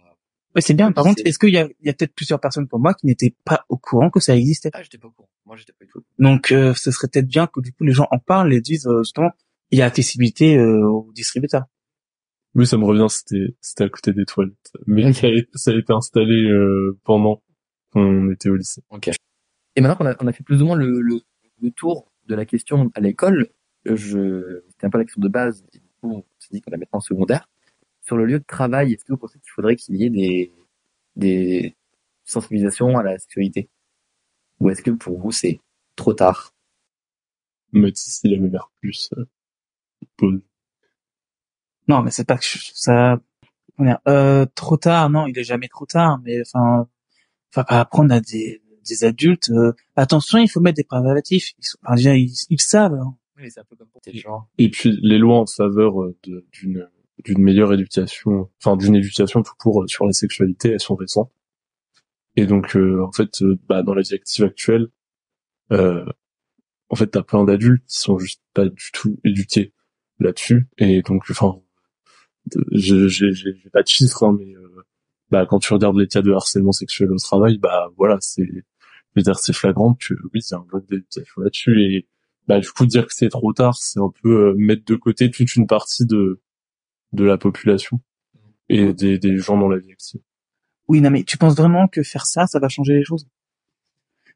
Ouais, 0.55 0.61
c'est 0.61 0.75
bien. 0.75 0.93
Par 0.93 1.03
contre, 1.03 1.23
est-ce 1.25 1.39
qu'il 1.39 1.53
y 1.53 1.59
a, 1.59 1.67
il 1.81 1.87
y 1.87 1.91
a 1.91 1.93
peut-être 1.93 2.15
plusieurs 2.15 2.39
personnes 2.39 2.69
comme 2.69 2.83
moi 2.83 2.95
qui 2.95 3.07
n'étaient 3.07 3.35
pas 3.45 3.65
au 3.69 3.77
courant 3.77 4.09
que 4.09 4.21
ça 4.21 4.37
existait? 4.37 4.71
Ah, 4.73 4.83
j'étais 4.83 4.99
pas 4.99 5.09
au 5.09 5.11
courant. 5.11 5.29
Moi, 5.47 5.57
j'étais 5.57 5.73
pas 5.73 5.85
du 5.85 5.91
tout. 5.91 6.05
Donc, 6.21 6.53
euh, 6.53 6.73
ce 6.75 6.93
serait 6.93 7.09
peut-être 7.09 7.27
bien 7.27 7.49
que 7.49 7.61
du 7.61 7.73
coup 7.73 7.83
les 7.83 7.93
gens 7.93 8.07
en 8.13 8.21
parlent 8.21 8.53
et 8.53 8.61
disent 8.61 8.87
euh, 8.87 9.03
justement, 9.03 9.33
il 9.71 9.79
y 9.79 9.83
a 9.83 9.87
accessibilité 9.87 10.57
euh, 10.57 10.89
aux 10.89 11.11
distributeurs. 11.13 11.65
Oui, 12.55 12.69
ça 12.69 12.79
me 12.79 12.85
revient, 12.85 13.07
c'était, 13.09 13.57
c'était 13.61 13.83
à 13.83 13.89
côté 13.89 14.13
des 14.13 14.25
toilettes. 14.25 14.73
Mais 14.87 15.13
ça 15.13 15.27
a, 15.27 15.31
ça 15.55 15.73
a 15.73 15.75
été 15.75 15.93
installé 15.93 16.45
euh, 16.49 16.97
pendant 17.03 17.43
qu'on 17.91 18.31
était 18.31 18.49
au 18.49 18.55
lycée. 18.55 18.85
Ok. 18.91 19.11
Et 19.75 19.81
maintenant 19.81 19.97
qu'on 19.97 20.07
a, 20.07 20.15
on 20.21 20.29
a 20.29 20.33
fait 20.33 20.45
plus 20.45 20.63
ou 20.63 20.67
moins 20.67 20.77
le, 20.77 21.01
le, 21.01 21.21
le 21.61 21.71
tour 21.73 22.13
de 22.27 22.37
la 22.37 22.45
question 22.45 22.93
à 22.95 23.01
l'école, 23.01 23.49
euh, 23.89 23.97
je, 23.97 24.63
c'était 24.71 24.87
un 24.87 24.91
peu 24.91 24.99
la 24.99 25.05
question 25.05 25.21
de 25.21 25.29
base, 25.29 25.67
du 25.73 25.81
coup, 26.01 26.13
on 26.13 26.25
s'est 26.39 26.51
dit 26.53 26.61
qu'on 26.61 26.71
la 26.71 26.77
mettra 26.77 26.99
en 26.99 27.01
secondaire. 27.01 27.49
Sur 28.07 28.17
le 28.17 28.27
lieu 28.27 28.39
de 28.39 28.45
travail, 28.45 28.93
est-ce 28.93 29.05
que 29.05 29.13
vous 29.13 29.19
pensez 29.19 29.39
qu'il 29.39 29.51
faudrait 29.51 29.77
qu'il 29.77 29.97
y 29.97 30.05
ait 30.05 30.11
des, 30.11 30.53
des 31.17 31.77
sensibilisations 32.25 32.97
à 32.99 33.03
la 33.03 33.19
sexualité? 33.19 33.71
Ou 34.61 34.71
est-ce 34.71 34.83
que 34.83 34.91
pour 34.91 35.19
vous, 35.19 35.33
c'est 35.33 35.61
trop 35.97 36.13
tard? 36.13 36.55
Mathis, 37.73 38.21
il 38.25 38.35
avait 38.35 38.49
l'air 38.49 38.71
plus 38.81 39.11
euh. 39.17 39.25
Non, 41.89 42.03
mais 42.03 42.11
c'est 42.11 42.27
pas 42.27 42.37
que 42.39 42.45
je- 42.45 42.71
ça. 42.75 43.21
Euh, 44.09 44.47
trop 44.55 44.77
tard, 44.77 45.11
non, 45.11 45.27
il 45.27 45.39
est 45.39 45.45
jamais 45.45 45.69
trop 45.69 45.87
tard. 45.87 46.21
Mais 46.25 46.41
enfin, 46.43 46.89
pas 47.53 47.63
apprendre 47.69 48.15
à 48.15 48.21
des, 48.21 48.63
des 48.89 49.05
adultes. 49.05 49.51
euh, 49.51 49.73
attention, 49.97 50.39
il 50.39 50.49
faut 50.49 50.61
mettre 50.61 50.77
des 50.77 50.85
préservatifs. 50.85 51.53
Ils, 51.59 51.65
sont, 51.65 51.79
enfin, 51.83 51.95
déjà, 51.97 52.17
ils, 52.17 52.33
ils 52.51 52.61
savent. 52.61 52.95
hein. 52.95 53.17
Oui, 53.37 53.43
mais 53.45 53.51
c'est 53.51 53.61
un 53.61 53.65
peu 53.65 53.77
comme 53.77 53.89
pour 53.89 54.01
tes 54.01 54.15
gens. 54.17 54.47
Et 54.59 54.71
puis 54.71 54.97
les 55.03 55.19
lois 55.19 55.41
en 55.41 55.47
faveur 55.47 56.01
euh, 56.03 56.17
de- 56.23 56.47
d'une 56.53 56.89
d'une 57.25 57.43
meilleure 57.43 57.73
éducation, 57.73 58.51
enfin 58.59 58.77
d'une 58.77 58.95
éducation 58.97 59.43
tout 59.43 59.55
court 59.59 59.83
euh, 59.83 59.87
sur 59.87 60.07
la 60.07 60.13
sexualité, 60.13 60.71
elles 60.71 60.81
sont 60.81 60.97
récentes. 60.97 61.33
Et 62.37 62.47
donc 62.47 62.77
euh, 62.77 63.03
en 63.03 63.13
fait, 63.13 63.43
euh, 63.43 63.59
bah, 63.69 63.83
dans 63.83 63.95
la 63.95 64.03
directive 64.03 64.45
actuelle, 64.45 64.89
euh, 65.73 66.05
en 66.89 66.97
fait, 66.97 67.09
t'as 67.09 67.23
plein 67.23 67.45
d'adultes 67.45 67.85
qui 67.87 67.99
sont 67.99 68.19
juste 68.19 68.43
pas 68.53 68.67
du 68.69 68.91
tout 68.93 69.19
éduqués 69.25 69.73
là-dessus. 70.21 70.69
Et 70.79 71.03
donc, 71.03 71.25
enfin, 71.31 71.61
j'ai 72.73 73.71
pas 73.73 73.83
de 73.83 73.89
chiffres, 73.89 74.25
hein, 74.25 74.37
mais 74.39 74.55
bah, 75.31 75.47
quand 75.47 75.59
tu 75.59 75.73
regardes 75.73 75.97
les 75.97 76.07
cas 76.07 76.23
de 76.23 76.33
harcèlement 76.33 76.73
sexuel 76.73 77.11
au 77.11 77.17
travail, 77.17 77.59
bah 77.59 77.91
voilà, 77.97 78.19
c'est, 78.21 78.45
je 78.45 78.61
veux 79.17 79.23
dire, 79.23 79.39
c'est 79.39 79.55
flagrant 79.55 79.95
que 79.95 80.15
oui, 80.33 80.41
a 80.53 80.57
un 80.57 80.67
manque 80.73 80.89
d'éducation 80.89 81.43
là-dessus. 81.43 81.83
Et 81.83 82.07
bah 82.47 82.61
du 82.61 82.71
coup, 82.71 82.87
dire 82.87 83.07
que 83.07 83.15
c'est 83.15 83.31
trop 83.31 83.53
tard, 83.53 83.77
c'est 83.79 84.01
un 84.01 84.13
peu 84.23 84.55
mettre 84.57 84.85
de 84.85 84.97
côté 84.97 85.31
toute 85.31 85.57
une 85.57 85.67
partie 85.67 86.07
de 86.07 86.41
de 87.15 87.25
la 87.25 87.39
population 87.39 88.01
et 88.69 88.93
des, 88.93 89.19
des 89.19 89.37
gens 89.39 89.57
dans 89.59 89.69
la 89.69 89.79
vie 89.79 89.93
active. 89.93 90.21
Oui, 90.89 91.01
non, 91.01 91.11
mais 91.11 91.25
tu 91.25 91.39
penses 91.39 91.57
vraiment 91.57 91.89
que 91.89 92.03
faire 92.03 92.27
ça, 92.27 92.47
ça 92.47 92.59
va 92.59 92.69
changer 92.69 92.95
les 92.95 93.05
choses? 93.05 93.27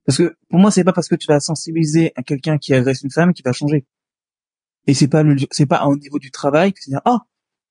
Parce 0.07 0.19
que 0.19 0.37
pour 0.49 0.59
moi, 0.59 0.71
c'est 0.71 0.85
pas 0.85 0.93
parce 0.93 1.09
que 1.09 1.14
tu 1.14 1.27
vas 1.27 1.41
sensibiliser 1.41 2.12
à 2.17 2.23
quelqu'un 2.23 2.57
qui 2.57 2.73
agresse 2.73 3.03
une 3.03 3.11
femme 3.11 3.35
qui 3.35 3.43
va 3.43 3.53
changer. 3.53 3.87
Et 4.87 4.95
c'est 4.95 5.09
pas 5.09 5.23
le, 5.23 5.37
c'est 5.51 5.67
pas 5.67 5.87
au 5.87 5.97
niveau 5.97 6.19
du 6.19 6.31
travail 6.31 6.73
que 6.73 6.79
c'est 6.81 6.91
dire 6.91 7.03
ah. 7.05 7.27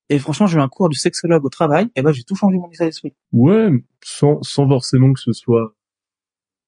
Et 0.09 0.19
franchement, 0.19 0.47
j'ai 0.47 0.57
eu 0.57 0.61
un 0.61 0.69
cours 0.69 0.87
de 0.87 0.95
sexologue 0.95 1.43
au 1.43 1.49
travail, 1.49 1.89
et 1.95 2.01
ben 2.01 2.13
j'ai 2.13 2.23
tout 2.23 2.35
changé 2.35 2.57
mon 2.57 2.71
état 2.71 2.85
d'esprit. 2.85 3.13
Ouais, 3.33 3.71
sans, 4.03 4.41
sans 4.41 4.67
forcément 4.67 5.11
que 5.11 5.19
ce 5.19 5.33
soit 5.33 5.75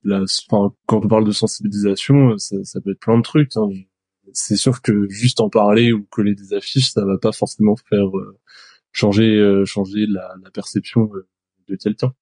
la, 0.03 0.23
enfin, 0.49 0.75
quand 0.87 1.05
on 1.05 1.07
parle 1.07 1.25
de 1.25 1.31
sensibilisation, 1.31 2.37
ça, 2.37 2.57
ça 2.63 2.81
peut 2.81 2.91
être 2.91 2.99
plein 2.99 3.17
de 3.17 3.23
trucs. 3.23 3.55
Hein. 3.55 3.69
C'est 4.33 4.55
sûr 4.55 4.81
que 4.81 5.07
juste 5.09 5.39
en 5.39 5.49
parler 5.49 5.91
ou 5.91 6.03
coller 6.03 6.35
des 6.35 6.53
affiches, 6.53 6.91
ça 6.91 7.05
va 7.05 7.17
pas 7.17 7.31
forcément 7.31 7.75
faire 7.75 8.15
euh, 8.17 8.37
changer, 8.91 9.35
euh, 9.35 9.65
changer 9.65 10.05
la, 10.07 10.35
la 10.43 10.51
perception 10.51 11.09
euh, 11.13 11.27
de 11.67 11.75
quelqu'un. 11.75 12.13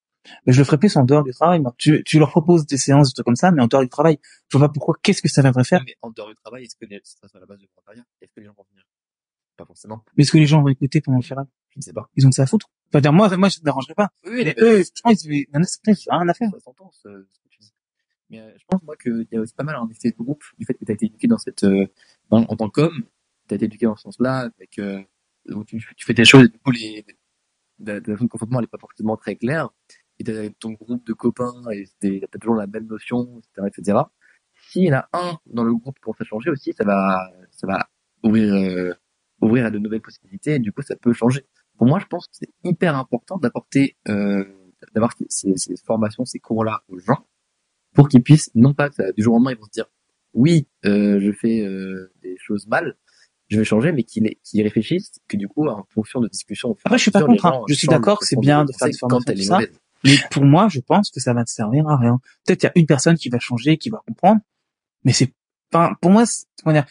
Mais 0.46 0.54
je 0.54 0.60
le 0.60 0.66
ferai 0.66 0.78
plus 0.78 0.96
en 0.98 1.04
dehors 1.04 1.24
du 1.24 1.32
travail. 1.32 1.60
moi. 1.60 1.74
Tu, 1.78 2.04
tu 2.04 2.20
leur 2.20 2.30
proposes 2.32 2.66
des 2.66 2.78
séances, 2.78 3.10
des 3.10 3.14
trucs 3.14 3.26
comme 3.26 3.36
ça, 3.36 3.52
mais 3.52 3.62
en 3.62 3.68
dehors 3.68 3.82
du 3.82 3.90
travail. 3.90 4.20
Je 4.50 4.58
vois 4.58 4.68
pas 4.68 4.74
pourquoi. 4.74 4.96
Qu'est-ce 5.02 5.22
que 5.22 5.30
ça 5.30 5.42
viendrait 5.42 5.64
faire? 5.64 5.82
Mais 5.86 5.96
en 6.02 6.12
dehors 6.12 6.28
du 6.30 6.36
travail, 6.36 6.64
est-ce 6.64 6.76
que 6.76 6.86
les, 6.86 7.00
ça 7.04 7.28
à 7.34 7.40
la 7.40 7.46
base 7.46 7.60
du 7.60 7.68
volontariat? 7.74 8.04
Est-ce 8.22 8.34
que 8.34 8.40
les 8.42 8.46
gens 8.46 8.54
vont 8.58 8.66
venir? 8.70 8.84
Pas 9.56 9.66
forcément. 9.66 10.04
Mais 10.16 10.24
est-ce 10.24 10.32
que 10.32 10.38
les 10.38 10.46
gens 10.46 10.62
vont 10.62 10.68
écouter 10.68 11.02
pendant 11.02 11.18
le 11.18 11.24
travail? 11.24 11.46
Je 11.70 11.80
ne 11.80 11.82
sais 11.82 11.94
pas. 11.94 12.10
Ils 12.16 12.26
ont 12.28 12.30
que 12.30 12.36
ça 12.36 12.44
à 12.44 12.46
foutre. 12.46 12.70
Enfin, 12.90 13.02
dire, 13.02 13.14
moi, 13.14 13.36
moi, 13.38 13.50
ça 13.50 13.60
me 13.60 13.66
dérangerait 13.66 13.96
pas. 13.96 14.10
Oui, 14.26 14.44
Mais 14.46 14.56
eux, 14.60 14.84
franchement, 14.84 15.20
ils, 15.24 15.34
il 15.34 15.48
y 15.54 15.58
en 15.58 15.62
a, 15.62 16.18
rien 16.20 16.30
à 16.30 16.34
faire. 16.34 16.50
Mais 18.30 18.40
euh, 18.42 18.52
je 18.58 18.64
pense 18.68 18.84
moi 18.84 18.96
qu'il 18.98 19.28
y 19.32 19.38
a 19.38 19.42
aussi 19.42 19.54
pas 19.54 19.64
mal 19.64 19.76
un 19.76 19.88
effet 19.90 20.12
de 20.12 20.18
groupe 20.18 20.44
du 20.58 20.66
fait 20.66 20.74
que 20.74 20.84
tu 20.86 20.92
as 20.92 20.96
été 20.96 21.06
éduqué 21.08 21.28
dans 21.28 21.38
cette 21.38 21.64
euh, 21.64 21.86
dans- 22.30 22.44
en 22.44 22.56
tant 22.56 22.70
qu'homme, 22.70 23.04
tu 23.48 23.54
as 23.54 23.56
été 23.56 23.66
éduqué 23.66 23.86
dans 23.86 23.96
ce 23.96 24.04
sens-là, 24.04 24.50
avec 24.58 24.80
euh, 24.80 25.02
où 25.50 25.64
tu, 25.64 25.78
tu 25.96 26.06
fais 26.06 26.14
tes 26.14 26.26
choses 26.26 26.46
et 26.46 26.50
du 26.50 26.60
coup 26.60 26.72
les 26.72 27.06
la, 27.80 28.02
zone 28.02 28.16
de 28.18 28.28
consentement 28.28 28.60
elle 28.60 28.66
est 28.66 28.68
pas 28.68 28.78
forcément 28.80 29.16
très 29.18 29.36
claire 29.36 29.70
et 30.20 30.24
t'as 30.24 30.50
ton 30.60 30.72
groupe 30.72 31.06
de 31.06 31.14
copains 31.14 31.54
et 31.72 31.86
t'as 32.02 32.40
toujours 32.40 32.56
la 32.56 32.68
même 32.68 32.88
notion, 32.88 33.40
etc., 33.40 33.68
etc. 33.68 34.00
S'il 34.56 34.84
y 34.86 34.94
en 34.94 34.98
a 34.98 35.10
un 35.14 35.38
dans 35.46 35.64
le 35.64 35.74
groupe 35.76 36.00
commence 36.00 36.20
à 36.22 36.26
changer 36.26 36.50
aussi, 36.50 36.74
ça 36.74 36.84
va 36.84 37.32
ça 37.52 37.68
va 37.68 37.88
ouvrir 38.24 38.54
euh, 38.54 38.94
ouvrir 39.42 39.66
à 39.66 39.72
de 39.72 39.78
nouvelles 39.80 40.02
possibilités 40.02 40.56
et 40.56 40.60
du 40.60 40.72
coup 40.74 40.82
ça 40.82 40.96
peut 40.96 41.14
changer. 41.14 41.46
Pour 41.78 41.86
moi, 41.88 42.00
je 42.00 42.06
pense 42.08 42.26
que 42.28 42.34
c'est 42.36 42.50
hyper 42.64 42.96
important 42.96 43.38
d'apporter 43.38 43.96
euh, 44.10 44.44
d'avoir 44.96 45.14
ces, 45.30 45.56
ces 45.58 45.76
formations, 45.86 46.26
ces 46.26 46.40
cours-là 46.40 46.84
aux 46.88 46.98
gens 47.00 47.26
pour 47.98 48.10
qu'ils 48.10 48.22
puissent, 48.22 48.52
non 48.56 48.74
pas 48.74 48.90
que 48.90 48.96
ça- 48.96 49.12
du 49.12 49.24
jour 49.24 49.34
au 49.34 49.38
lendemain, 49.38 49.52
ils 49.52 49.58
vont 49.58 49.66
se 49.66 49.72
dire, 49.72 49.86
oui, 50.34 50.68
euh, 50.86 51.20
je 51.20 51.32
fais 51.32 51.62
euh, 51.62 52.12
des 52.22 52.38
choses 52.40 52.68
mal, 52.68 52.96
je 53.48 53.58
vais 53.58 53.66
changer, 53.66 53.92
mais 53.92 54.04
qu'ils 54.04 54.36
qu'ils 54.44 54.62
réfléchissent, 54.62 55.14
que 55.28 55.36
du 55.36 55.48
coup, 55.48 55.68
en 55.68 55.84
fonction 55.90 56.22
de 56.22 56.28
discussions, 56.28 56.70
au 56.70 56.74
fur 56.76 56.82
et 56.86 56.88
Après, 56.88 56.98
je 57.00 57.02
suis 57.02 57.12
pas 57.12 57.24
contre, 57.24 57.46
hein. 57.48 57.62
Je 57.68 57.74
suis 57.74 57.88
d'accord 57.88 58.20
c'est 58.24 58.40
bien 58.40 58.66
de 58.66 58.72
faire 58.72 58.88
des 58.88 58.94
quand 58.94 59.10
formations, 59.10 59.24
elle 59.34 59.40
est 59.40 59.44
ça. 59.44 59.58
Mais 60.04 60.18
pour 60.32 60.44
moi, 60.46 60.68
je 60.70 60.80
pense 60.80 61.10
que 61.10 61.20
ça 61.20 61.34
va 61.34 61.44
te 61.44 61.50
servir 61.50 61.88
à 61.88 61.98
rien. 61.98 62.20
Peut-être 62.46 62.62
il 62.64 62.66
y 62.68 62.70
a 62.70 62.72
une 62.76 62.86
personne 62.86 63.18
qui 63.18 63.30
va 63.30 63.40
changer, 63.40 63.78
qui 63.78 63.90
va 63.90 64.00
comprendre, 64.06 64.42
mais 65.04 65.12
c'est, 65.14 65.34
enfin, 65.74 65.96
pour 66.02 66.12
moi, 66.12 66.26
c'est- 66.28 66.46
comment 66.64 66.74
dire, 66.74 66.86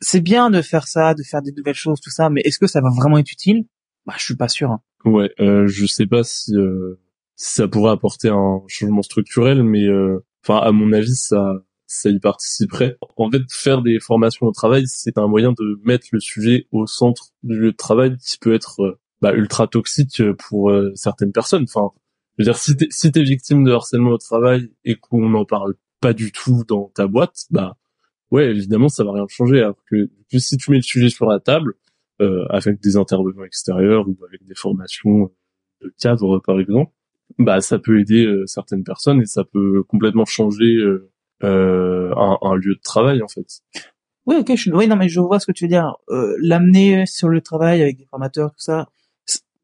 c'est 0.00 0.20
bien 0.20 0.50
de 0.50 0.60
faire 0.60 0.86
ça, 0.86 1.14
de 1.14 1.22
faire 1.22 1.40
des 1.40 1.52
nouvelles 1.52 1.74
choses, 1.74 2.00
tout 2.00 2.10
ça, 2.10 2.28
mais 2.28 2.42
est-ce 2.44 2.58
que 2.58 2.66
ça 2.66 2.82
va 2.82 2.90
vraiment 2.90 3.16
être 3.16 3.32
utile? 3.32 3.64
Bah, 4.04 4.14
je 4.18 4.24
suis 4.24 4.36
pas 4.36 4.48
sûr. 4.48 4.70
hein. 4.70 4.82
Ouais, 5.06 5.32
euh, 5.40 5.66
je 5.66 5.86
sais 5.86 6.06
pas 6.06 6.24
si, 6.24 6.54
euh, 6.54 6.98
si 7.00 7.05
ça 7.36 7.68
pourrait 7.68 7.92
apporter 7.92 8.28
un 8.28 8.62
changement 8.66 9.02
structurel, 9.02 9.62
mais 9.62 9.86
euh, 9.86 10.24
enfin 10.42 10.58
à 10.58 10.72
mon 10.72 10.92
avis 10.92 11.14
ça 11.14 11.54
ça 11.86 12.10
y 12.10 12.18
participerait. 12.18 12.96
En 13.16 13.30
fait, 13.30 13.42
faire 13.48 13.80
des 13.82 14.00
formations 14.00 14.46
au 14.46 14.52
travail, 14.52 14.84
c'est 14.86 15.18
un 15.18 15.28
moyen 15.28 15.52
de 15.52 15.80
mettre 15.84 16.08
le 16.12 16.20
sujet 16.20 16.66
au 16.72 16.86
centre 16.86 17.28
du 17.44 17.56
lieu 17.56 17.70
de 17.72 17.76
travail 17.76 18.16
qui 18.18 18.38
peut 18.38 18.54
être 18.54 18.80
euh, 18.80 18.98
bah, 19.20 19.32
ultra 19.32 19.68
toxique 19.68 20.20
pour 20.48 20.70
euh, 20.70 20.90
certaines 20.96 21.32
personnes. 21.32 21.64
Enfin, 21.64 21.90
je 22.36 22.42
veux 22.42 22.44
dire, 22.44 22.58
si 22.58 22.76
t'es 22.76 22.88
si 22.90 23.12
t'es 23.12 23.22
victime 23.22 23.64
de 23.64 23.72
harcèlement 23.72 24.10
au 24.10 24.18
travail 24.18 24.70
et 24.84 24.96
qu'on 24.96 25.28
n'en 25.28 25.44
parle 25.44 25.74
pas 26.00 26.12
du 26.12 26.32
tout 26.32 26.64
dans 26.66 26.90
ta 26.94 27.06
boîte, 27.06 27.46
bah 27.50 27.76
ouais, 28.30 28.50
évidemment, 28.50 28.88
ça 28.88 29.04
va 29.04 29.12
rien 29.12 29.26
changer. 29.28 29.60
Alors 29.60 29.76
que, 29.90 30.08
si 30.38 30.56
tu 30.56 30.70
mets 30.70 30.78
le 30.78 30.82
sujet 30.82 31.08
sur 31.08 31.26
la 31.26 31.40
table, 31.40 31.74
euh, 32.20 32.46
avec 32.50 32.80
des 32.80 32.96
intervenants 32.96 33.44
extérieurs 33.44 34.08
ou 34.08 34.16
avec 34.26 34.44
des 34.44 34.54
formations 34.54 35.30
de 35.82 35.94
cadre, 36.00 36.38
par 36.40 36.58
exemple, 36.60 36.90
bah 37.38 37.60
ça 37.60 37.78
peut 37.78 38.00
aider 38.00 38.24
euh, 38.24 38.46
certaines 38.46 38.84
personnes 38.84 39.20
et 39.20 39.26
ça 39.26 39.44
peut 39.44 39.82
complètement 39.84 40.24
changer 40.24 40.76
euh, 40.76 41.10
euh, 41.42 42.12
un, 42.16 42.38
un 42.40 42.54
lieu 42.54 42.74
de 42.74 42.80
travail 42.82 43.22
en 43.22 43.28
fait. 43.28 43.46
Oui, 44.26 44.36
ok, 44.36 44.56
je 44.56 44.70
oui, 44.72 44.88
non, 44.88 44.96
mais 44.96 45.08
je 45.08 45.20
vois 45.20 45.38
ce 45.38 45.46
que 45.46 45.52
tu 45.52 45.64
veux 45.64 45.68
dire. 45.68 45.96
Euh, 46.08 46.36
L'amener 46.40 47.06
sur 47.06 47.28
le 47.28 47.40
travail 47.40 47.80
avec 47.80 47.96
des 47.96 48.06
formateurs, 48.06 48.50
tout 48.50 48.60
ça. 48.60 48.88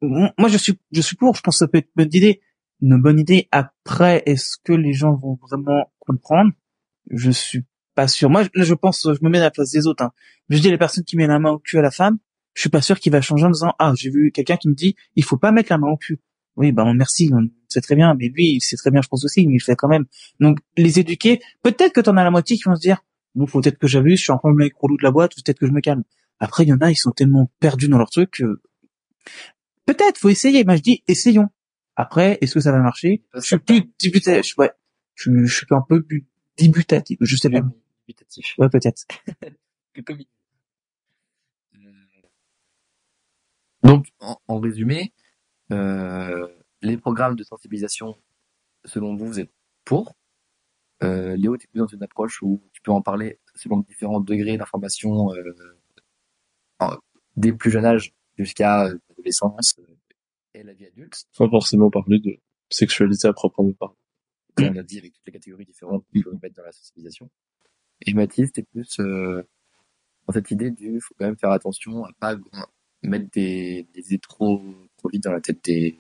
Moi, 0.00 0.48
je 0.48 0.56
suis, 0.56 0.78
je 0.92 1.00
suis 1.00 1.16
pour. 1.16 1.34
Je 1.34 1.42
pense 1.42 1.56
que 1.56 1.58
ça 1.58 1.68
peut 1.68 1.78
être 1.78 1.88
une 1.96 2.04
bonne 2.04 2.14
idée. 2.14 2.40
Une 2.80 3.00
bonne 3.00 3.18
idée. 3.18 3.48
Après, 3.50 4.22
est-ce 4.26 4.56
que 4.62 4.72
les 4.72 4.92
gens 4.92 5.14
vont 5.14 5.38
vraiment 5.42 5.92
comprendre? 5.98 6.52
Je 7.10 7.30
suis 7.30 7.64
pas 7.94 8.06
sûr. 8.08 8.30
Moi, 8.30 8.44
là, 8.54 8.64
je 8.64 8.74
pense, 8.74 9.02
je 9.02 9.24
me 9.24 9.30
mets 9.30 9.38
à 9.38 9.42
la 9.42 9.50
place 9.50 9.70
des 9.70 9.86
autres. 9.86 10.04
Hein. 10.04 10.12
Je 10.48 10.58
dis 10.58 10.70
les 10.70 10.78
personnes 10.78 11.04
qui 11.04 11.16
mettent 11.16 11.28
la 11.28 11.38
main 11.38 11.50
au 11.50 11.58
cul 11.58 11.78
à 11.78 11.82
la 11.82 11.90
femme. 11.90 12.18
Je 12.54 12.60
suis 12.60 12.70
pas 12.70 12.82
sûr 12.82 13.00
qu'il 13.00 13.10
va 13.12 13.20
changer 13.20 13.46
en 13.46 13.50
disant 13.50 13.72
ah 13.78 13.92
j'ai 13.96 14.10
vu 14.10 14.30
quelqu'un 14.30 14.56
qui 14.56 14.68
me 14.68 14.74
dit 14.74 14.94
il 15.16 15.24
faut 15.24 15.38
pas 15.38 15.52
mettre 15.52 15.72
la 15.72 15.78
main 15.78 15.88
au 15.88 15.96
cul. 15.96 16.20
Oui, 16.56 16.72
bah 16.72 16.90
merci, 16.94 17.30
on 17.32 17.48
sait 17.68 17.80
très 17.80 17.96
bien, 17.96 18.14
mais 18.14 18.28
lui, 18.28 18.56
il 18.56 18.60
sait 18.60 18.76
très 18.76 18.90
bien, 18.90 19.00
je 19.00 19.08
pense 19.08 19.24
aussi, 19.24 19.46
mais 19.46 19.54
il 19.54 19.60
fait 19.60 19.74
quand 19.76 19.88
même. 19.88 20.04
Donc, 20.38 20.58
les 20.76 20.98
éduquer, 20.98 21.40
peut-être 21.62 21.92
que 21.94 22.00
t'en 22.00 22.16
as 22.16 22.24
la 22.24 22.30
moitié 22.30 22.56
qui 22.56 22.64
vont 22.64 22.76
se 22.76 22.80
dire, 22.80 23.02
Bon, 23.34 23.46
faut 23.46 23.60
peut-être 23.60 23.78
que 23.78 23.86
j'abuse, 23.86 24.18
je 24.18 24.24
suis 24.24 24.32
encore 24.32 24.50
le 24.50 24.56
mec 24.56 24.74
relou 24.76 24.96
de 24.96 25.02
la 25.02 25.10
boîte, 25.10 25.34
peut-être 25.34 25.58
que 25.58 25.66
je 25.66 25.72
me 25.72 25.80
calme. 25.80 26.04
Après, 26.38 26.64
il 26.64 26.68
y 26.68 26.72
en 26.72 26.78
a, 26.80 26.90
ils 26.90 26.96
sont 26.96 27.12
tellement 27.12 27.50
perdus 27.60 27.88
dans 27.88 27.98
leur 27.98 28.10
truc 28.10 28.32
que 28.32 28.60
peut-être, 29.86 30.18
faut 30.18 30.28
essayer. 30.28 30.64
Moi, 30.64 30.76
je 30.76 30.82
dis, 30.82 31.02
essayons. 31.08 31.48
Après, 31.96 32.38
est-ce 32.40 32.54
que 32.54 32.60
ça 32.60 32.72
va 32.72 32.78
marcher? 32.80 33.22
Je 33.34 33.40
suis 33.40 33.58
plus 33.58 33.90
débutatif. 34.00 34.56
Ouais, 34.58 34.70
je, 35.14 35.44
je 35.44 35.54
suis 35.54 35.66
un 35.70 35.84
peu 35.86 36.02
plus 36.02 36.26
débutatif. 36.58 37.18
Je 37.20 37.36
sais 37.36 37.48
pas. 37.48 37.60
Dubitatif. 37.60 38.54
Ouais, 38.58 38.68
peut-être. 38.68 39.06
Euh, 41.74 41.78
Donc, 43.82 44.06
en, 44.20 44.38
en 44.48 44.58
résumé, 44.58 45.12
les 46.82 46.96
programmes 46.96 47.36
de 47.36 47.44
sensibilisation, 47.44 48.16
selon 48.84 49.16
vous, 49.16 49.26
vous 49.26 49.40
êtes 49.40 49.52
pour. 49.84 50.16
Euh, 51.02 51.36
Léo, 51.36 51.56
tu 51.56 51.64
es 51.64 51.68
plus 51.68 51.80
dans 51.80 51.86
une 51.86 52.02
approche 52.02 52.42
où 52.42 52.62
tu 52.72 52.80
peux 52.82 52.92
en 52.92 53.02
parler 53.02 53.40
selon 53.54 53.78
différents 53.78 54.20
degrés 54.20 54.56
d'information 54.56 55.32
euh, 55.32 55.52
dès 57.36 57.50
le 57.50 57.56
plus 57.56 57.70
jeune 57.70 57.84
âge 57.84 58.14
jusqu'à 58.38 58.86
euh, 58.86 58.98
l'adolescence 59.08 59.74
euh, 59.78 59.96
et 60.54 60.62
la 60.62 60.72
vie 60.74 60.86
adulte. 60.86 61.24
Sans 61.32 61.48
forcément 61.48 61.90
parler 61.90 62.18
de 62.18 62.38
sexualité 62.70 63.28
à 63.28 63.32
proprement 63.32 63.72
parler. 63.72 63.96
comme 64.54 64.68
on 64.68 64.76
a 64.76 64.82
dit, 64.82 64.98
avec 64.98 65.12
toutes 65.12 65.26
les 65.26 65.32
catégories 65.32 65.64
différentes 65.64 66.04
qu'il 66.12 66.22
faut 66.22 66.32
mettre 66.42 66.56
dans 66.56 66.64
la 66.64 66.72
sensibilisation. 66.72 67.30
Et 68.04 68.14
Mathis, 68.14 68.52
t'es 68.52 68.62
plus 68.62 68.98
euh, 69.00 69.42
dans 70.26 70.32
cette 70.32 70.50
idée 70.50 70.70
du 70.70 71.00
faut 71.00 71.14
quand 71.18 71.26
même 71.26 71.38
faire 71.38 71.50
attention 71.50 72.04
à 72.04 72.12
pas 72.18 72.36
mettre 73.02 73.30
des, 73.32 73.88
des 73.94 74.06
idées 74.06 74.18
trop, 74.18 74.62
trop 75.02 75.10
vite 75.10 75.24
dans 75.24 75.32
la 75.32 75.40
tête 75.40 75.64
des, 75.64 75.98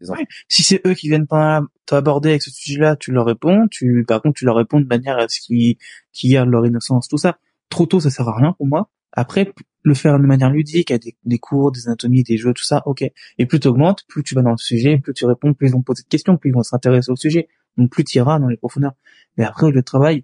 des 0.00 0.10
enfants. 0.10 0.22
Si 0.48 0.62
c'est 0.62 0.86
eux 0.86 0.94
qui 0.94 1.08
viennent 1.08 1.26
pas 1.26 1.62
t'aborder 1.86 2.30
avec 2.30 2.42
ce 2.42 2.50
sujet-là, 2.50 2.96
tu 2.96 3.12
leur 3.12 3.24
réponds. 3.24 3.66
Tu, 3.70 4.04
par 4.06 4.20
contre, 4.20 4.38
tu 4.38 4.44
leur 4.44 4.56
réponds 4.56 4.80
de 4.80 4.86
manière 4.86 5.18
à 5.18 5.28
ce 5.28 5.40
qu'ils, 5.40 5.76
qu'ils 6.12 6.32
gardent 6.32 6.50
leur 6.50 6.66
innocence, 6.66 7.08
tout 7.08 7.18
ça. 7.18 7.38
Trop 7.68 7.86
tôt, 7.86 8.00
ça 8.00 8.10
sert 8.10 8.28
à 8.28 8.36
rien 8.36 8.52
pour 8.52 8.66
moi. 8.66 8.90
Après, 9.12 9.52
le 9.82 9.94
faire 9.94 10.18
de 10.18 10.24
manière 10.24 10.50
ludique, 10.50 10.90
avec 10.90 11.02
des, 11.02 11.16
des 11.24 11.38
cours, 11.38 11.72
des 11.72 11.86
anatomies, 11.88 12.22
des 12.22 12.36
jeux, 12.36 12.52
tout 12.52 12.62
ça, 12.62 12.82
ok. 12.86 13.04
Et 13.38 13.46
plus 13.46 13.60
tu 13.60 13.68
augmentes, 13.68 14.04
plus 14.08 14.22
tu 14.22 14.34
vas 14.34 14.42
dans 14.42 14.52
le 14.52 14.56
sujet, 14.56 14.98
plus 14.98 15.12
tu 15.12 15.26
réponds, 15.26 15.54
plus 15.54 15.68
ils 15.68 15.72
vont 15.72 15.82
poser 15.82 16.02
de 16.02 16.08
questions, 16.08 16.36
plus 16.36 16.50
ils 16.50 16.54
vont 16.54 16.62
s'intéresser 16.62 17.10
au 17.10 17.16
sujet. 17.16 17.48
Donc 17.76 17.90
plus 17.90 18.04
tu 18.04 18.18
iras 18.18 18.38
dans 18.38 18.48
les 18.48 18.56
profondeurs. 18.56 18.94
Mais 19.36 19.44
après, 19.44 19.70
le 19.70 19.82
travail, 19.82 20.22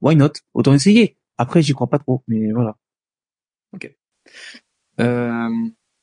why 0.00 0.16
not? 0.16 0.32
Autant 0.54 0.72
essayer. 0.74 1.16
Après, 1.36 1.62
j'y 1.62 1.72
crois 1.72 1.88
pas 1.88 1.98
trop, 1.98 2.22
mais 2.28 2.52
voilà. 2.52 2.76
Euh, 5.00 5.48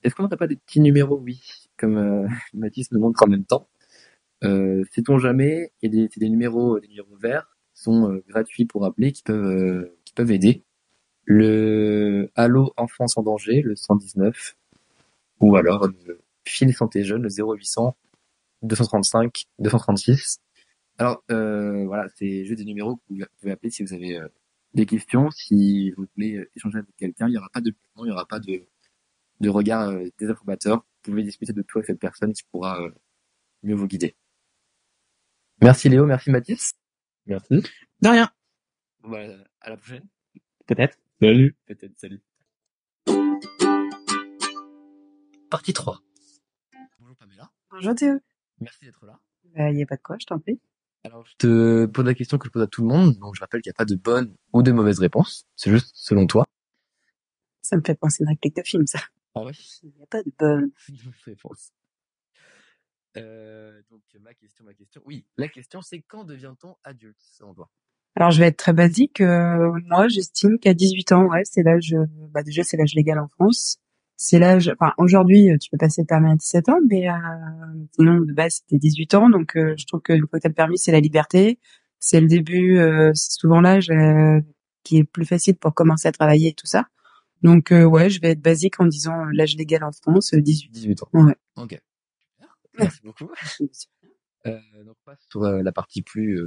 Est-ce 0.05 0.13
qu'on 0.13 0.23
n'aurait 0.23 0.37
pas 0.37 0.47
des 0.47 0.55
petits 0.55 0.81
numéros, 0.81 1.19
oui, 1.19 1.41
comme 1.77 1.97
euh, 1.97 2.27
Mathis 2.53 2.91
me 2.91 2.99
montre 2.99 3.23
en 3.23 3.27
même 3.27 3.43
temps 3.43 3.67
euh, 4.43 4.83
Sait-on 4.91 5.17
jamais 5.17 5.71
a 5.83 5.87
des, 5.87 6.07
des 6.07 6.29
numéros, 6.29 6.79
des 6.79 6.87
numéros 6.87 7.17
verts 7.17 7.57
sont 7.73 8.11
euh, 8.11 8.23
gratuits 8.27 8.65
pour 8.65 8.85
appeler, 8.85 9.11
qui 9.11 9.23
peuvent, 9.23 9.45
euh, 9.45 9.97
qui 10.05 10.13
peuvent 10.13 10.31
aider. 10.31 10.63
Le 11.25 12.29
Allo 12.35 12.71
Enfance 12.77 13.17
en 13.17 13.23
danger, 13.23 13.61
le 13.63 13.75
119, 13.75 14.55
ou 15.41 15.55
alors 15.55 15.87
le 15.87 16.21
Fil 16.45 16.71
Santé 16.71 17.03
Jeune, 17.03 17.23
le 17.23 17.29
0800 17.29 17.97
235 18.61 19.45
236. 19.57 20.39
Alors 20.99 21.23
euh, 21.31 21.85
voilà, 21.87 22.07
c'est 22.15 22.45
juste 22.45 22.59
des 22.59 22.65
numéros 22.65 22.95
que 22.95 23.01
vous 23.09 23.25
pouvez 23.39 23.51
appeler 23.51 23.71
si 23.71 23.83
vous 23.83 23.93
avez 23.93 24.17
euh, 24.19 24.27
des 24.75 24.85
questions, 24.85 25.31
si 25.31 25.91
vous 25.91 26.05
voulez 26.15 26.37
euh, 26.37 26.49
échanger 26.55 26.77
avec 26.77 26.95
quelqu'un. 26.95 27.27
Il 27.27 27.31
n'y 27.31 27.37
aura 27.37 27.49
pas 27.51 27.61
de 27.61 27.73
il 27.97 28.03
n'y 28.03 28.11
aura 28.11 28.27
pas 28.27 28.39
de, 28.39 28.67
de 29.41 29.49
regard 29.49 29.89
euh, 29.89 30.07
des 30.17 30.29
informateurs. 30.29 30.77
Vous 31.03 31.11
pouvez 31.11 31.23
discuter 31.23 31.53
de 31.53 31.61
tout 31.61 31.77
avec 31.79 31.87
cette 31.87 31.99
personne 31.99 32.33
qui 32.33 32.43
pourra 32.51 32.81
euh, 32.81 32.91
mieux 33.63 33.75
vous 33.75 33.87
guider. 33.87 34.15
Merci 35.61 35.89
Léo, 35.89 36.05
merci 36.05 36.31
Mathis. 36.31 36.73
Merci. 37.25 37.63
De 38.01 38.09
rien. 38.09 38.29
Bon, 39.01 39.09
bah, 39.11 39.25
à 39.61 39.69
la 39.69 39.77
prochaine. 39.77 40.07
Peut-être. 40.67 40.97
Salut. 41.21 41.55
Peut-être, 41.65 41.97
salut. 41.97 42.21
Partie 45.49 45.73
3. 45.73 46.01
Bonjour 46.99 47.15
Pamela, 47.15 47.51
Bonjour 47.71 47.95
Théo. 47.95 48.19
merci 48.59 48.85
d'être 48.85 49.05
là. 49.05 49.19
Bah, 49.55 49.71
y 49.71 49.81
a 49.81 49.85
pas 49.85 49.95
de 49.95 50.01
quoi, 50.01 50.17
je 50.19 50.25
t'en 50.25 50.39
prie. 50.39 50.59
Alors, 51.03 51.25
je 51.25 51.35
te 51.37 51.85
pose 51.85 52.03
la 52.05 52.15
question 52.15 52.37
que 52.39 52.47
je 52.47 52.51
pose 52.51 52.63
à 52.63 52.67
tout 52.67 52.81
le 52.81 52.87
monde. 52.87 53.13
Donc, 53.19 53.35
je 53.35 53.39
rappelle 53.39 53.61
qu'il 53.61 53.69
n'y 53.69 53.75
a 53.75 53.77
pas 53.77 53.85
de 53.85 53.95
bonne 53.95 54.35
ou 54.53 54.63
de 54.63 54.71
mauvaise 54.71 54.99
réponse. 54.99 55.45
C'est 55.55 55.69
juste 55.69 55.91
selon 55.93 56.25
toi. 56.25 56.45
Ça 57.61 57.77
me 57.77 57.81
fait 57.85 57.95
penser 57.95 58.23
à 58.23 58.25
une 58.25 58.29
réplique 58.29 58.55
de 58.55 58.63
film, 58.63 58.87
ça. 58.87 58.99
Ah 59.35 59.43
ouais? 59.43 59.51
Il 59.83 59.91
n'y 59.97 60.03
a 60.03 60.07
pas 60.07 60.23
de 60.23 60.31
bonne. 60.39 60.71
Réponse. 61.25 61.71
Euh, 63.17 63.81
donc, 63.89 64.01
ma 64.21 64.33
question, 64.33 64.65
ma 64.65 64.73
question. 64.73 65.01
Oui, 65.05 65.25
la 65.37 65.47
question, 65.47 65.81
c'est 65.81 66.01
quand 66.01 66.23
devient-on 66.23 66.75
adulte, 66.83 67.17
selon 67.19 67.53
toi? 67.53 67.69
Alors, 68.15 68.31
je 68.31 68.39
vais 68.39 68.47
être 68.47 68.57
très 68.57 68.73
basique. 68.73 69.19
Euh, 69.21 69.71
moi, 69.87 70.07
j'estime 70.07 70.57
qu'à 70.59 70.73
18 70.73 71.11
ans, 71.11 71.25
ouais, 71.27 71.41
c'est 71.43 71.63
l'âge, 71.63 71.93
euh, 71.93 72.05
bah, 72.31 72.43
déjà, 72.43 72.63
c'est 72.63 72.77
l'âge 72.77 72.93
légal 72.95 73.19
en 73.19 73.27
France. 73.27 73.77
C'est 74.17 74.39
l'âge, 74.39 74.71
enfin, 74.79 74.93
aujourd'hui, 74.97 75.51
euh, 75.51 75.57
tu 75.57 75.69
peux 75.69 75.77
passer 75.77 76.01
le 76.01 76.07
permis 76.07 76.31
à 76.31 76.35
17 76.35 76.69
ans, 76.69 76.79
mais, 76.89 77.09
euh, 77.09 77.13
sinon, 77.93 78.21
de 78.21 78.31
base, 78.33 78.61
c'était 78.61 78.77
18 78.77 79.13
ans. 79.15 79.29
Donc, 79.29 79.57
euh, 79.57 79.75
je 79.77 79.85
trouve 79.85 80.01
que 80.01 80.13
une 80.13 80.27
fois 80.27 80.39
que 80.39 80.43
t'as 80.43 80.49
le 80.49 80.55
permis, 80.55 80.77
c'est 80.77 80.93
la 80.93 81.01
liberté. 81.01 81.59
C'est 81.99 82.21
le 82.21 82.27
début, 82.27 82.77
euh, 82.79 83.11
c'est 83.13 83.33
souvent 83.39 83.59
l'âge, 83.61 83.89
euh, 83.91 84.39
qui 84.83 84.97
est 84.99 85.03
plus 85.03 85.25
facile 85.25 85.55
pour 85.57 85.73
commencer 85.73 86.07
à 86.07 86.11
travailler 86.13 86.49
et 86.49 86.53
tout 86.53 86.67
ça. 86.67 86.85
Donc, 87.41 87.71
euh, 87.71 87.83
ouais, 87.83 88.09
je 88.09 88.19
vais 88.21 88.31
être 88.31 88.41
basique 88.41 88.79
en 88.79 88.85
disant 88.85 89.25
euh, 89.25 89.29
l'âge 89.33 89.55
légal 89.55 89.83
en 89.83 89.91
France, 89.91 90.33
euh, 90.33 90.41
18. 90.41 90.71
18 90.71 91.03
ans. 91.03 91.09
Ouais. 91.13 91.35
Ok. 91.57 91.79
Merci 92.77 93.01
beaucoup. 93.03 93.29
Donc, 94.45 94.55
on 94.87 94.93
passe 95.05 95.25
sur 95.29 95.41
la 95.41 95.71
partie 95.71 96.01
plus 96.01 96.39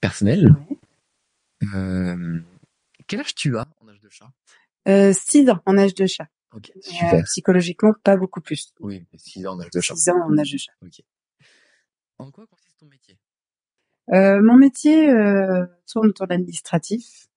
personnelle. 0.00 0.54
Euh, 1.74 2.40
quel 3.06 3.20
âge 3.20 3.34
tu 3.34 3.56
as 3.56 3.68
en 3.80 3.88
âge 3.88 4.00
de 4.00 4.08
chat? 4.08 4.32
Euh, 4.88 5.12
6 5.12 5.48
ans 5.50 5.60
en 5.66 5.78
âge 5.78 5.94
de 5.94 6.06
chat. 6.06 6.28
Ok, 6.52 6.70
Euh, 6.76 6.80
super. 6.82 7.24
psychologiquement, 7.24 7.92
pas 8.02 8.16
beaucoup 8.16 8.40
plus. 8.40 8.72
Oui, 8.80 9.04
6 9.14 9.46
ans 9.46 9.52
en 9.54 9.60
âge 9.60 9.70
de 9.70 9.80
chat. 9.80 9.94
6 9.94 10.08
ans 10.10 10.20
en 10.24 10.36
âge 10.38 10.50
de 10.52 10.58
chat. 10.58 10.72
Ok. 10.82 11.00
En 12.18 12.30
quoi 12.30 12.46
consiste 12.46 12.76
ton 12.78 12.86
métier? 12.86 13.18
Euh, 14.12 14.40
mon 14.42 14.56
métier 14.56 15.06
tourne 15.86 16.08
autour 16.08 16.26
de 16.26 16.32
l'administratif. 16.32 17.28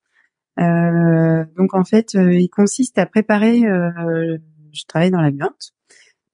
Euh, 0.58 1.44
donc 1.56 1.74
en 1.74 1.84
fait, 1.84 2.14
euh, 2.14 2.32
il 2.32 2.48
consiste 2.48 2.98
à 2.98 3.06
préparer. 3.06 3.64
euh, 3.66 4.38
je 4.72 4.84
travaille 4.84 5.10
dans 5.10 5.20
l'amiante. 5.20 5.72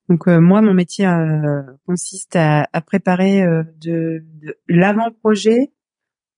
Donc 0.08 0.26
euh, 0.28 0.40
moi, 0.40 0.60
mon 0.62 0.74
métier 0.74 1.06
euh, 1.06 1.62
consiste 1.86 2.36
à, 2.36 2.68
à 2.72 2.80
préparer 2.80 3.42
euh, 3.42 3.62
de, 3.80 4.24
de 4.42 4.56
l'avant-projet, 4.68 5.72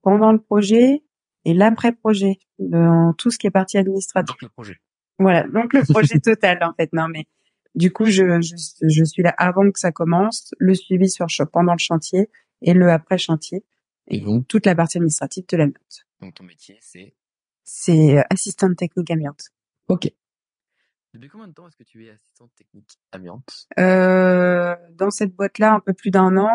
pendant 0.03 0.33
le 0.33 0.39
projet 0.39 1.03
et 1.47 1.55
l'après-projet, 1.55 2.39
dans 2.59 3.15
tout 3.15 3.31
ce 3.31 3.39
qui 3.39 3.47
est 3.47 3.51
partie 3.51 3.79
administrative. 3.79 4.29
Donc, 4.29 4.43
le 4.43 4.49
projet. 4.49 4.77
Voilà, 5.19 5.45
donc 5.49 5.73
le 5.73 5.83
projet 5.83 6.19
total 6.25 6.59
en 6.63 6.73
fait. 6.75 6.93
Non 6.93 7.09
mais 7.09 7.27
du 7.75 7.91
coup, 7.91 8.05
je, 8.05 8.41
je, 8.41 8.55
je 8.89 9.05
suis 9.05 9.23
là 9.23 9.35
avant 9.37 9.71
que 9.71 9.79
ça 9.79 9.93
commence, 9.93 10.55
le 10.59 10.75
suivi 10.75 11.09
sur 11.09 11.27
pendant 11.53 11.73
le 11.73 11.79
chantier 11.79 12.29
et 12.63 12.73
le 12.73 12.91
après 12.91 13.19
chantier 13.19 13.65
Et 14.07 14.21
donc, 14.21 14.47
toute 14.47 14.67
la 14.67 14.75
partie 14.75 14.99
administrative 14.99 15.45
de 15.51 15.57
l'amiante. 15.57 16.07
donc 16.21 16.35
ton 16.35 16.45
métier, 16.45 16.79
c'est... 16.81 17.15
C'est 17.65 18.19
euh, 18.19 18.23
assistante 18.31 18.77
technique 18.77 19.11
amiante. 19.11 19.49
Ok. 19.89 20.11
Depuis 21.15 21.29
combien 21.29 21.49
de 21.49 21.53
temps 21.53 21.67
est-ce 21.69 21.77
que 21.77 21.83
tu 21.85 22.05
es 22.07 22.11
assistante 22.11 22.51
technique 22.57 22.91
amiante? 23.13 23.67
Euh, 23.79 24.75
dans 24.93 25.11
cette 25.11 25.35
boîte-là, 25.35 25.73
un 25.75 25.81
peu 25.81 25.93
plus 25.95 26.11
d'un 26.11 26.37
an. 26.37 26.55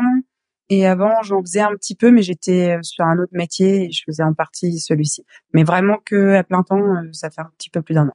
Et 0.71 0.85
avant, 0.85 1.23
j'en 1.23 1.41
faisais 1.41 1.61
un 1.61 1.73
petit 1.75 1.95
peu, 1.95 2.11
mais 2.11 2.21
j'étais 2.21 2.77
euh, 2.77 2.83
sur 2.83 3.03
un 3.05 3.17
autre 3.17 3.31
métier 3.33 3.85
et 3.85 3.91
je 3.91 4.03
faisais 4.05 4.21
en 4.21 4.33
partie 4.33 4.79
celui-ci. 4.79 5.25
Mais 5.53 5.63
vraiment 5.63 5.97
que 6.05 6.35
à 6.35 6.43
plein 6.43 6.61
temps, 6.61 6.77
euh, 6.95 7.09
ça 7.11 7.31
fait 7.31 7.41
un 7.41 7.51
petit 7.57 7.69
peu 7.69 7.81
plus 7.81 7.95
d'un 7.95 8.07
an. 8.09 8.13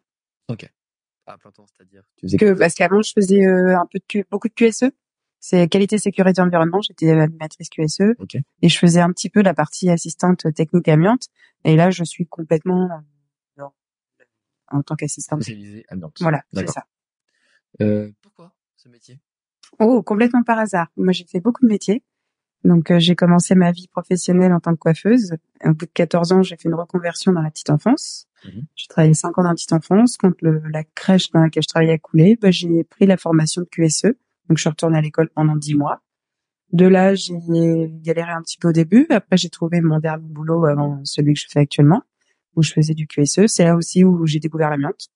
À 1.26 1.38
plein 1.38 1.50
temps, 1.50 1.64
c'est-à-dire? 1.66 2.02
Tu 2.18 2.26
faisais 2.26 2.36
Que 2.36 2.52
parce 2.52 2.74
qu'avant, 2.74 3.00
je 3.00 3.12
faisais 3.14 3.42
euh, 3.46 3.78
un 3.78 3.86
peu 3.90 3.98
de 3.98 4.04
Q- 4.06 4.26
beaucoup 4.30 4.48
de 4.48 4.52
QSE. 4.52 4.90
C'est 5.46 5.68
qualité, 5.68 5.98
sécurité, 5.98 6.40
environnement. 6.40 6.80
J'étais 6.80 7.10
animatrice 7.10 7.68
QSE 7.68 8.14
Ok. 8.18 8.36
et 8.62 8.68
je 8.70 8.78
faisais 8.78 9.00
un 9.02 9.12
petit 9.12 9.28
peu 9.28 9.42
la 9.42 9.52
partie 9.52 9.90
assistante 9.90 10.46
technique 10.54 10.88
amiante. 10.88 11.28
Et 11.64 11.76
là, 11.76 11.90
je 11.90 12.02
suis 12.02 12.26
complètement 12.26 12.84
euh, 12.90 12.96
dans- 13.58 13.74
en 14.72 14.82
tant 14.82 14.96
qu'assistante. 14.96 15.42
spécialisée 15.42 15.84
amiante. 15.90 16.16
Voilà, 16.20 16.44
c'est 16.54 16.66
ça. 16.70 16.86
Euh, 17.82 18.10
pourquoi 18.22 18.54
ce 18.76 18.88
métier? 18.88 19.20
Oh, 19.78 20.02
complètement 20.02 20.42
par 20.44 20.58
hasard. 20.58 20.86
Moi, 20.96 21.12
j'ai 21.12 21.26
fait 21.26 21.40
beaucoup 21.40 21.60
de 21.66 21.68
métiers. 21.70 22.02
Donc, 22.64 22.90
euh, 22.90 22.98
j'ai 22.98 23.14
commencé 23.14 23.54
ma 23.54 23.70
vie 23.70 23.88
professionnelle 23.88 24.54
en 24.54 24.60
tant 24.60 24.72
que 24.72 24.78
coiffeuse. 24.78 25.34
Au 25.62 25.74
bout 25.74 25.84
de 25.84 25.90
14 25.92 26.32
ans, 26.32 26.42
j'ai 26.42 26.56
fait 26.56 26.70
une 26.70 26.74
reconversion 26.74 27.32
dans 27.32 27.42
la 27.42 27.50
petite 27.50 27.68
enfance. 27.68 28.28
Mhm. 28.46 28.62
J'ai 28.76 28.86
travaillé 28.88 29.12
5 29.12 29.36
ans 29.36 29.42
dans 29.42 29.50
la 29.50 29.54
petite 29.54 29.74
enfance. 29.74 30.16
Quand 30.16 30.32
le, 30.40 30.62
la 30.70 30.84
crèche 30.84 31.30
dans 31.32 31.40
laquelle 31.42 31.62
je 31.64 31.68
travaillais 31.68 31.92
a 31.92 31.98
coulé, 31.98 32.38
bah, 32.40 32.50
j'ai 32.50 32.82
pris 32.84 33.04
la 33.04 33.18
formation 33.18 33.60
de 33.60 33.66
QSE. 33.66 34.14
Donc, 34.48 34.58
je 34.58 34.62
suis 34.62 34.70
retournée 34.70 34.98
à 34.98 35.00
l'école 35.00 35.30
pendant 35.30 35.56
10 35.56 35.74
mois. 35.74 36.00
De 36.72 36.86
là, 36.86 37.14
j'ai 37.14 37.34
galéré 38.02 38.32
un 38.32 38.42
petit 38.42 38.58
peu 38.58 38.68
au 38.68 38.72
début. 38.72 39.06
Après, 39.10 39.36
j'ai 39.36 39.48
trouvé 39.48 39.80
mon 39.80 40.00
dernier 40.00 40.26
boulot 40.26 40.64
avant 40.64 41.00
celui 41.04 41.34
que 41.34 41.40
je 41.40 41.46
fais 41.48 41.60
actuellement, 41.60 42.02
où 42.56 42.62
je 42.62 42.72
faisais 42.72 42.94
du 42.94 43.06
QSE. 43.06 43.46
C'est 43.46 43.64
là 43.64 43.76
aussi 43.76 44.02
où 44.04 44.26
j'ai 44.26 44.40
découvert 44.40 44.70
l'amiante. 44.70 45.08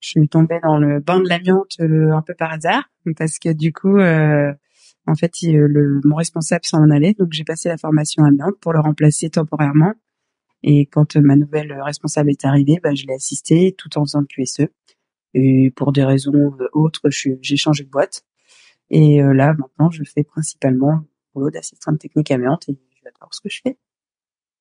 Je 0.00 0.10
suis 0.10 0.28
tombée 0.28 0.60
dans 0.62 0.78
le 0.78 1.00
bain 1.00 1.18
de 1.20 1.28
l'amiante 1.28 1.76
euh, 1.80 2.12
un 2.12 2.22
peu 2.22 2.34
par 2.34 2.52
hasard, 2.52 2.84
parce 3.16 3.38
que 3.38 3.52
du 3.52 3.72
coup, 3.72 3.96
euh, 3.96 4.52
en 5.06 5.14
fait, 5.14 5.32
mon 6.04 6.16
responsable 6.16 6.64
s'en 6.64 6.90
allait, 6.90 7.14
donc 7.14 7.32
j'ai 7.32 7.44
passé 7.44 7.68
la 7.68 7.78
formation 7.78 8.22
amiante 8.22 8.58
pour 8.60 8.72
le 8.72 8.80
remplacer 8.80 9.30
temporairement. 9.30 9.94
Et 10.62 10.86
quand 10.86 11.16
ma 11.16 11.36
nouvelle 11.36 11.72
responsable 11.82 12.30
est 12.30 12.44
arrivée, 12.44 12.78
bah, 12.82 12.94
je 12.94 13.06
l'ai 13.06 13.14
assistée 13.14 13.74
tout 13.76 13.98
en 13.98 14.04
faisant 14.04 14.20
le 14.20 14.26
QSE. 14.26 14.68
Et 15.34 15.72
pour 15.74 15.92
des 15.92 16.04
raisons 16.04 16.52
autres, 16.72 17.08
j'ai 17.10 17.56
changé 17.56 17.84
de 17.84 17.90
boîte. 17.90 18.24
Et 18.90 19.20
là, 19.22 19.54
maintenant, 19.54 19.90
je 19.90 20.02
fais 20.04 20.24
principalement 20.24 20.92
le 20.92 21.06
boulot 21.34 21.50
d'assistante 21.50 21.98
technique 21.98 22.30
amiante 22.30 22.68
et 22.68 22.78
j'adore 23.02 23.32
ce 23.32 23.40
que 23.40 23.48
je 23.48 23.60
fais. 23.62 23.78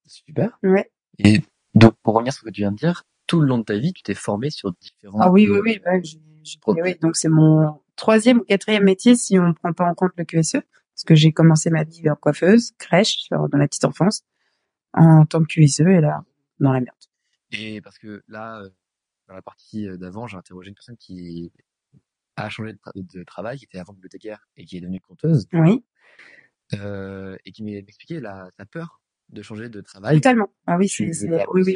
Super. 0.06 0.58
Ouais. 0.64 0.92
Et 1.20 1.42
donc, 1.76 1.94
pour 2.04 2.16
revenir 2.16 2.34
sur 2.34 2.42
ce 2.42 2.46
que 2.46 2.52
tu 2.52 2.62
viens 2.62 2.72
de 2.72 2.78
dire, 2.78 3.04
tout 3.28 3.40
le 3.40 3.48
long 3.48 3.58
de 3.58 3.64
ta 3.64 3.78
vie, 3.78 3.94
tu 3.94 4.04
t'es 4.04 4.14
formé 4.14 4.50
sur 4.50 4.74
différents... 4.74 5.20
Ah 5.20 5.32
oui, 5.32 5.48
oui, 5.50 5.60
oui. 5.64 5.82
Ouais, 5.86 6.02
j'ai, 6.04 6.20
oui. 6.68 6.96
Donc, 7.02 7.16
c'est 7.16 7.30
mon 7.30 7.82
troisième 7.96 8.40
ou 8.40 8.44
quatrième 8.44 8.84
métier 8.84 9.16
si 9.16 9.40
on 9.40 9.48
ne 9.48 9.54
prend 9.54 9.74
pas 9.74 9.86
en 9.86 9.94
compte 9.94 10.12
le 10.18 10.26
QSE. 10.26 10.58
Parce 10.94 11.04
que 11.06 11.16
j'ai 11.16 11.32
commencé 11.32 11.70
ma 11.70 11.84
vie 11.84 12.10
en 12.10 12.16
coiffeuse, 12.16 12.72
crèche, 12.78 13.28
dans 13.32 13.58
la 13.58 13.68
petite 13.68 13.86
enfance, 13.86 14.24
en 14.94 15.26
tant 15.26 15.40
que 15.44 15.48
QSE 15.48 15.82
et 15.82 16.02
là, 16.02 16.24
dans 16.60 16.72
la 16.72 16.82
merde. 16.82 16.96
Et 17.52 17.82
parce 17.82 17.98
que 17.98 18.24
là, 18.28 18.62
euh, 18.62 18.70
dans 19.28 19.34
la 19.34 19.42
partie 19.42 19.88
euh, 19.88 19.98
d'avant, 19.98 20.28
j'ai 20.28 20.38
interrogé 20.38 20.70
une 20.70 20.76
personne 20.76 20.98
qui 20.98 21.52
a 22.36 22.50
changé 22.50 22.74
de, 22.96 23.24
travail, 23.24 23.58
qui 23.58 23.66
était 23.66 23.80
avant 23.80 23.94
bibliothécaire 23.94 24.48
et 24.58 24.66
qui 24.66 24.78
est 24.78 24.82
devenue 24.82 25.02
conteuse. 25.02 25.48
Oui. 25.54 25.84
Euh, 26.74 27.38
et 27.46 27.52
qui 27.52 27.64
m'expliquait 27.64 28.20
la, 28.20 28.50
sa 28.58 28.66
peur 28.66 29.02
de 29.30 29.42
changer 29.42 29.70
de 29.70 29.82
travail. 29.82 30.16
Totalement. 30.16 30.50
Ah 30.68 30.78
oui, 30.78 30.88
c'est, 30.88 31.10
oui, 31.54 31.64
oui, 31.66 31.76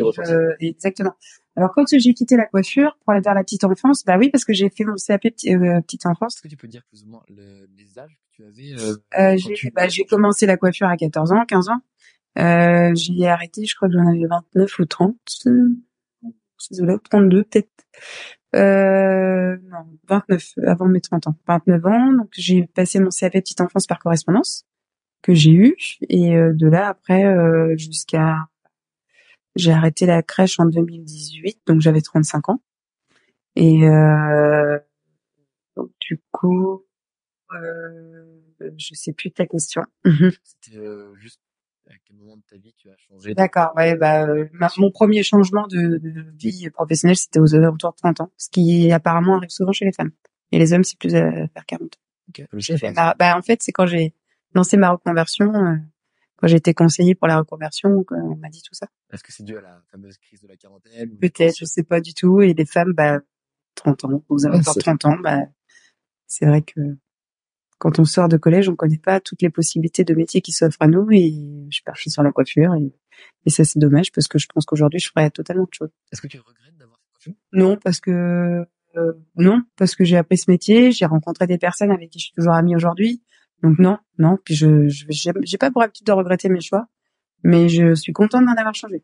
exactement. 0.61 1.13
Alors 1.55 1.71
quand 1.73 1.85
j'ai 1.87 2.13
quitté 2.13 2.37
la 2.37 2.45
coiffure 2.45 2.97
pour 3.03 3.13
aller 3.13 3.21
vers 3.21 3.33
la 3.33 3.43
petite 3.43 3.63
enfance, 3.63 4.03
bah 4.05 4.17
oui, 4.17 4.29
parce 4.29 4.45
que 4.45 4.53
j'ai 4.53 4.69
fait 4.69 4.83
mon 4.83 4.95
CAP 4.95 5.25
euh, 5.25 5.81
petite 5.81 6.05
enfance. 6.05 6.35
Est-ce 6.35 6.43
que 6.43 6.47
tu 6.47 6.57
peux 6.57 6.67
dire 6.67 6.83
plus 6.89 7.03
ou 7.03 7.07
moins 7.07 7.23
le, 7.29 7.67
les 7.75 7.97
âges 7.97 8.15
que 8.15 8.35
tu 8.35 8.43
avais 8.43 8.79
euh, 8.79 8.95
euh 9.17 9.37
J'ai 9.37 9.71
bah, 9.71 9.87
j'ai 9.87 10.05
commencé 10.05 10.45
la 10.45 10.57
coiffure 10.57 10.87
à 10.87 10.97
14 10.97 11.31
ans, 11.31 11.45
15 11.47 11.69
ans. 11.69 11.81
Euh, 12.37 12.93
j'ai 12.93 13.27
arrêté, 13.27 13.65
je 13.65 13.75
crois 13.75 13.87
que 13.87 13.95
j'en 13.95 14.07
avais 14.07 14.27
29 14.27 14.79
ou 14.79 14.85
30. 14.85 15.15
Désolé, 16.69 16.95
32 17.09 17.43
peut-être. 17.43 17.69
Euh, 18.55 19.57
non, 19.63 19.85
29, 20.07 20.53
avant 20.65 20.87
mes 20.87 21.01
30 21.01 21.27
ans. 21.27 21.35
29 21.47 21.85
ans, 21.85 22.13
donc 22.13 22.29
j'ai 22.31 22.65
passé 22.67 22.99
mon 22.99 23.09
CAP 23.09 23.33
petite 23.33 23.61
enfance 23.61 23.87
par 23.87 23.99
correspondance 23.99 24.65
que 25.21 25.33
j'ai 25.33 25.51
eu. 25.51 25.75
Et 26.09 26.35
euh, 26.35 26.53
de 26.53 26.67
là 26.67 26.87
après 26.87 27.25
euh, 27.25 27.75
jusqu'à 27.77 28.47
j'ai 29.55 29.71
arrêté 29.71 30.05
la 30.05 30.21
crèche 30.21 30.59
en 30.59 30.65
2018 30.65 31.61
donc 31.67 31.81
j'avais 31.81 32.01
35 32.01 32.49
ans. 32.49 32.61
Et 33.55 33.83
euh, 33.83 34.79
donc 35.75 35.91
du 35.99 36.21
coup 36.31 36.85
euh, 37.53 38.39
je 38.77 38.93
sais 38.93 39.13
plus 39.13 39.31
ta 39.31 39.45
question 39.45 39.83
à 41.89 41.93
quel 42.05 42.17
moment 42.17 42.37
de 42.37 42.43
ta 42.49 42.57
vie 42.57 42.73
tu 42.77 42.89
as 42.89 42.97
changé 42.97 43.33
d'accord 43.33 43.71
ouais 43.75 43.95
bah 43.95 44.27
mon 44.77 44.91
premier 44.91 45.23
changement 45.23 45.67
de, 45.67 45.97
de 45.97 46.25
vie 46.37 46.69
professionnelle 46.69 47.17
c'était 47.17 47.39
aux 47.39 47.55
alentours 47.55 47.91
de 47.91 47.97
30 47.97 48.21
ans 48.21 48.31
ce 48.37 48.49
qui 48.49 48.91
apparemment 48.91 49.37
arrive 49.37 49.49
souvent 49.49 49.71
chez 49.71 49.85
les 49.85 49.93
femmes 49.93 50.11
et 50.51 50.59
les 50.59 50.73
hommes 50.73 50.83
c'est 50.83 50.99
plus 50.99 51.15
à 51.15 51.29
vers 51.29 51.65
40 51.65 51.97
okay. 52.29 52.45
bah, 52.95 53.15
bah 53.17 53.37
en 53.37 53.41
fait 53.41 53.61
c'est 53.61 53.71
quand 53.71 53.85
j'ai 53.85 54.13
lancé 54.53 54.77
ma 54.77 54.91
reconversion 54.91 55.53
euh, 55.53 55.75
quand 56.37 56.47
j'étais 56.47 56.73
conseiller 56.73 57.15
pour 57.15 57.27
la 57.27 57.39
reconversion, 57.39 58.05
on 58.11 58.35
m'a 58.35 58.49
dit 58.49 58.61
tout 58.61 58.75
ça. 58.75 58.87
Est-ce 59.11 59.23
que 59.23 59.33
c'est 59.33 59.43
dû 59.43 59.57
à 59.57 59.61
la 59.61 59.81
fameuse 59.91 60.17
crise 60.17 60.41
de 60.41 60.47
la 60.47 60.55
quarantaine 60.55 61.17
Peut-être, 61.17 61.57
je 61.57 61.65
sais 61.65 61.83
pas 61.83 61.99
du 61.99 62.13
tout. 62.13 62.41
Et 62.41 62.53
les 62.53 62.65
femmes, 62.65 62.93
bah, 62.93 63.19
30 63.73 64.05
ans, 64.05 64.23
vous 64.29 64.45
avez 64.45 64.57
encore 64.57 64.75
30 64.75 65.05
ans, 65.05 65.17
bah, 65.17 65.39
c'est 66.27 66.45
vrai 66.45 66.61
que 66.61 66.79
quand 67.77 67.99
on 67.99 68.05
sort 68.05 68.27
de 68.27 68.37
collège, 68.37 68.69
on 68.69 68.75
connaît 68.75 68.97
pas 68.97 69.19
toutes 69.19 69.41
les 69.41 69.49
possibilités 69.49 70.03
de 70.03 70.13
métiers 70.13 70.41
qui 70.41 70.51
s'offrent 70.51 70.81
à 70.81 70.87
nous 70.87 71.07
et 71.11 71.67
je 71.69 71.81
partie 71.83 72.09
sur 72.09 72.23
la 72.23 72.31
coiffure 72.31 72.73
et, 72.75 72.91
et 73.45 73.49
ça 73.49 73.63
c'est 73.63 73.79
dommage 73.79 74.11
parce 74.11 74.27
que 74.27 74.39
je 74.39 74.47
pense 74.47 74.65
qu'aujourd'hui 74.65 74.99
je 74.99 75.09
ferais 75.09 75.29
totalement 75.29 75.63
autre 75.63 75.77
chose. 75.77 75.89
Est-ce 76.11 76.21
que 76.21 76.27
tu 76.27 76.39
regrettes 76.39 76.77
d'avoir 76.77 76.97
cette 76.99 77.13
coiffure? 77.13 77.33
Non, 77.51 77.77
parce 77.77 77.99
que 77.99 78.65
euh, 78.95 79.13
non, 79.35 79.63
parce 79.75 79.95
que 79.95 80.03
j'ai 80.03 80.17
appris 80.17 80.37
ce 80.37 80.49
métier, 80.49 80.91
j'ai 80.91 81.05
rencontré 81.05 81.45
des 81.45 81.57
personnes 81.57 81.91
avec 81.91 82.09
qui 82.09 82.19
je 82.19 82.25
suis 82.25 82.33
toujours 82.33 82.53
amie 82.53 82.75
aujourd'hui. 82.75 83.21
Donc 83.61 83.79
non, 83.79 83.97
non. 84.17 84.37
Puis 84.43 84.55
je, 84.55 84.87
j'ai 84.87 85.57
pas 85.57 85.71
pour 85.71 85.83
habitude 85.83 86.05
de 86.05 86.11
regretter 86.11 86.49
mes 86.49 86.61
choix, 86.61 86.87
mais 87.43 87.69
je 87.69 87.93
suis 87.95 88.13
contente 88.13 88.45
d'en 88.45 88.53
avoir 88.53 88.73
changé. 88.73 89.03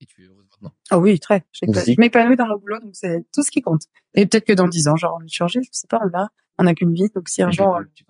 Et 0.00 0.06
tu 0.06 0.22
es 0.22 0.26
heureuse 0.26 0.31
maintenant 0.62 0.74
Ah 0.90 0.98
oui, 0.98 1.18
très. 1.18 1.44
Je 1.52 2.00
m'épanouis 2.00 2.36
dans 2.36 2.46
mon 2.46 2.56
boulot, 2.56 2.78
donc 2.80 2.94
c'est 2.94 3.24
tout 3.32 3.42
ce 3.42 3.50
qui 3.50 3.60
compte. 3.60 3.82
Et 4.14 4.26
peut-être 4.26 4.46
que 4.46 4.52
dans 4.52 4.68
dix 4.68 4.88
ans, 4.88 4.96
j'aurai 4.96 5.14
envie 5.14 5.26
de 5.26 5.32
changer. 5.32 5.60
Je 5.62 5.68
sais 5.72 5.88
pas, 5.88 6.00
on 6.04 6.08
verra. 6.08 6.28
On 6.58 6.64
n'a 6.64 6.74
qu'une 6.74 6.94
vie, 6.94 7.08
donc 7.14 7.28
si 7.28 7.42
un 7.42 7.50
jour. 7.50 7.78
Tu 7.94 8.04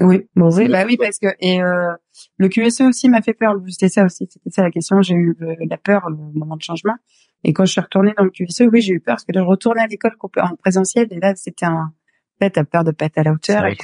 oui, 0.00 0.26
bon, 0.34 0.50
oui, 0.56 0.68
bah 0.68 0.84
oui, 0.86 0.96
parce 0.96 1.18
que 1.18 1.28
et 1.38 1.62
euh, 1.62 1.92
le 2.38 2.48
QSE 2.48 2.80
aussi 2.80 3.08
m'a 3.08 3.20
fait 3.20 3.34
peur. 3.34 3.54
C'était 3.68 3.90
ça 3.90 4.04
aussi, 4.04 4.26
c'était 4.30 4.50
ça 4.50 4.62
la 4.62 4.70
question. 4.70 5.02
J'ai 5.02 5.14
eu 5.14 5.36
la 5.68 5.76
peur 5.76 6.04
au 6.06 6.10
moment 6.10 6.56
de 6.56 6.62
changement. 6.62 6.96
Et 7.44 7.52
quand 7.52 7.66
je 7.66 7.72
suis 7.72 7.80
retournée 7.80 8.12
dans 8.16 8.24
le 8.24 8.30
QSE, 8.30 8.62
oui, 8.72 8.80
j'ai 8.80 8.94
eu 8.94 9.00
peur 9.00 9.14
parce 9.16 9.24
que 9.24 9.32
là, 9.32 9.42
je 9.42 9.46
retournais 9.46 9.82
à 9.82 9.86
l'école 9.86 10.12
en 10.20 10.56
présentiel 10.56 11.08
et 11.10 11.20
là, 11.20 11.34
c'était 11.36 11.66
un 11.66 11.92
t'as 12.40 12.64
peur 12.64 12.84
de 12.84 12.90
pas 12.90 13.06
être 13.06 13.18
à 13.18 13.22
la 13.22 13.32
hauteur. 13.32 13.64
Et 13.66 13.76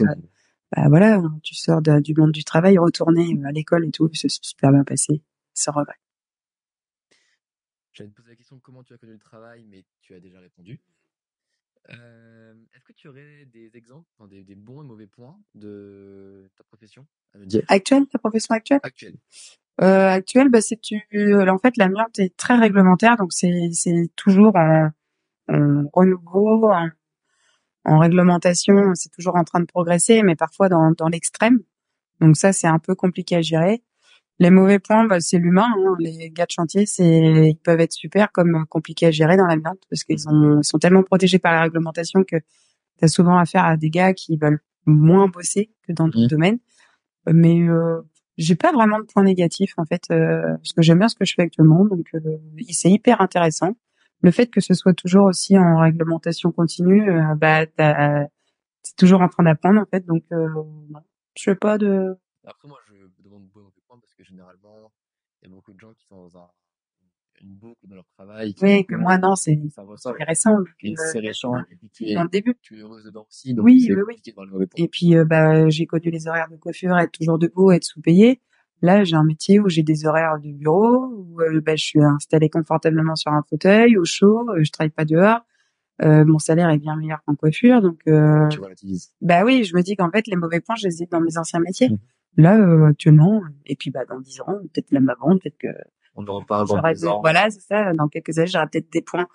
bah 0.76 0.89
voilà, 0.89 1.22
tu 1.43 1.55
sors 1.55 1.80
du 1.80 2.14
monde 2.14 2.32
du 2.32 2.45
travail, 2.45 2.78
retourner 2.78 3.39
à 3.47 3.53
l'école 3.53 3.86
et 3.86 3.91
tout, 3.91 4.11
c'est 4.12 4.28
super 4.28 4.70
bien 4.72 4.84
passé, 4.84 5.22
sans 5.55 5.72
regret. 5.72 5.95
J'allais 7.99 8.11
te 8.11 8.15
poser 8.15 8.31
la 8.31 8.37
question 8.37 8.61
comment 8.61 8.85
tu 8.85 8.95
as 8.95 8.99
connu 8.99 9.13
le 9.13 9.19
travail, 9.19 9.65
mais 9.69 9.85
tu 10.03 10.15
as 10.15 10.21
déjà 10.21 10.39
répondu. 10.39 10.81
Euh, 11.91 12.55
est-ce 12.75 12.85
que 12.85 12.93
tu 12.93 13.09
aurais 13.09 13.45
des 13.47 13.77
exemples, 13.77 14.07
des, 14.29 14.55
bons 14.55 14.83
et 14.83 14.87
mauvais 14.87 15.09
points 15.09 15.37
de 15.57 16.49
ta 16.57 16.63
profession 16.63 17.07
Actuelle, 17.67 18.07
ta 18.07 18.19
profession 18.19 18.55
actuelle? 18.55 18.81
Actuelle. 18.85 19.17
Euh, 19.81 20.09
actuelle, 20.09 20.49
bah 20.49 20.61
c'est 20.61 20.81
tu. 20.81 20.97
En 21.49 21.59
fait, 21.59 21.77
l'amiante 21.77 22.19
est 22.21 22.37
très 22.37 22.57
réglementaire, 22.57 23.17
donc 23.17 23.33
c'est 23.33 23.71
c'est 23.73 24.11
toujours 24.15 24.55
en, 24.55 24.91
en 25.49 25.89
renouveau, 25.93 26.71
en 26.71 26.91
en 27.85 27.99
réglementation, 27.99 28.95
c'est 28.95 29.11
toujours 29.11 29.37
en 29.37 29.45
train 29.45 29.61
de 29.61 29.65
progresser, 29.65 30.23
mais 30.23 30.37
parfois 30.37 30.69
dans, 30.69 30.93
dans 30.93 31.09
l'extrême. 31.09 31.61
Donc 32.21 32.37
ça, 32.37 32.53
c'est 32.53 32.67
un 32.67 32.79
peu 32.79 32.95
compliqué 32.95 33.37
à 33.37 33.43
gérer. 33.43 33.83
Les 34.41 34.51
mauvais 34.51 34.78
points, 34.78 35.05
bah, 35.05 35.20
c'est 35.20 35.39
l'humain. 35.39 35.66
Hein. 35.76 35.97
Les 35.99 36.30
gars 36.30 36.47
de 36.47 36.51
chantier, 36.51 36.86
c'est 36.86 37.49
ils 37.49 37.59
peuvent 37.62 37.80
être 37.80 37.93
super 37.93 38.30
comme 38.32 38.66
compliqués 38.66 39.07
à 39.07 39.11
gérer 39.11 39.36
dans 39.36 39.47
la 39.47 39.57
vente 39.57 39.80
parce 39.91 40.05
qu'ils 40.05 40.20
sont, 40.20 40.62
sont 40.62 40.78
tellement 40.78 41.03
protégés 41.03 41.39
par 41.39 41.53
la 41.53 41.62
réglementation 41.62 42.22
que 42.24 42.36
tu 42.36 43.05
as 43.05 43.09
souvent 43.09 43.36
affaire 43.36 43.64
à 43.64 43.76
des 43.76 43.91
gars 43.91 44.14
qui 44.14 44.36
veulent 44.36 44.61
moins 44.86 45.28
bosser 45.28 45.70
que 45.86 45.93
dans 45.93 46.07
d'autres 46.07 46.26
mmh. 46.26 46.28
domaines. 46.28 46.59
Mais 47.26 47.62
euh, 47.62 48.01
j'ai 48.36 48.55
pas 48.55 48.72
vraiment 48.72 48.99
de 48.99 49.05
points 49.05 49.24
négatifs 49.24 49.74
en 49.76 49.84
fait, 49.84 50.05
euh, 50.11 50.57
parce 50.57 50.72
que 50.72 50.82
j'aime 50.82 50.99
bien 50.99 51.09
ce 51.09 51.16
que 51.16 51.24
je 51.24 51.34
fais 51.34 51.43
actuellement, 51.43 51.84
donc 51.84 52.07
euh, 52.14 52.39
c'est 52.70 52.91
hyper 52.91 53.20
intéressant 53.20 53.74
le 54.20 54.30
fait 54.30 54.49
que 54.49 54.61
ce 54.61 54.74
soit 54.74 54.95
toujours 54.95 55.26
aussi 55.26 55.57
en 55.57 55.80
réglementation 55.80 56.51
continue, 56.53 57.09
euh, 57.09 57.34
bah, 57.36 57.66
c'est 58.82 58.97
toujours 58.97 59.20
en 59.20 59.28
train 59.28 59.45
d'apprendre 59.45 59.80
en 59.80 59.86
fait. 59.86 60.05
Donc, 60.07 60.24
euh, 60.32 60.49
je 61.36 61.45
fais 61.45 61.55
pas 61.55 61.78
de. 61.78 62.16
Après, 62.45 62.68
moi, 62.68 62.78
je 62.89 62.95
demande 63.22 63.49
que 64.19 64.25
généralement, 64.25 64.93
il 65.41 65.49
y 65.49 65.53
a 65.53 65.55
beaucoup 65.55 65.73
de 65.73 65.79
gens 65.79 65.93
qui 65.95 66.05
sont 66.07 66.16
dans 66.16 66.39
un, 66.39 66.49
une 67.41 67.55
boucle 67.55 67.87
dans 67.87 67.95
leur 67.95 68.09
travail. 68.16 68.55
Oui, 68.61 68.85
que 68.85 68.97
moi, 68.97 69.16
non, 69.19 69.37
c'est 69.37 69.59
intéressant. 70.05 70.59
C'est 71.12 71.21
récent. 71.21 71.57
Et 71.71 71.77
puis, 71.77 71.91
tu 71.91 72.05
es, 72.07 72.14
dans 72.14 72.25
le 72.25 72.29
début. 72.29 72.57
tu 72.61 72.79
es 72.79 72.81
heureuse 72.81 73.05
dedans 73.05 73.27
aussi. 73.29 73.55
Donc 73.55 73.64
oui, 73.64 73.89
oui, 73.91 74.03
oui. 74.09 74.16
Et 74.77 74.89
puis, 74.89 75.16
euh, 75.16 75.25
bah, 75.25 75.69
j'ai 75.69 75.87
connu 75.87 76.11
les 76.11 76.27
horaires 76.27 76.49
de 76.51 76.57
coiffure, 76.57 76.99
être 76.99 77.12
toujours 77.12 77.39
debout, 77.39 77.71
être 77.71 77.85
sous-payé. 77.85 78.41
Là, 78.83 79.05
j'ai 79.05 79.16
un 79.16 79.25
métier 79.25 79.59
où 79.61 79.69
j'ai 79.69 79.83
des 79.83 80.07
horaires 80.07 80.39
de 80.39 80.53
bureau, 80.53 81.07
où 81.07 81.41
euh, 81.41 81.61
bah, 81.61 81.77
je 81.77 81.85
suis 81.85 82.03
installée 82.03 82.49
confortablement 82.49 83.16
sur 83.16 83.33
un 83.33 83.43
fauteuil, 83.49 83.97
au 83.97 84.05
chaud, 84.05 84.49
euh, 84.51 84.62
je 84.62 84.71
travaille 84.71 84.91
pas 84.91 85.05
dehors. 85.05 85.41
Euh, 86.03 86.25
mon 86.25 86.39
salaire 86.39 86.71
est 86.71 86.79
bien 86.79 86.95
meilleur 86.95 87.23
qu'en 87.25 87.35
coiffure, 87.35 87.83
donc. 87.83 88.01
Euh, 88.07 88.47
tu 88.49 88.61
bah 89.21 89.43
oui, 89.45 89.64
je 89.64 89.75
me 89.75 89.83
dis 89.83 89.97
qu'en 89.97 90.11
fait 90.11 90.29
les 90.29 90.37
mauvais 90.37 90.61
points, 90.61 90.77
je 90.77 90.87
les 90.87 91.03
ai 91.03 91.07
dans 91.07 91.21
mes 91.21 91.37
anciens 91.39 91.59
métiers. 91.59 91.91
Mmh. 91.91 91.99
Là, 92.37 92.57
euh, 92.57 92.87
actuellement, 92.87 93.43
et 93.66 93.74
puis 93.74 93.91
bah 93.91 94.05
dans 94.05 94.20
dix 94.20 94.41
ans, 94.43 94.61
peut-être 94.72 94.93
même 94.93 95.09
avant, 95.09 95.37
peut-être 95.39 95.59
que. 95.59 95.68
On 96.14 96.26
en 96.26 96.41
reparle 96.41 96.68
dans 96.68 96.83
dix 96.83 97.05
ans. 97.05 97.20
Voilà, 97.20 97.51
c'est 97.51 97.61
ça. 97.61 97.93
Dans 97.95 98.09
quelques 98.09 98.39
années, 98.39 98.49
j'aurai 98.49 98.66
peut-être 98.68 98.91
des 98.93 99.03
points 99.03 99.26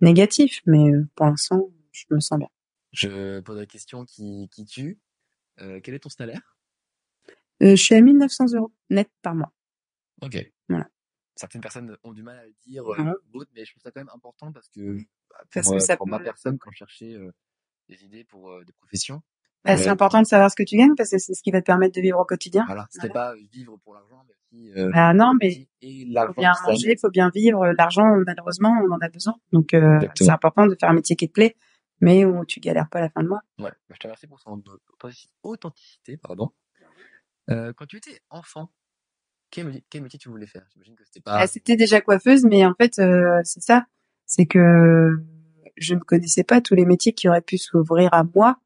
négatifs, 0.00 0.60
mais 0.66 0.92
pour 1.14 1.26
l'instant, 1.26 1.70
je 1.92 2.04
me 2.10 2.20
sens 2.20 2.38
bien. 2.38 2.48
Je 2.92 3.40
pose 3.40 3.58
la 3.58 3.66
question 3.66 4.04
qui 4.04 4.48
qui 4.50 4.64
tue. 4.64 4.98
quel 5.56 5.94
est 5.94 6.00
ton 6.00 6.08
salaire? 6.08 6.56
Euh, 7.62 7.76
je 7.76 7.82
suis 7.82 7.94
à 7.94 8.00
1900 8.00 8.54
euros 8.54 8.72
net 8.88 9.10
par 9.22 9.34
mois. 9.34 9.52
Ok. 10.22 10.36
Voilà. 10.68 10.88
Certaines 11.36 11.60
personnes 11.60 11.96
ont 12.02 12.12
du 12.12 12.22
mal 12.22 12.38
à 12.38 12.46
le 12.46 12.54
dire, 12.66 12.86
euh, 12.90 13.14
mais 13.54 13.64
je 13.64 13.72
trouve 13.72 13.82
ça 13.82 13.90
quand 13.90 14.00
même 14.00 14.10
important 14.14 14.52
parce 14.52 14.68
que, 14.68 14.98
bah, 15.30 15.44
parce 15.52 15.70
que 15.70 15.78
ça 15.78 15.96
pour 15.96 16.06
ma 16.06 16.20
personne, 16.20 16.58
quand 16.58 16.70
je 16.70 16.78
cherchais 16.78 17.14
euh, 17.14 17.32
des 17.88 18.04
idées 18.04 18.24
pour 18.24 18.62
des 18.64 18.72
professions, 18.72 19.22
bah, 19.64 19.76
c'est 19.76 19.88
important 19.88 20.22
de 20.22 20.26
savoir 20.26 20.50
ce 20.50 20.56
que 20.56 20.62
tu 20.62 20.76
gagnes 20.76 20.94
parce 20.96 21.10
que 21.10 21.18
c'est 21.18 21.34
ce 21.34 21.42
qui 21.42 21.50
va 21.50 21.60
te 21.60 21.66
permettre 21.66 21.94
de 21.94 22.00
vivre 22.00 22.18
au 22.18 22.24
quotidien. 22.24 22.64
Voilà, 22.66 22.86
c'était 22.90 23.08
pas 23.10 23.34
vivre 23.52 23.76
pour 23.84 23.94
l'argent, 23.94 24.22
mais 24.26 24.34
aussi. 24.58 24.90
bah 24.92 25.12
non, 25.14 25.32
mais 25.40 25.66
il 25.82 26.12
faut 26.26 26.34
bien 26.40 26.52
manger, 26.66 26.92
il 26.92 26.98
faut 26.98 27.10
bien 27.10 27.30
vivre. 27.34 27.72
L'argent, 27.76 28.06
malheureusement, 28.26 28.74
on 28.84 28.92
en 28.92 28.98
a 29.00 29.08
besoin. 29.08 29.34
Donc 29.52 29.74
c'est 30.16 30.30
important 30.30 30.66
de 30.66 30.76
faire 30.78 30.88
un 30.90 30.94
métier 30.94 31.16
qui 31.16 31.28
te 31.28 31.32
plaît, 31.32 31.56
mais 32.00 32.24
où 32.24 32.44
tu 32.44 32.60
galères 32.60 32.88
pas 32.88 32.98
à 32.98 33.02
la 33.02 33.10
fin 33.10 33.22
de 33.22 33.28
mois. 33.28 33.42
Ouais, 33.58 33.70
bah, 33.88 33.94
je 33.94 33.98
te 33.98 34.06
remercie 34.06 34.26
pour 34.26 34.40
son 34.40 34.62
authenticité, 35.42 36.16
pardon. 36.16 36.50
Euh, 37.50 37.72
quand 37.76 37.86
tu 37.86 37.96
étais 37.96 38.20
enfant, 38.30 38.70
quel 39.50 39.66
métier, 39.66 39.84
quel 39.90 40.02
métier 40.02 40.18
tu 40.18 40.28
voulais 40.28 40.46
faire? 40.46 40.64
J'imagine 40.72 40.94
que 40.94 41.04
c'était 41.04 41.20
Ah, 41.26 41.40
pas. 41.40 41.46
C'était 41.46 41.76
déjà 41.76 42.00
coiffeuse, 42.00 42.44
mais 42.44 42.64
en 42.64 42.74
fait, 42.74 42.98
euh, 43.00 43.40
c'est 43.44 43.62
ça. 43.62 43.86
C'est 44.24 44.46
que 44.46 45.18
je 45.76 45.94
ne 45.94 46.00
connaissais 46.00 46.44
pas 46.44 46.60
tous 46.60 46.74
les 46.76 46.84
métiers 46.84 47.12
qui 47.12 47.28
auraient 47.28 47.40
pu 47.40 47.58
s'ouvrir 47.58 48.12
à 48.14 48.22
moi. 48.22 48.58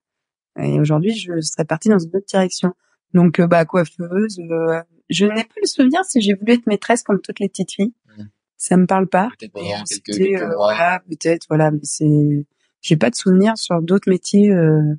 Et 0.59 0.79
aujourd'hui, 0.81 1.15
je 1.15 1.41
serais 1.41 1.65
partie 1.65 1.89
dans 1.89 1.99
une 1.99 2.15
autre 2.15 2.27
direction. 2.27 2.75
Donc, 3.13 3.41
euh, 3.41 3.47
bah, 3.47 3.65
coiffeuse. 3.65 4.39
euh, 4.41 4.83
je 5.11 5.27
n'ai 5.27 5.45
plus 5.45 5.61
le 5.63 5.67
souvenir 5.67 6.05
si 6.05 6.21
j'ai 6.21 6.35
voulu 6.35 6.53
être 6.53 6.67
maîtresse 6.67 7.03
comme 7.03 7.21
toutes 7.21 7.41
les 7.41 7.49
petites 7.49 7.73
filles. 7.73 7.93
Mhm. 8.17 8.31
Ça 8.57 8.77
me 8.77 8.87
parle 8.87 9.09
pas. 9.09 9.31
Peut-être 9.39 9.57
euh, 9.57 10.55
voilà, 10.57 11.03
peut-être, 11.09 11.47
voilà. 11.49 11.71
Mais 11.71 11.81
c'est, 11.83 12.47
j'ai 12.81 12.97
pas 12.97 13.11
de 13.11 13.15
souvenir 13.15 13.59
sur 13.59 13.83
d'autres 13.83 14.09
métiers 14.09 14.51
euh, 14.51 14.95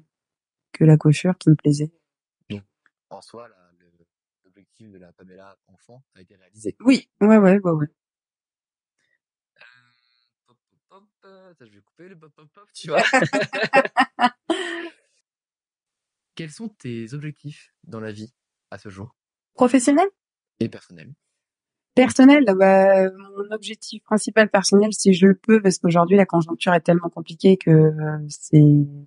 que 0.74 0.84
la 0.84 0.98
coiffure 0.98 1.38
qui 1.38 1.50
me 1.50 1.56
plaisait. 1.56 1.92
En 3.12 3.22
soi, 3.22 3.48
l'objectif 4.44 4.92
de 4.92 4.98
la 4.98 5.14
Pamela 5.14 5.56
enfant 5.68 6.04
a 6.16 6.22
été 6.22 6.36
réalisé. 6.36 6.76
Oui, 6.82 7.08
ouais, 7.22 7.38
ouais, 7.38 7.60
ouais, 7.60 7.72
ouais. 7.72 7.86
Pop, 10.48 10.58
pop, 10.70 10.80
pop, 10.90 11.04
euh, 11.26 11.54
ça, 11.54 11.66
je 11.66 11.72
vais 11.72 11.82
couper 11.82 12.10
le 12.10 12.18
pop, 12.18 12.32
pop, 12.36 12.48
pop, 12.54 12.68
tu 12.74 12.90
vois. 12.90 13.04
Quels 16.36 16.52
sont 16.52 16.68
tes 16.68 17.14
objectifs 17.14 17.74
dans 17.86 18.00
la 18.00 18.12
vie 18.12 18.34
à 18.70 18.78
ce 18.78 18.90
jour? 18.90 19.16
Professionnel? 19.54 20.08
et 20.62 20.70
personnels 20.70 21.14
Personnel, 21.96 22.44
bah, 22.58 23.10
mon 23.10 23.52
objectif 23.56 24.04
principal 24.04 24.50
personnel, 24.50 24.92
si 24.92 25.14
je 25.14 25.28
le 25.28 25.36
peux, 25.36 25.62
parce 25.62 25.78
qu'aujourd'hui 25.78 26.18
la 26.18 26.26
conjoncture 26.26 26.74
est 26.74 26.82
tellement 26.82 27.08
compliquée 27.08 27.56
que 27.56 27.72
euh, 27.72 28.18
c'est 28.28 28.62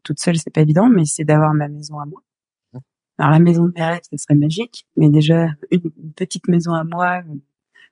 toute 0.04 0.18
seule, 0.18 0.38
c'est 0.38 0.50
pas 0.50 0.62
évident, 0.62 0.88
mais 0.88 1.04
c'est 1.04 1.24
d'avoir 1.24 1.52
ma 1.52 1.68
maison 1.68 2.00
à 2.00 2.06
moi. 2.06 2.22
Mmh. 2.72 2.78
Alors 3.18 3.30
la 3.32 3.40
maison 3.40 3.66
de 3.66 3.72
mes 3.74 3.84
rêves, 3.84 4.00
ça 4.10 4.16
serait 4.16 4.38
magique, 4.38 4.86
mais 4.96 5.10
déjà 5.10 5.48
une, 5.70 5.90
petite 6.16 6.48
maison 6.48 6.72
à 6.72 6.84
moi, 6.84 7.22
euh, 7.28 7.34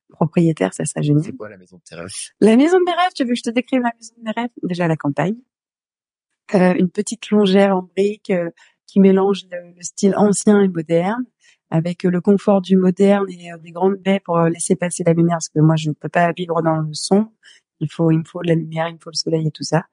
propriétaire, 0.09 0.73
ça 0.73 0.87
serait 0.87 1.03
génial. 1.03 1.25
C'est 1.25 1.37
quoi 1.37 1.51
la 1.51 1.59
maison 1.59 1.77
de 1.77 1.83
tes 1.83 1.95
rêves? 1.95 2.09
La 2.41 2.57
maison 2.57 2.79
de 2.79 2.85
mes 2.85 2.93
rêves, 2.95 3.13
tu 3.15 3.25
veux 3.25 3.31
que 3.31 3.37
je 3.37 3.43
te 3.43 3.51
décrive 3.51 3.83
la 3.83 3.93
maison 4.01 4.15
de 4.17 4.23
mes 4.23 4.31
rêves? 4.31 4.51
Déjà 4.63 4.89
la 4.89 4.97
campagne, 4.97 5.37
Euh, 6.55 6.75
une 6.79 6.91
petite 6.91 7.31
longère 7.31 7.77
en 7.77 7.83
briques 7.83 8.31
euh, 8.31 8.51
qui 8.87 9.01
mélange 9.01 9.47
le, 9.51 9.73
le 9.75 9.83
style 9.83 10.15
ancien 10.17 10.61
et 10.61 10.69
moderne, 10.69 11.25
avec 11.71 12.05
euh, 12.05 12.11
le 12.11 12.21
confort 12.21 12.61
du 12.61 12.77
moderne 12.77 13.27
et 13.31 13.53
euh, 13.53 13.59
des 13.59 13.73
grandes 13.73 13.97
baies 13.97 14.21
pour 14.21 14.39
euh, 14.39 14.49
laisser 14.49 14.77
passer 14.77 15.03
la 15.05 15.13
lumière, 15.13 15.37
parce 15.37 15.49
que 15.49 15.61
moi 15.61 15.77
je 15.77 15.89
ne 15.89 15.95
peux 15.95 16.09
pas 16.09 16.33
vivre 16.33 16.63
dans 16.63 16.77
le 16.77 16.95
son. 16.95 17.29
Il 17.81 17.91
faut, 17.91 18.11
il 18.11 18.19
me 18.21 18.25
faut 18.25 18.41
de 18.43 18.49
la 18.49 18.55
lumière, 18.55 18.89
il 18.89 18.95
me 18.95 18.99
faut 18.99 19.11
le 19.11 19.17
soleil 19.17 19.49
et 19.49 19.51
tout 19.51 19.63
ça. 19.63 19.85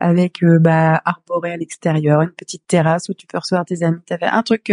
Avec 0.00 0.42
bah 0.42 1.02
arboré 1.04 1.52
à 1.52 1.56
l'extérieur, 1.58 2.22
une 2.22 2.30
petite 2.30 2.66
terrasse 2.66 3.10
où 3.10 3.14
tu 3.14 3.26
peux 3.26 3.36
recevoir 3.36 3.66
tes 3.66 3.82
amis. 3.82 4.00
T'as 4.06 4.16
fait 4.16 4.24
un 4.24 4.42
truc 4.42 4.72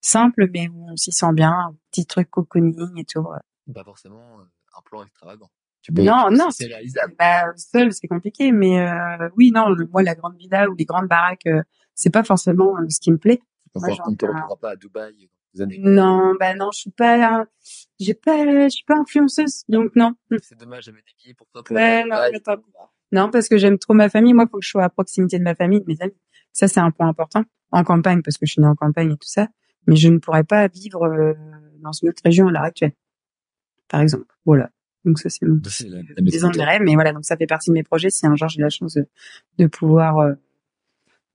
simple 0.00 0.48
mais 0.52 0.68
où 0.68 0.90
on 0.90 0.96
s'y 0.96 1.12
sent 1.12 1.32
bien, 1.32 1.52
un 1.52 1.74
petit 1.90 2.04
truc 2.04 2.30
cocooning 2.30 2.98
et 2.98 3.04
tout. 3.04 3.26
Pas 3.72 3.84
forcément 3.84 4.40
euh, 4.40 4.44
un 4.76 4.82
plan 4.82 5.04
extravagant. 5.04 5.50
Tu 5.82 5.92
Non, 5.92 6.26
tu- 6.28 6.36
non, 6.36 6.50
c'est 6.50 6.68
bah, 7.18 7.52
seul, 7.56 7.92
c'est 7.92 8.06
compliqué, 8.06 8.52
mais 8.52 8.80
euh, 8.80 9.28
oui, 9.36 9.50
non, 9.54 9.70
le- 9.70 9.86
moi, 9.86 10.02
la 10.02 10.14
grande 10.14 10.36
villa 10.36 10.68
ou 10.68 10.74
les 10.74 10.84
grandes 10.84 11.08
baraques, 11.08 11.46
euh, 11.46 11.62
c'est 11.94 12.10
pas 12.10 12.22
forcément 12.22 12.76
euh, 12.78 12.86
ce 12.88 13.00
qui 13.00 13.10
me 13.12 13.18
plaît. 13.18 13.40
On 13.74 13.80
Moi, 13.80 13.90
ne 13.90 13.94
j'en 13.94 14.04
te 14.14 14.24
ai 14.24 14.28
un- 14.28 14.32
retrouvera 14.32 14.56
pas 14.56 14.70
à 14.70 14.76
Dubaï 14.76 15.30
années. 15.58 15.78
Non, 15.80 16.34
bah 16.38 16.54
non, 16.54 16.70
je 16.72 16.80
suis 16.80 16.90
pas, 16.90 17.44
j'ai 17.98 18.14
pas, 18.14 18.44
je 18.64 18.68
suis 18.68 18.84
pas 18.84 18.96
influenceuse, 18.98 19.64
donc 19.68 19.94
non. 19.96 20.14
C'est 20.42 20.58
dommage, 20.58 20.84
j'avais 20.84 20.98
des 20.98 21.12
billets 21.22 21.34
pour 21.34 21.46
toi 21.48 21.62
pour 21.64 21.74
Ouais, 21.76 22.04
non, 22.04 22.16
non, 23.12 23.30
parce 23.30 23.48
que 23.48 23.58
j'aime 23.58 23.78
trop 23.78 23.94
ma 23.94 24.08
famille. 24.08 24.34
Moi, 24.34 24.46
faut 24.50 24.58
que 24.58 24.64
je 24.64 24.70
sois 24.70 24.84
à 24.84 24.88
proximité 24.88 25.38
de 25.38 25.44
ma 25.44 25.54
famille, 25.54 25.80
de 25.80 25.86
mes 25.86 26.00
amis. 26.00 26.16
Ça, 26.52 26.68
c'est 26.68 26.80
un 26.80 26.90
point 26.90 27.08
important. 27.08 27.42
En 27.72 27.82
campagne, 27.84 28.22
parce 28.22 28.36
que 28.36 28.46
je 28.46 28.52
suis 28.52 28.60
née 28.62 28.68
en 28.68 28.74
campagne 28.76 29.12
et 29.12 29.16
tout 29.16 29.28
ça. 29.28 29.48
Mais 29.86 29.96
je 29.96 30.08
ne 30.08 30.18
pourrais 30.18 30.44
pas 30.44 30.68
vivre 30.68 31.04
euh, 31.04 31.34
dans 31.80 31.92
une 31.92 32.10
autre 32.10 32.22
région 32.24 32.48
à 32.48 32.50
l'heure 32.52 32.62
actuelle. 32.62 32.92
Par 33.88 34.00
exemple. 34.00 34.26
Voilà. 34.44 34.70
Donc 35.04 35.18
ça, 35.18 35.30
c'est 35.30 35.46
mon 35.46 35.60
maison 36.20 36.50
de 36.50 36.58
mes 36.58 36.64
rêves, 36.64 36.82
mais 36.84 36.94
voilà, 36.94 37.12
donc 37.12 37.24
ça 37.24 37.36
fait 37.36 37.46
partie 37.46 37.70
de 37.70 37.74
mes 37.74 37.82
projets. 37.82 38.10
Si 38.10 38.26
un 38.26 38.36
jour 38.36 38.48
j'ai 38.48 38.60
la 38.60 38.68
chance 38.68 38.94
de, 38.94 39.06
de 39.58 39.66
pouvoir 39.66 40.18
euh, 40.18 40.32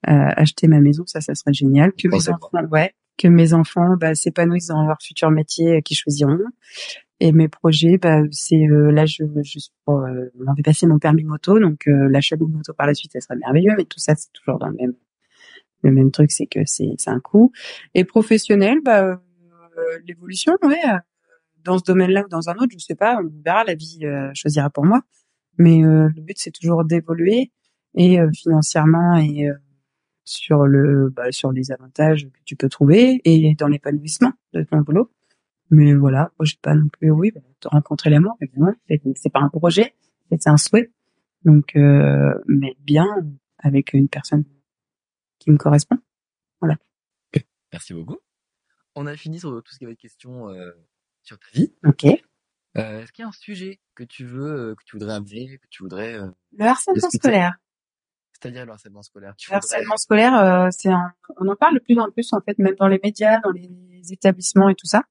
euh, 0.07 0.29
acheter 0.35 0.67
ma 0.67 0.79
maison, 0.79 1.03
ça, 1.07 1.19
ça 1.21 1.33
serait 1.33 1.53
génial. 1.53 1.91
Que 1.93 2.07
mes 2.07 2.29
enfants, 2.29 2.49
ouais, 2.71 2.93
que 3.17 3.27
mes 3.27 3.53
enfants 3.53 3.95
bah, 3.99 4.13
s'épanouissent 4.13 4.67
dans 4.67 4.85
leur 4.85 4.97
futur 5.01 5.31
métier 5.31 5.77
euh, 5.77 5.81
qu'ils 5.81 5.97
choisiront. 5.97 6.37
Et 7.21 7.31
mes 7.31 7.47
projets, 7.47 7.97
bah, 7.97 8.19
c'est 8.31 8.67
euh, 8.67 8.91
là, 8.91 9.05
je, 9.05 9.23
je 9.43 9.59
euh, 9.87 10.29
on 10.39 10.51
avait 10.51 10.63
passé 10.63 10.85
mon 10.85 10.99
permis 10.99 11.23
moto, 11.23 11.59
donc 11.59 11.87
euh, 11.87 12.09
l'achat 12.09 12.35
d'une 12.35 12.51
moto 12.51 12.73
par 12.73 12.87
la 12.87 12.93
suite, 12.93 13.13
ça 13.13 13.21
serait 13.21 13.37
merveilleux. 13.37 13.73
Mais 13.77 13.85
tout 13.85 13.99
ça, 13.99 14.13
c'est 14.15 14.31
toujours 14.33 14.59
dans 14.59 14.67
le 14.67 14.75
même 14.75 14.93
le 15.81 15.91
même 15.91 16.11
truc, 16.11 16.31
c'est 16.31 16.47
que 16.47 16.59
c'est 16.65 16.89
c'est 16.97 17.09
un 17.09 17.19
coût. 17.19 17.51
Et 17.93 18.03
professionnel, 18.03 18.79
bah, 18.83 19.01
euh, 19.03 19.17
l'évolution, 20.05 20.57
ouais. 20.63 20.75
Dans 21.65 21.77
ce 21.77 21.83
domaine-là 21.83 22.23
ou 22.25 22.29
dans 22.29 22.49
un 22.49 22.55
autre, 22.55 22.71
je 22.71 22.77
sais 22.77 22.95
pas, 22.95 23.19
on 23.21 23.29
verra, 23.43 23.63
la 23.63 23.75
vie 23.75 23.99
euh, 24.05 24.31
choisira 24.33 24.69
pour 24.69 24.85
moi. 24.85 25.01
Mais 25.57 25.83
euh, 25.83 26.09
le 26.15 26.21
but, 26.21 26.37
c'est 26.37 26.51
toujours 26.51 26.85
d'évoluer 26.85 27.51
et 27.95 28.19
euh, 28.19 28.29
financièrement 28.33 29.17
et 29.17 29.49
sur 30.25 30.65
le 30.65 31.09
bah, 31.09 31.31
sur 31.31 31.51
les 31.51 31.71
avantages 31.71 32.25
que 32.25 32.39
tu 32.45 32.55
peux 32.55 32.69
trouver 32.69 33.21
et 33.25 33.55
dans 33.55 33.67
l'épanouissement 33.67 34.33
de 34.53 34.63
ton 34.63 34.81
boulot. 34.81 35.11
Mais 35.69 35.93
voilà, 35.93 36.31
moi 36.39 36.45
j'ai 36.45 36.57
pas 36.61 36.75
non 36.75 36.87
plus, 36.89 37.11
oui, 37.11 37.31
bah, 37.33 37.41
rencontrer 37.65 38.09
l'amour, 38.09 38.37
évidemment, 38.41 38.73
c'est 39.15 39.31
pas 39.31 39.41
un 39.41 39.49
projet, 39.49 39.95
c'est 40.29 40.47
un 40.47 40.57
souhait. 40.57 40.91
Donc, 41.43 41.75
euh, 41.75 42.33
mais 42.47 42.75
bien 42.79 43.07
avec 43.59 43.93
une 43.93 44.09
personne 44.09 44.43
qui 45.39 45.51
me 45.51 45.57
correspond. 45.57 45.97
Merci 47.75 47.93
beaucoup. 47.93 48.19
On 48.95 49.05
a 49.05 49.17
fini 49.17 49.37
sur 49.37 49.61
tout 49.61 49.73
ce 49.73 49.79
qui 49.79 49.83
avait 49.83 49.95
de 49.95 49.99
questions 49.99 50.47
euh, 50.47 50.71
sur 51.25 51.37
ta 51.39 51.45
vie. 51.53 51.73
Ok. 51.85 52.05
Euh, 52.77 53.01
Est-ce 53.01 53.11
qu'il 53.11 53.23
y 53.23 53.25
a 53.25 53.29
un 53.29 53.31
sujet 53.33 53.79
que 53.95 54.03
tu 54.03 54.25
veux, 54.25 54.71
euh, 54.71 54.75
que 54.75 54.83
tu 54.85 54.95
voudrais 54.97 55.13
amener, 55.15 55.57
que 55.57 55.67
tu 55.69 55.83
voudrais, 55.83 56.15
euh, 56.15 56.27
Le 56.57 56.65
harcèlement 56.65 57.09
scolaire. 57.09 57.55
c'est-à-dire 58.33 58.65
le 58.65 58.71
harcèlement 58.73 59.01
scolaire 59.01 59.33
tu 59.37 59.49
Le 59.49 59.55
voudrais- 59.55 59.65
harcèlement 59.75 59.97
scolaire, 59.97 60.35
euh, 60.37 60.67
c'est 60.71 60.89
un, 60.89 61.11
on 61.37 61.47
en 61.47 61.55
parle 61.55 61.75
de 61.75 61.79
plus 61.79 61.97
en 61.99 62.11
plus 62.11 62.31
en 62.33 62.41
fait, 62.41 62.57
même 62.59 62.75
dans 62.75 62.87
les 62.87 62.99
médias, 63.03 63.39
dans 63.41 63.51
les 63.51 63.69
établissements 64.11 64.67
et 64.69 64.75
tout 64.75 64.87
ça, 64.87 65.03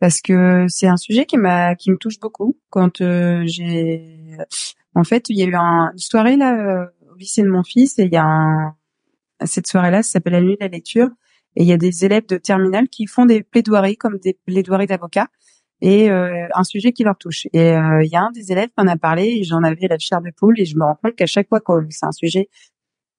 parce 0.00 0.20
que 0.20 0.66
c'est 0.68 0.88
un 0.88 0.96
sujet 0.96 1.24
qui 1.24 1.36
m'a, 1.38 1.76
qui 1.76 1.90
me 1.92 1.96
touche 1.96 2.18
beaucoup. 2.18 2.58
Quand 2.70 2.98
j'ai, 3.46 4.36
en 4.94 5.04
fait, 5.04 5.28
il 5.30 5.38
y 5.38 5.42
a 5.42 5.46
eu 5.46 5.54
un, 5.54 5.92
une 5.92 5.98
soirée 5.98 6.36
là 6.36 6.90
au 7.10 7.14
lycée 7.14 7.42
de 7.42 7.48
mon 7.48 7.62
fils 7.62 7.98
et 8.00 8.04
il 8.04 8.12
y 8.12 8.16
a 8.16 8.24
un, 8.24 8.76
cette 9.44 9.68
soirée-là, 9.68 10.02
ça 10.02 10.12
s'appelle 10.12 10.32
la 10.34 10.40
nuit 10.42 10.54
de 10.56 10.60
la 10.64 10.68
lecture, 10.68 11.08
et 11.56 11.62
il 11.62 11.68
y 11.68 11.72
a 11.72 11.76
des 11.76 12.04
élèves 12.04 12.26
de 12.26 12.36
terminale 12.36 12.88
qui 12.88 13.06
font 13.06 13.26
des 13.26 13.42
plaidoiries 13.42 13.96
comme 13.96 14.18
des 14.18 14.38
plaidoiries 14.46 14.86
d'avocats 14.86 15.28
et 15.80 16.10
euh, 16.10 16.46
un 16.54 16.64
sujet 16.64 16.92
qui 16.92 17.02
leur 17.04 17.16
touche. 17.18 17.46
Et 17.52 17.72
euh, 17.72 18.02
il 18.04 18.10
y 18.10 18.16
a 18.16 18.22
un 18.22 18.30
des 18.30 18.52
élèves 18.52 18.68
qui 18.68 18.74
en 18.84 18.86
a 18.86 18.96
parlé 18.96 19.24
et 19.24 19.44
j'en 19.44 19.62
avais 19.62 19.88
la 19.88 19.98
chair 19.98 20.20
de 20.22 20.30
poule 20.36 20.58
et 20.60 20.64
je 20.64 20.76
me 20.76 20.84
rends 20.84 20.98
compte 21.02 21.16
qu'à 21.16 21.26
chaque 21.26 21.48
fois 21.48 21.60
que 21.60 21.72
c'est 21.90 22.06
un 22.06 22.12
sujet 22.12 22.48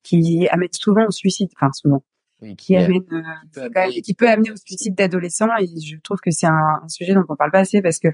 qui 0.03 0.47
amène 0.49 0.69
souvent 0.73 1.05
au 1.07 1.11
suicide, 1.11 1.49
enfin 1.55 1.71
souvent, 1.73 2.03
Oui, 2.41 2.55
qui 2.55 2.75
amène, 2.85 3.01
euh, 3.11 3.21
peut 3.69 3.79
amener- 3.81 4.01
qui 4.01 4.13
peut 4.13 4.29
amener 4.29 4.51
au 4.51 4.55
suicide 4.55 4.95
d'adolescents 4.95 5.47
et 5.59 5.67
je 5.67 5.97
trouve 6.01 6.19
que 6.19 6.31
c'est 6.31 6.47
un, 6.47 6.79
un 6.83 6.87
sujet 6.89 7.13
dont 7.13 7.23
on 7.29 7.35
parle 7.35 7.51
pas 7.51 7.59
assez 7.59 7.81
parce 7.81 7.99
que 7.99 8.09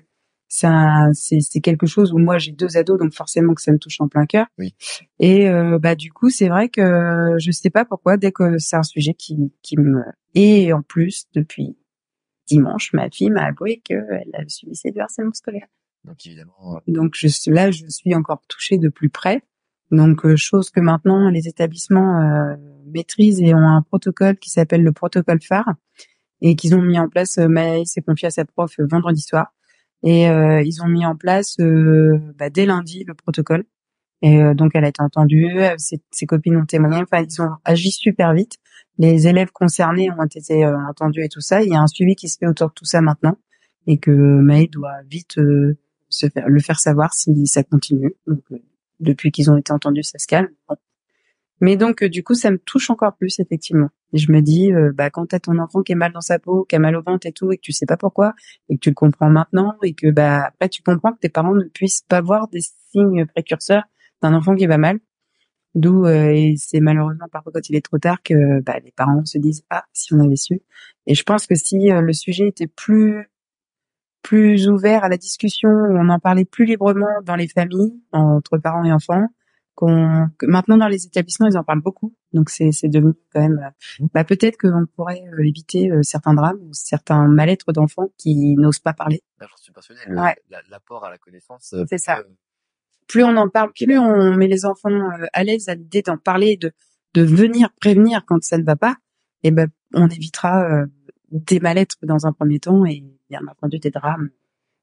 c'est 0.50 0.68
un- 0.68 1.14
c'est 1.14 1.40
c'est 1.40 1.62
quelque 1.62 1.86
chose 1.86 2.12
où 2.12 2.18
moi 2.18 2.38
j'ai 2.40 2.52
deux 2.52 2.76
ados 2.76 3.00
donc 3.00 3.14
forcément 3.14 3.54
que 3.54 3.62
ça 3.62 3.72
me 3.72 3.78
touche 3.78 4.02
en 4.02 4.08
plein 4.10 4.26
cœur. 4.26 4.48
Oui. 4.58 4.76
Et 5.20 5.48
euh, 5.50 5.80
bah 5.80 5.96
du 5.96 6.12
coup 6.12 6.30
c'est 6.30 6.50
vrai 6.50 6.68
que 6.68 7.36
je 7.40 7.52
sais 7.52 7.70
pas 7.70 7.86
pourquoi 7.86 8.18
dès 8.18 8.32
que 8.34 8.58
c'est 8.58 8.76
un 8.76 8.84
sujet 8.84 9.14
qui 9.14 9.54
qui 9.62 9.78
me 9.78 10.02
et 10.36 10.74
en 10.74 10.82
plus 10.82 11.26
depuis 11.34 11.78
dimanche 12.48 12.92
ma 12.94 13.10
fille 13.10 13.30
m'a 13.30 13.46
avoué 13.46 13.82
qu'elle 13.86 14.32
a 14.34 14.44
subi 14.48 14.74
du 14.92 15.00
harcèlement 15.00 15.34
scolaire. 15.34 15.68
Donc 16.04 16.26
évidemment, 16.26 16.78
euh, 16.78 16.80
Donc 16.88 17.14
je 17.16 17.28
suis 17.28 17.52
là, 17.52 17.72
je 17.72 17.86
suis 17.88 18.16
encore 18.16 18.42
touchée 18.48 18.78
de 18.78 18.90
plus 18.90 19.10
près. 19.10 19.44
Donc 19.92 20.26
euh, 20.26 20.36
chose 20.36 20.70
que 20.72 20.80
maintenant 20.80 21.30
les 21.30 21.48
établissements 21.48 22.22
euh, 22.22 22.56
maîtrisent 22.88 23.42
et 23.42 23.54
ont 23.54 23.68
un 23.68 23.82
protocole 23.84 24.38
qui 24.38 24.50
s'appelle 24.50 24.84
le 24.84 24.92
protocole 24.92 25.42
phare 25.42 25.74
et 26.42 26.56
qu'ils 26.56 26.74
ont 26.74 26.82
mis 26.82 26.98
en 26.98 27.10
place. 27.10 27.38
Euh, 27.38 27.48
Maëlle 27.48 27.86
s'est 27.86 28.02
confiée 28.02 28.28
à 28.28 28.32
sa 28.32 28.46
prof 28.46 28.74
vendredi 28.80 29.22
soir 29.22 29.54
et 30.04 30.30
euh, 30.30 30.62
ils 30.62 30.82
ont 30.82 30.88
mis 30.88 31.06
en 31.06 31.16
place 31.16 31.56
euh, 31.60 32.18
bah, 32.38 32.50
dès 32.50 32.66
lundi 32.66 33.04
le 33.06 33.14
protocole. 33.14 33.66
Et 34.22 34.42
euh, 34.42 34.54
donc 34.54 34.72
elle 34.74 34.84
a 34.84 34.90
été 34.90 35.02
entendue, 35.02 35.50
ses, 35.78 36.26
copines 36.26 36.58
ont 36.58 36.66
témoigné. 36.66 36.98
Enfin 36.98 37.24
ils 37.24 37.42
ont 37.42 37.52
agi 37.64 37.92
super 37.92 38.34
vite. 38.34 38.58
Les 38.98 39.28
élèves 39.28 39.52
concernés 39.52 40.10
ont 40.12 40.26
été 40.26 40.66
entendus 40.66 41.24
et 41.24 41.30
tout 41.30 41.42
ça. 41.42 41.64
Il 41.64 41.70
y 41.70 41.76
a 41.76 41.80
un 41.80 41.88
suivi 41.88 42.16
qui 42.16 42.28
se 42.28 42.38
fait 42.38 42.48
autour 42.48 42.70
de 42.70 42.74
tout 42.74 42.86
ça 42.86 43.02
maintenant 43.02 43.38
et 43.88 43.98
que 43.98 44.12
Maëlle 44.12 44.70
doit 44.70 45.02
vite 45.10 45.40
se 46.10 46.30
faire, 46.30 46.50
le 46.50 46.60
faire 46.60 46.80
savoir 46.80 47.14
si 47.14 47.48
ça 47.48 47.64
continue. 47.64 48.14
Donc, 48.28 48.44
depuis 49.00 49.32
qu'ils 49.32 49.50
ont 49.50 49.56
été 49.56 49.72
entendus, 49.72 50.04
ça 50.04 50.20
se 50.20 50.28
calme. 50.28 50.50
Mais 51.62 51.76
donc, 51.78 52.04
euh, 52.04 52.10
du 52.10 52.24
coup, 52.24 52.36
ça 52.36 52.52
me 52.52 52.58
touche 52.58 52.90
encore 52.90 53.16
plus, 53.16 53.40
effectivement. 53.40 53.90
Et 54.14 54.18
je 54.18 54.32
me 54.32 54.42
dis, 54.42 54.72
euh, 54.74 54.92
bah, 54.94 55.10
quand 55.10 55.26
t'as 55.28 55.40
ton 55.40 55.58
enfant 55.60 55.82
qui 55.84 55.92
est 55.92 55.96
mal 55.96 56.14
dans 56.14 56.22
sa 56.22 56.40
peau, 56.40 56.66
qui 56.66 56.76
a 56.76 56.80
mal 56.80 56.96
au 56.96 57.02
ventre 57.02 57.28
et 57.28 57.32
tout, 57.32 57.52
et 57.52 57.58
que 57.58 57.62
tu 57.62 57.72
sais 57.72 57.86
pas 57.86 57.98
pourquoi, 57.98 58.34
et 58.70 58.76
que 58.76 58.80
tu 58.80 58.90
le 58.90 58.96
comprends 58.96 59.30
maintenant, 59.30 59.76
et 59.84 59.94
que, 59.94 60.10
bah, 60.10 60.46
après, 60.48 60.70
tu 60.70 60.82
comprends 60.82 61.14
que 61.14 61.20
tes 61.20 61.30
parents 61.30 61.56
ne 61.56 61.64
puissent 61.66 62.04
pas 62.08 62.22
voir 62.22 62.48
des 62.48 62.62
signes 62.92 63.26
précurseurs 63.26 63.84
d'un 64.22 64.34
enfant 64.34 64.56
qui 64.56 64.66
va 64.68 64.78
mal. 64.78 65.00
D'où, 65.76 66.06
euh, 66.06 66.30
et 66.32 66.56
c'est 66.58 66.80
malheureusement 66.80 67.28
parfois 67.32 67.52
quand 67.54 67.70
il 67.70 67.76
est 67.76 67.86
trop 67.86 68.00
tard 68.00 68.22
que, 68.24 68.62
bah, 68.62 68.80
les 68.84 68.92
parents 68.92 69.24
se 69.26 69.38
disent, 69.38 69.64
ah, 69.70 69.86
si 69.94 70.14
on 70.14 70.20
avait 70.20 70.36
su. 70.36 70.62
Et 71.06 71.14
je 71.14 71.24
pense 71.24 71.46
que 71.46 71.56
si 71.56 71.92
euh, 71.92 72.02
le 72.02 72.14
sujet 72.14 72.48
était 72.48 72.68
plus 72.68 73.30
plus 74.22 74.68
ouvert 74.68 75.04
à 75.04 75.10
la 75.10 75.18
discussion, 75.18 75.70
on 75.70 76.10
en 76.10 76.20
parlait 76.20 76.46
plus 76.46 76.66
librement 76.66 77.22
dans 77.24 77.36
les 77.36 77.48
familles, 77.48 77.94
entre 78.12 78.58
parents 78.58 78.84
et 78.84 78.92
enfants. 78.92 79.28
Qu'on, 79.80 80.28
que 80.38 80.46
maintenant 80.46 80.76
dans 80.76 80.90
les 80.90 81.06
établissements, 81.06 81.48
ils 81.48 81.58
en 81.58 81.64
parlent 81.64 81.82
beaucoup. 81.82 82.14
Donc 82.34 82.50
c'est, 82.50 82.74
c'est 82.74 82.90
devenu 82.90 83.14
quand 83.32 83.40
même, 83.40 83.62
euh, 84.02 84.06
bah, 84.14 84.26
peut-être 84.26 84.58
qu'on 84.58 84.86
pourrait 84.94 85.24
euh, 85.32 85.48
éviter 85.48 85.90
euh, 85.90 86.04
certains 86.04 86.34
drames 86.34 86.60
ou 86.62 86.74
certains 86.74 87.30
mal-être 87.30 87.72
d'enfants 87.72 88.10
qui 88.18 88.56
n'osent 88.58 88.80
pas 88.80 88.92
parler. 88.92 89.22
Là, 89.40 89.48
j'en 89.50 89.56
suis 89.56 89.72
Ouais. 90.10 90.36
la- 90.50 90.62
L'apport 90.70 91.06
à 91.06 91.10
la 91.10 91.18
connaissance. 91.18 91.74
C'est 91.90 91.98
ça. 91.98 92.22
Plus 93.08 93.24
on 93.24 93.38
en 93.38 93.48
parle, 93.48 93.72
plus 93.74 93.98
on 93.98 94.36
met 94.36 94.48
les 94.48 94.66
enfants 94.66 95.10
à 95.32 95.44
l'aise 95.46 95.70
à 95.70 95.76
l'idée 95.76 96.02
d'en 96.02 96.18
parler, 96.18 96.58
de 96.58 96.74
de 97.16 97.22
venir 97.24 97.70
prévenir 97.80 98.24
quand 98.28 98.44
ça 98.44 98.58
ne 98.58 98.64
va 98.66 98.76
pas. 98.76 98.98
Et 99.44 99.52
ben 99.52 99.70
on 99.94 100.10
évitera 100.10 100.64
euh, 100.70 100.86
des 101.32 101.62
mal-être 101.62 101.96
dans 102.04 102.28
un 102.28 102.34
premier 102.34 102.60
temps 102.60 102.86
et 102.86 103.02
bien 103.30 103.40
entendu 103.48 103.80
des 103.80 103.92
drames 103.92 104.30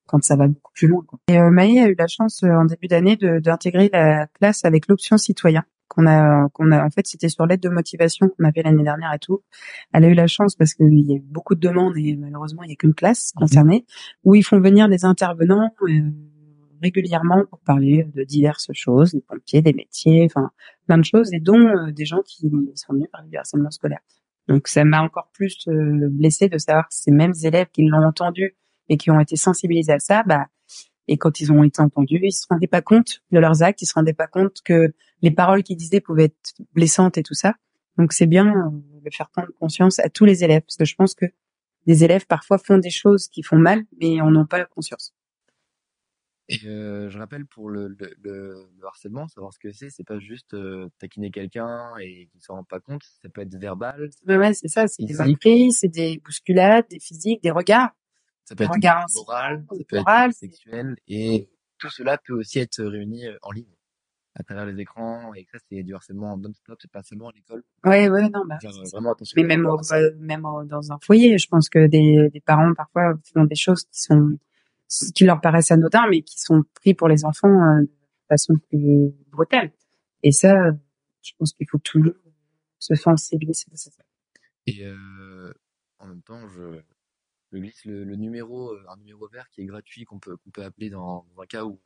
quand 0.06 0.22
ça 0.24 0.36
va 0.36 0.48
beaucoup 0.48 0.72
plus 0.72 0.88
loin. 0.88 1.02
Quoi. 1.06 1.18
Et 1.28 1.38
euh, 1.38 1.50
Maë 1.50 1.80
a 1.80 1.88
eu 1.88 1.94
la 1.98 2.06
chance 2.06 2.42
euh, 2.42 2.48
en 2.48 2.64
début 2.64 2.86
d'année 2.88 3.16
de- 3.16 3.38
d'intégrer 3.38 3.90
la 3.92 4.26
classe 4.28 4.64
avec 4.64 4.88
l'option 4.88 5.16
citoyen 5.16 5.64
qu'on 5.88 6.06
a 6.06 6.48
qu'on 6.52 6.72
a 6.72 6.84
en 6.84 6.90
fait 6.90 7.06
c'était 7.06 7.28
sur 7.28 7.46
l'aide 7.46 7.60
de 7.60 7.68
motivation 7.68 8.28
qu'on 8.28 8.44
avait 8.44 8.62
l'année 8.62 8.82
dernière 8.82 9.12
et 9.14 9.18
tout. 9.18 9.42
Elle 9.92 10.04
a 10.04 10.08
eu 10.08 10.14
la 10.14 10.26
chance 10.26 10.56
parce 10.56 10.74
qu'il 10.74 10.98
y 10.98 11.12
a 11.12 11.16
eu 11.16 11.20
beaucoup 11.20 11.54
de 11.54 11.60
demandes 11.60 11.96
et 11.96 12.16
malheureusement 12.16 12.62
il 12.64 12.70
y 12.70 12.72
a 12.72 12.76
qu'une 12.76 12.94
classe 12.94 13.32
concernée 13.36 13.86
où 14.24 14.34
ils 14.34 14.42
font 14.42 14.60
venir 14.60 14.88
des 14.88 15.04
intervenants 15.04 15.70
euh, 15.82 16.10
régulièrement 16.82 17.44
pour 17.48 17.60
parler 17.60 18.04
de 18.14 18.22
diverses 18.24 18.70
choses, 18.72 19.12
des 19.12 19.20
pompiers, 19.20 19.62
des 19.62 19.72
métiers, 19.72 20.24
enfin 20.26 20.50
plein 20.86 20.98
de 20.98 21.04
choses 21.04 21.32
et 21.32 21.40
dont 21.40 21.58
euh, 21.58 21.92
des 21.92 22.04
gens 22.04 22.20
qui 22.24 22.50
sont 22.74 22.92
venus 22.92 23.08
parler 23.10 23.28
du 23.30 23.36
harcèlement 23.36 23.70
scolaire. 23.70 24.00
Donc 24.48 24.68
ça 24.68 24.84
m'a 24.84 25.02
encore 25.02 25.30
plus 25.32 25.66
euh, 25.68 26.08
blessée 26.10 26.48
de 26.48 26.58
savoir 26.58 26.84
que 26.88 26.94
ces 26.94 27.10
mêmes 27.10 27.32
élèves 27.42 27.68
qui 27.72 27.84
l'ont 27.86 28.04
entendu 28.04 28.56
et 28.88 28.96
qui 28.96 29.10
ont 29.10 29.20
été 29.20 29.36
sensibilisés 29.36 29.92
à 29.92 29.98
ça, 29.98 30.22
bah, 30.24 30.46
et 31.08 31.18
quand 31.18 31.40
ils 31.40 31.52
ont 31.52 31.62
été 31.62 31.80
entendus, 31.80 32.20
ils 32.22 32.32
se 32.32 32.46
rendaient 32.48 32.66
pas 32.66 32.82
compte 32.82 33.22
de 33.30 33.38
leurs 33.38 33.62
actes, 33.62 33.82
ils 33.82 33.86
se 33.86 33.94
rendaient 33.94 34.12
pas 34.12 34.26
compte 34.26 34.60
que 34.64 34.92
les 35.22 35.30
paroles 35.30 35.62
qu'ils 35.62 35.76
disaient 35.76 36.00
pouvaient 36.00 36.24
être 36.24 36.54
blessantes 36.74 37.18
et 37.18 37.22
tout 37.22 37.34
ça. 37.34 37.54
Donc 37.96 38.12
c'est 38.12 38.26
bien 38.26 38.46
euh, 38.46 38.70
de 39.04 39.10
faire 39.10 39.30
prendre 39.30 39.48
conscience 39.58 39.98
à 40.00 40.08
tous 40.08 40.24
les 40.24 40.44
élèves, 40.44 40.62
parce 40.62 40.76
que 40.76 40.84
je 40.84 40.94
pense 40.94 41.14
que 41.14 41.26
des 41.86 42.04
élèves 42.04 42.26
parfois 42.26 42.58
font 42.58 42.78
des 42.78 42.90
choses 42.90 43.28
qui 43.28 43.42
font 43.42 43.58
mal, 43.58 43.84
mais 44.00 44.20
en 44.20 44.34
ont 44.34 44.46
pas 44.46 44.58
la 44.58 44.64
conscience. 44.64 45.14
Et 46.48 46.64
euh, 46.64 47.10
je 47.10 47.18
rappelle 47.18 47.44
pour 47.44 47.70
le, 47.70 47.88
le, 47.88 48.14
le, 48.22 48.68
le 48.78 48.86
harcèlement, 48.86 49.26
savoir 49.26 49.52
ce 49.52 49.58
que 49.58 49.72
c'est, 49.72 49.90
c'est 49.90 50.04
pas 50.04 50.20
juste 50.20 50.54
euh, 50.54 50.88
taquiner 50.98 51.30
quelqu'un 51.32 51.96
et 52.00 52.28
qu'il 52.30 52.40
s'en 52.40 52.54
rend 52.54 52.64
pas 52.64 52.78
compte, 52.78 53.02
ça 53.20 53.28
peut 53.28 53.40
être 53.40 53.56
verbal, 53.56 54.10
Ouais, 54.28 54.36
ouais, 54.36 54.54
c'est 54.54 54.68
ça, 54.68 54.86
c'est 54.86 55.04
des 55.04 55.34
cris, 55.34 55.72
c'est 55.72 55.88
des 55.88 56.20
bousculades, 56.24 56.86
des 56.88 57.00
physiques, 57.00 57.42
des 57.42 57.50
regards. 57.50 57.90
Ça 58.46 58.54
peut 58.56 58.64
être 58.64 58.72
Regard 58.72 59.06
moral, 59.14 59.66
ça 59.70 59.76
peut 59.88 59.96
moral, 59.98 60.30
être 60.30 60.36
sexuel, 60.36 60.96
et 61.08 61.50
tout 61.78 61.90
cela 61.90 62.16
peut 62.16 62.32
aussi 62.32 62.58
être 62.60 62.82
réuni 62.82 63.26
euh, 63.26 63.36
en 63.42 63.50
ligne, 63.52 63.66
à 64.34 64.42
travers 64.42 64.64
les 64.66 64.80
écrans, 64.80 65.34
et 65.34 65.46
ça 65.52 65.58
c'est 65.68 65.82
du 65.82 65.94
harcèlement 65.94 66.36
non-stop, 66.38 66.78
c'est 66.80 66.90
pas 66.90 67.02
seulement 67.02 67.28
à 67.28 67.32
l'école, 67.34 67.62
Ouais, 67.84 68.08
ouais, 68.08 68.28
non, 68.30 68.44
bah. 68.46 68.58
faire 68.60 68.70
euh, 68.70 68.84
ça. 68.84 68.90
vraiment 68.96 69.12
attention. 69.12 69.34
Mais 69.36 69.42
même, 69.46 69.66
au- 69.66 69.78
euh, 69.92 70.10
même 70.18 70.44
au- 70.46 70.64
dans 70.64 70.90
un 70.92 70.98
foyer, 71.02 71.36
je 71.38 71.48
pense 71.48 71.68
que 71.68 71.86
des, 71.86 72.30
des 72.32 72.40
parents 72.40 72.72
parfois 72.74 73.14
font 73.34 73.44
des 73.44 73.54
choses 73.56 73.84
qui 73.84 74.00
sont 74.00 74.38
qui 75.16 75.24
leur 75.24 75.40
paraissent 75.40 75.72
anodins, 75.72 76.06
mais 76.08 76.22
qui 76.22 76.38
sont 76.40 76.62
pris 76.74 76.94
pour 76.94 77.08
les 77.08 77.24
enfants 77.24 77.48
euh, 77.48 77.80
de 77.82 77.90
façon 78.28 78.54
plus 78.68 79.12
brutale. 79.32 79.72
Et 80.22 80.30
ça, 80.30 80.70
je 81.22 81.32
pense 81.36 81.52
qu'il 81.54 81.68
faut 81.68 81.78
que 81.78 81.82
tout 81.82 81.98
le 81.98 82.04
monde 82.12 82.32
se 82.78 82.94
sensibiliser 82.94 83.66
à 83.72 83.76
ça. 83.76 83.90
Et 84.68 84.84
euh, 84.86 85.52
en 85.98 86.06
même 86.06 86.22
temps, 86.22 86.46
je, 86.48 86.80
je 87.52 87.58
glisse 87.58 87.84
le, 87.84 88.04
le 88.04 88.16
numéro, 88.16 88.72
euh, 88.72 88.84
un 88.88 88.96
numéro 88.96 89.28
vert 89.28 89.48
qui 89.50 89.62
est 89.62 89.66
gratuit, 89.66 90.04
qu'on 90.04 90.18
peut, 90.18 90.36
qu'on 90.36 90.50
peut 90.50 90.64
appeler 90.64 90.90
dans, 90.90 91.26
dans 91.34 91.42
un 91.42 91.46
cas 91.46 91.64
où 91.64 91.80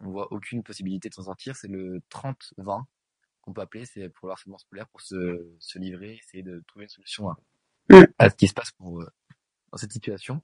on 0.00 0.10
voit 0.10 0.32
aucune 0.32 0.62
possibilité 0.62 1.08
de 1.08 1.14
s'en 1.14 1.24
sortir, 1.24 1.56
c'est 1.56 1.68
le 1.68 2.00
30-20 2.10 2.84
qu'on 3.40 3.52
peut 3.52 3.62
appeler, 3.62 3.84
c'est 3.86 4.08
pour 4.10 4.28
le 4.28 4.32
harcèlement 4.32 4.58
scolaire, 4.58 4.88
pour 4.88 5.00
se, 5.00 5.54
se 5.58 5.78
livrer, 5.78 6.20
essayer 6.22 6.42
de 6.42 6.62
trouver 6.66 6.84
une 6.84 6.90
solution 6.90 7.30
à, 7.30 7.36
à 8.18 8.30
ce 8.30 8.34
qui 8.36 8.46
se 8.46 8.54
passe 8.54 8.72
pour, 8.72 9.00
euh, 9.00 9.06
dans 9.72 9.78
cette 9.78 9.92
situation. 9.92 10.42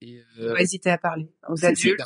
Et 0.00 0.22
euh, 0.38 0.54
pas 0.54 0.62
hésiter 0.62 0.90
à 0.90 0.96
parler 0.96 1.30
aux 1.48 1.64
adultes. 1.64 2.00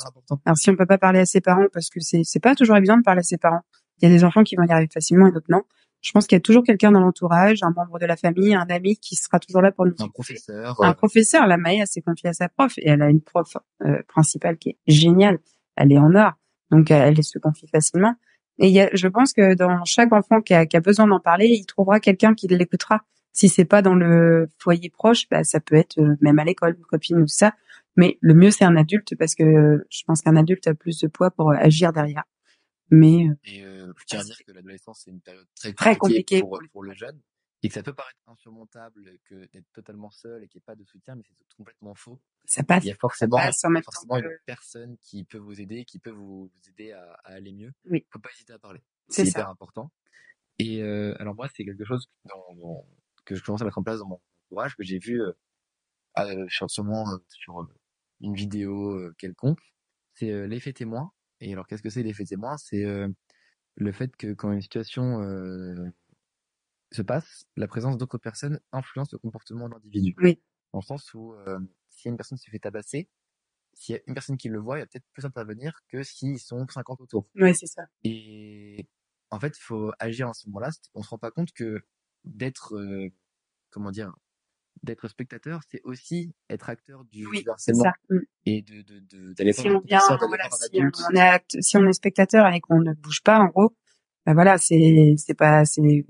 Alors 0.45 0.57
si 0.57 0.69
on 0.69 0.75
peut 0.75 0.85
pas 0.85 0.97
parler 0.97 1.19
à 1.19 1.25
ses 1.25 1.39
parents, 1.39 1.67
parce 1.71 1.89
que 1.89 2.01
c'est 2.01 2.23
c'est 2.25 2.41
pas 2.41 2.53
toujours 2.53 2.75
évident 2.75 2.97
de 2.97 3.03
parler 3.03 3.19
à 3.19 3.23
ses 3.23 3.37
parents. 3.37 3.61
Il 4.01 4.09
y 4.09 4.11
a 4.11 4.13
des 4.13 4.25
enfants 4.25 4.43
qui 4.43 4.57
vont 4.57 4.63
y 4.63 4.71
arriver 4.71 4.89
facilement 4.93 5.27
et 5.27 5.31
d'autres 5.31 5.49
non. 5.49 5.63
Je 6.05 6.11
pense 6.11 6.27
qu'il 6.27 6.35
y 6.35 6.37
a 6.37 6.41
toujours 6.41 6.63
quelqu'un 6.63 6.91
dans 6.91 6.99
l'entourage, 6.99 7.63
un 7.63 7.73
membre 7.75 7.97
de 7.97 8.05
la 8.05 8.15
famille, 8.15 8.53
un 8.53 8.67
ami 8.69 8.95
qui 8.95 9.15
sera 9.15 9.39
toujours 9.39 9.63
là 9.63 9.71
pour 9.71 9.87
nous 9.87 9.95
Un 9.97 10.07
professeur, 10.07 10.83
un 10.83 10.93
professeur, 10.93 11.47
la 11.47 11.57
elle 11.65 11.87
s'est 11.87 12.01
confiée 12.01 12.29
à 12.29 12.33
sa 12.33 12.47
prof 12.47 12.73
et 12.77 12.89
elle 12.89 13.01
a 13.01 13.09
une 13.09 13.21
prof 13.21 13.57
euh, 13.83 14.03
principale 14.07 14.59
qui 14.59 14.69
est 14.69 14.77
géniale. 14.85 15.39
Elle 15.75 15.91
est 15.91 15.97
en 15.97 16.13
or, 16.13 16.33
donc 16.69 16.91
euh, 16.91 17.07
elle 17.07 17.23
se 17.23 17.39
confie 17.39 17.67
facilement. 17.67 18.13
Et 18.59 18.69
y 18.69 18.81
a, 18.81 18.89
je 18.93 19.07
pense 19.07 19.33
que 19.33 19.55
dans 19.55 19.83
chaque 19.85 20.13
enfant 20.13 20.41
qui 20.41 20.53
a, 20.53 20.67
qui 20.67 20.77
a 20.77 20.79
besoin 20.79 21.07
d'en 21.07 21.19
parler, 21.19 21.47
il 21.47 21.65
trouvera 21.65 21.99
quelqu'un 21.99 22.35
qui 22.35 22.47
l'écoutera. 22.49 23.01
Si 23.33 23.49
c'est 23.49 23.65
pas 23.65 23.81
dans 23.81 23.95
le 23.95 24.47
foyer 24.59 24.91
proche, 24.91 25.27
bah, 25.31 25.43
ça 25.43 25.59
peut 25.59 25.75
être 25.75 25.99
euh, 25.99 26.17
même 26.21 26.37
à 26.37 26.43
l'école, 26.43 26.75
une 26.77 26.85
copine 26.85 27.17
ou 27.17 27.27
ça. 27.27 27.55
Mais 27.95 28.19
le 28.21 28.35
mieux, 28.35 28.51
c'est 28.51 28.63
un 28.63 28.75
adulte 28.75 29.15
parce 29.17 29.33
que 29.33 29.43
euh, 29.43 29.87
je 29.89 30.03
pense 30.05 30.21
qu'un 30.21 30.35
adulte 30.35 30.67
a 30.67 30.75
plus 30.75 30.99
de 30.99 31.07
poids 31.07 31.31
pour 31.31 31.51
agir 31.51 31.93
derrière. 31.93 32.25
Mais 32.91 33.27
euh, 33.27 33.35
Et 33.45 33.63
euh, 33.63 33.91
je 33.97 34.05
tiens 34.05 34.19
à 34.19 34.23
dire 34.23 34.37
que 34.45 34.51
l'adolescence 34.51 35.01
c'est 35.03 35.11
une 35.11 35.21
période 35.21 35.47
très 35.55 35.73
Très 35.73 35.95
compliquée 35.97 36.41
pour, 36.41 36.83
le 36.83 36.93
jeune 36.93 37.19
et 37.63 37.67
que 37.67 37.73
ça 37.73 37.81
peut 37.81 37.93
paraître 37.93 38.19
insurmontable 38.27 39.17
que 39.25 39.45
d'être 39.51 39.65
totalement 39.73 40.11
seul 40.11 40.43
et 40.43 40.47
qu'il 40.47 40.59
n'y 40.59 40.63
ait 40.63 40.65
pas 40.67 40.75
de 40.75 40.83
soutien, 40.83 41.15
mais 41.15 41.23
c'est 41.27 41.35
complètement 41.57 41.95
faux. 41.95 42.21
ça 42.45 42.63
passe. 42.63 42.83
Il 42.83 42.87
y 42.87 42.91
a 42.91 42.95
forcément, 42.95 43.39
forcément 43.39 44.19
que- 44.21 44.25
une 44.25 44.37
personne 44.45 44.97
qui 44.99 45.23
peut 45.23 45.39
vous 45.39 45.59
aider, 45.59 45.83
qui 45.83 45.97
peut 45.97 46.11
vous, 46.11 46.51
vous 46.53 46.69
aider 46.69 46.91
à, 46.91 47.13
à 47.23 47.33
aller 47.33 47.53
mieux. 47.53 47.73
Oui. 47.89 48.05
Faut 48.11 48.19
pas 48.19 48.29
hésiter 48.31 48.53
à 48.53 48.59
parler. 48.59 48.81
C'est 49.09 49.25
hyper 49.25 49.49
important. 49.49 49.91
Et 50.59 50.81
euh, 50.83 51.15
alors 51.19 51.33
moi, 51.33 51.47
c'est 51.55 51.65
quelque 51.65 51.85
chose 51.85 52.07
dans- 52.25 52.85
que 53.25 53.33
je 53.35 53.43
commence 53.43 53.61
à 53.61 53.65
mettre 53.65 53.79
en 53.79 53.83
place 53.83 53.97
dans 53.99 54.07
mon 54.07 54.21
entourage, 54.51 54.75
que 54.75 54.83
j'ai 54.83 54.99
vu 54.99 55.21
euh, 56.19 56.45
sur, 56.49 56.69
sûrement 56.69 57.09
euh, 57.11 57.17
sur 57.29 57.61
euh, 57.61 57.67
une 58.21 58.35
vidéo 58.35 59.11
quelconque. 59.17 59.73
C'est 60.13 60.47
l'effet 60.47 60.71
témoin. 60.71 61.11
Et 61.41 61.53
alors, 61.53 61.67
qu'est-ce 61.67 61.83
que 61.83 61.89
c'est 61.89 62.03
l'effet 62.03 62.25
témoin 62.25 62.57
C'est 62.57 62.85
euh, 62.85 63.07
le 63.75 63.91
fait 63.91 64.15
que 64.15 64.33
quand 64.33 64.51
une 64.51 64.61
situation 64.61 65.21
euh, 65.21 65.89
se 66.91 67.01
passe, 67.01 67.45
la 67.55 67.67
présence 67.67 67.97
d'autres 67.97 68.17
personnes 68.17 68.59
influence 68.71 69.11
le 69.11 69.17
comportement 69.17 69.67
de 69.67 69.73
l'individu. 69.73 70.15
Oui. 70.19 70.41
Dans 70.73 70.79
le 70.79 70.85
sens 70.85 71.13
où 71.13 71.33
euh, 71.33 71.59
si 71.89 72.07
une 72.07 72.17
personne 72.17 72.37
se 72.37 72.49
fait 72.49 72.59
tabasser, 72.59 73.09
s'il 73.73 73.95
y 73.95 73.97
a 73.97 74.01
une 74.07 74.13
personne 74.13 74.37
qui 74.37 74.49
le 74.49 74.59
voit, 74.59 74.77
il 74.77 74.81
va 74.81 74.87
peut-être 74.87 75.05
plus 75.11 75.25
intervenir 75.25 75.81
que 75.89 76.03
s'ils 76.03 76.39
sont 76.39 76.65
50 76.67 77.01
autour. 77.01 77.27
Ouais, 77.35 77.53
c'est 77.53 77.67
ça. 77.67 77.83
Et 78.03 78.87
en 79.31 79.39
fait, 79.39 79.57
il 79.57 79.61
faut 79.61 79.91
agir 79.99 80.29
à 80.29 80.33
ce 80.33 80.47
moment-là. 80.47 80.69
On 80.93 81.03
se 81.03 81.09
rend 81.09 81.17
pas 81.17 81.31
compte 81.31 81.51
que 81.51 81.83
d'être, 82.23 82.75
euh, 82.75 83.09
comment 83.69 83.91
dire, 83.91 84.15
d'être 84.83 85.07
spectateur, 85.07 85.61
c'est 85.69 85.81
aussi 85.83 86.33
être 86.49 86.69
acteur 86.69 87.03
du, 87.05 87.25
Oui, 87.27 87.43
harcèlement 87.47 87.83
ça. 87.83 87.93
Mm. 88.09 88.19
et 88.45 88.61
de 88.61 88.81
de 88.81 88.99
de- 88.99 89.33
d'aller 89.33 89.53
si 89.53 89.67
on 89.69 89.79
vient, 89.79 89.99
d'aller 90.07 90.27
voilà, 90.27 90.49
si 90.51 90.79
on 90.81 91.15
est 91.15 91.61
si 91.61 91.77
on 91.77 91.87
est 91.87 91.93
spectateur 91.93 92.47
et 92.53 92.59
qu'on 92.61 92.79
ne 92.81 92.93
bouge 92.93 93.21
pas, 93.23 93.39
en 93.39 93.45
gros, 93.47 93.75
ben 94.25 94.33
voilà, 94.33 94.57
c'est 94.57 95.15
c'est 95.17 95.33
pas 95.33 95.65
c'est 95.65 95.81
une 95.81 96.03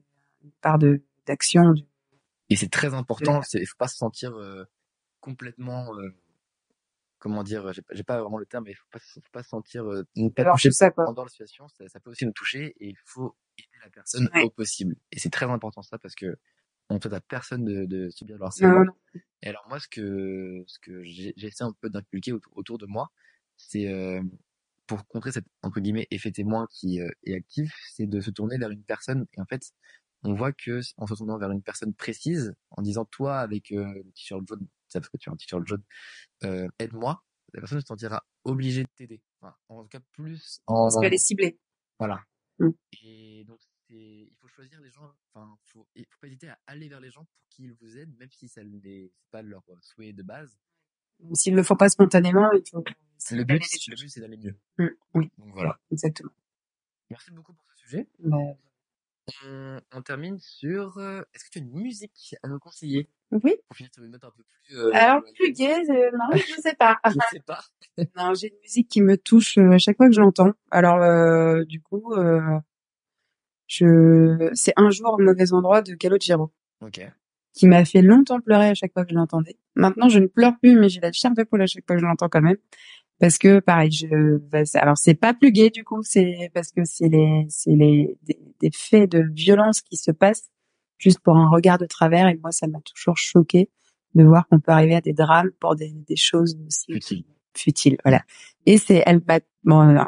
part 0.62 0.78
de 0.80 1.04
d'action. 1.26 1.72
du- 1.74 1.84
Et 2.50 2.56
c'est 2.56 2.70
très 2.72 2.94
important. 2.94 3.42
Il 3.54 3.66
faut 3.66 3.78
pas 3.78 3.88
se 3.88 3.98
sentir 3.98 4.36
euh, 4.36 4.66
complètement, 5.22 5.96
euh, 5.98 6.10
comment 7.20 7.44
dire, 7.44 7.72
j'ai, 7.92 8.04
pas- 8.04 8.22
vraiment 8.22 8.38
le 8.38 8.46
terme, 8.46 8.66
mais 8.66 8.72
il 8.72 8.76
faut 8.76 8.86
pas, 8.92 9.00
faut 9.00 9.22
pas 9.32 9.42
se 9.44 9.50
sentir 9.50 9.86
euh, 9.86 10.04
ne 10.16 10.30
pas 10.30 10.44
tout 10.58 10.72
ça 10.72 10.92
quoi. 10.92 11.06
pendant 11.06 11.24
la 11.24 11.30
situation. 11.30 11.68
Ça, 11.70 11.88
ça 11.88 12.00
peut 12.00 12.10
aussi 12.12 12.26
nous 12.26 12.34
toucher 12.34 12.76
et 12.80 12.90
il 12.90 12.98
faut 13.06 13.36
aider 13.58 13.70
la 13.84 13.90
personne 13.90 14.30
Ouais. 14.36 14.44
au 14.44 14.50
possible. 14.50 14.96
Et 15.12 15.20
c'est 15.20 15.30
très 15.32 15.46
important 15.46 15.82
ça 15.82 15.98
parce 15.98 16.14
que 16.16 16.38
on 16.90 17.00
souhaite 17.00 17.14
à 17.14 17.22
personne 17.22 17.66
de, 17.66 17.86
de 17.86 18.10
subir 18.10 18.38
le 18.38 18.46
harcèlement. 18.46 18.80
non, 18.80 18.86
non. 18.86 19.22
Et 19.42 19.50
alors 19.50 19.66
moi, 19.70 19.80
ce 19.80 19.88
que 19.88 20.64
ce 20.68 20.80
que 20.80 21.04
j'essaie 21.04 21.64
un 21.64 21.74
peu 21.82 21.90
d'inculquer 21.90 22.32
autour, 22.32 22.58
autour 22.58 22.78
de 22.78 22.86
moi, 22.86 23.12
c'est 23.58 23.88
euh, 23.88 24.22
pour 24.88 25.08
contrer 25.08 25.32
cet 25.32 25.46
entre 25.64 25.80
guillemets 25.80 26.08
effet 26.12 26.32
témoin 26.32 26.68
qui 26.72 27.02
euh, 27.02 27.10
est 27.24 27.36
actif, 27.36 27.74
c'est 27.92 28.08
de 28.08 28.22
se 28.22 28.32
tourner 28.32 28.58
vers 28.58 28.70
une 28.70 28.84
personne. 28.84 29.26
Et 29.38 29.42
en 29.42 29.46
fait, 29.46 29.72
on 30.24 30.34
voit 30.34 30.52
que 30.52 30.82
en 30.98 31.08
se 31.08 31.14
tournant 31.16 31.38
vers 31.38 31.52
une 31.52 31.62
personne 31.62 31.94
précise, 31.94 32.54
en 32.72 32.82
disant 32.82 33.06
toi 33.06 33.40
avec 33.40 33.72
euh, 33.72 33.86
le 33.94 34.12
t-shirt 34.12 34.46
jaune, 34.48 34.68
ça 34.88 35.00
parce 35.00 35.10
que 35.10 35.18
tu 35.18 35.30
as 35.30 35.34
un 35.34 35.36
t-shirt 35.36 35.66
jaune, 35.68 35.84
euh, 36.44 36.68
aide-moi, 36.80 37.24
la 37.54 37.62
personne 37.62 37.80
se 37.80 37.86
sentira 37.86 38.26
obligée 38.44 38.84
de 38.84 38.90
t'aider. 38.96 39.22
Enfin, 39.42 39.56
en 39.70 39.84
tout 39.84 39.90
cas 39.90 40.00
plus 40.12 40.62
en 40.68 40.86
Parce 40.86 41.00
qu'elle 41.00 41.14
est 41.14 41.18
ciblée. 41.18 41.60
voilà. 42.00 42.24
Mm. 42.60 42.70
Et 43.04 43.44
donc, 43.46 43.60
c'est, 43.62 43.75
il 43.90 44.32
faut 44.40 44.48
choisir 44.48 44.80
les 44.82 44.90
gens, 44.92 45.12
enfin, 45.34 45.58
faut, 45.66 45.88
il 45.96 46.06
faut 46.10 46.20
pas 46.20 46.28
hésiter 46.28 46.50
à 46.50 46.60
aller 46.68 46.88
vers 46.90 47.00
les 47.00 47.12
gens 47.12 47.24
pour 47.26 47.48
qu'ils 47.50 47.74
vous 47.74 47.98
aident, 47.98 48.16
même 48.18 48.32
si 48.32 48.48
ça 48.48 48.64
n'est 48.64 49.12
pas 49.32 49.42
leur 49.42 49.64
euh, 49.70 49.76
souhait 49.82 50.14
de 50.14 50.24
base. 50.24 50.58
S'ils 51.34 51.56
le 51.56 51.64
font 51.64 51.76
pas 51.78 51.90
spontanément, 51.90 52.52
il 52.52 52.64
faut. 52.70 52.84
Le 53.32 53.44
but, 53.46 53.62
le 53.88 53.96
but, 53.96 54.10
c'est 54.10 54.20
d'aller 54.20 54.38
mieux. 54.38 54.56
Mm, 54.78 54.88
Oui, 55.14 55.32
Donc 55.38 55.54
voilà. 55.54 55.80
exactement. 55.92 56.32
Merci 57.10 57.32
beaucoup 57.32 57.54
pour 57.54 57.66
ce 57.74 57.78
sujet. 57.84 58.08
Bah, 58.20 58.38
On, 59.46 59.80
on 59.94 60.02
termine 60.02 60.38
sur, 60.40 60.98
euh, 60.98 61.22
est-ce 61.34 61.46
que 61.46 61.50
tu 61.52 61.60
as 61.60 61.62
une 61.62 61.72
musique 61.72 62.36
à 62.44 62.48
nous 62.48 62.60
conseiller? 62.60 63.10
Oui. 63.32 63.56
Pour 63.68 63.76
finir 63.78 63.92
sur 63.94 64.04
une 64.04 64.12
note 64.12 64.24
un 64.24 64.32
peu 64.32 64.44
plus. 64.44 64.76
Euh, 64.78 64.92
Alors 64.94 65.24
plus 65.36 65.52
gay, 65.54 65.74
euh, 65.90 66.12
non, 66.12 66.36
je 66.36 66.62
sais 66.62 66.76
pas. 66.76 67.00
Je 67.06 67.18
sais 67.32 67.40
pas. 67.40 67.64
non, 68.16 68.34
j'ai 68.36 68.50
une 68.50 68.60
musique 68.62 68.90
qui 68.90 69.02
me 69.02 69.18
touche 69.18 69.58
euh, 69.58 69.72
à 69.72 69.78
chaque 69.78 69.98
fois 69.98 70.08
que 70.08 70.14
je 70.14 70.20
l'entends. 70.22 70.52
Alors 70.70 71.02
euh, 71.02 71.64
du 71.66 71.82
coup, 71.82 72.14
euh, 72.14 72.60
je 73.68 74.50
c'est 74.54 74.74
un 74.78 74.90
jour 74.90 75.14
au 75.14 75.22
mauvais 75.22 75.54
endroit 75.54 75.82
de 75.82 75.94
Calogero 75.96 76.52
Ok. 76.82 77.02
qui 77.54 77.68
m'a 77.68 77.86
fait 77.86 78.02
longtemps 78.02 78.40
pleurer 78.42 78.70
à 78.70 78.74
chaque 78.74 78.94
fois 78.94 79.06
que 79.06 79.12
je 79.12 79.16
l'entendais. 79.16 79.58
Maintenant, 79.76 80.10
je 80.10 80.20
ne 80.20 80.28
pleure 80.28 80.54
plus, 80.62 80.78
mais 80.80 80.90
j'ai 80.90 81.00
la 81.02 81.12
chair 81.12 81.32
de 81.34 81.44
poule 81.44 81.62
à 81.62 81.68
chaque 81.68 81.86
fois 81.86 81.96
que 81.96 82.02
je 82.02 82.06
l'entends 82.06 82.30
quand 82.30 82.42
même. 82.42 82.58
Parce 83.20 83.38
que 83.38 83.60
pareil, 83.60 83.92
je 83.92 84.38
bah, 84.38 84.64
alors 84.76 84.98
c'est 84.98 85.14
pas 85.16 85.34
plus 85.34 85.52
gay 85.52 85.70
du 85.70 85.84
coup, 85.86 86.02
c'est 86.04 86.52
parce 86.54 86.72
que 86.72 86.82
c'est 86.84 87.08
les 87.08 87.46
c'est 87.50 87.72
les 87.76 88.18
des, 88.24 88.38
des 88.60 88.72
faits 88.74 89.10
de 89.10 89.24
violence 89.34 89.82
qui 89.82 89.96
se 89.96 90.12
passent 90.12 90.50
juste 90.98 91.20
pour 91.20 91.38
un 91.38 91.50
regard 91.50 91.78
de 91.78 91.86
travers 91.86 92.28
et 92.28 92.36
moi 92.42 92.52
ça 92.52 92.68
m'a 92.68 92.80
toujours 92.82 93.18
choqué 93.18 93.70
de 94.16 94.24
voir 94.24 94.48
qu'on 94.48 94.60
peut 94.60 94.72
arriver 94.72 94.96
à 94.96 95.02
des 95.02 95.14
drames 95.14 95.52
pour 95.60 95.76
des, 95.76 95.92
des 95.92 96.16
choses 96.16 96.58
aussi 96.68 96.92
Futile. 96.94 97.24
futiles, 97.56 97.98
voilà. 98.04 98.22
Et 98.66 98.78
c'est 98.78 99.02
elle 99.06 99.22
bon, 99.64 99.96
euh, 99.98 100.04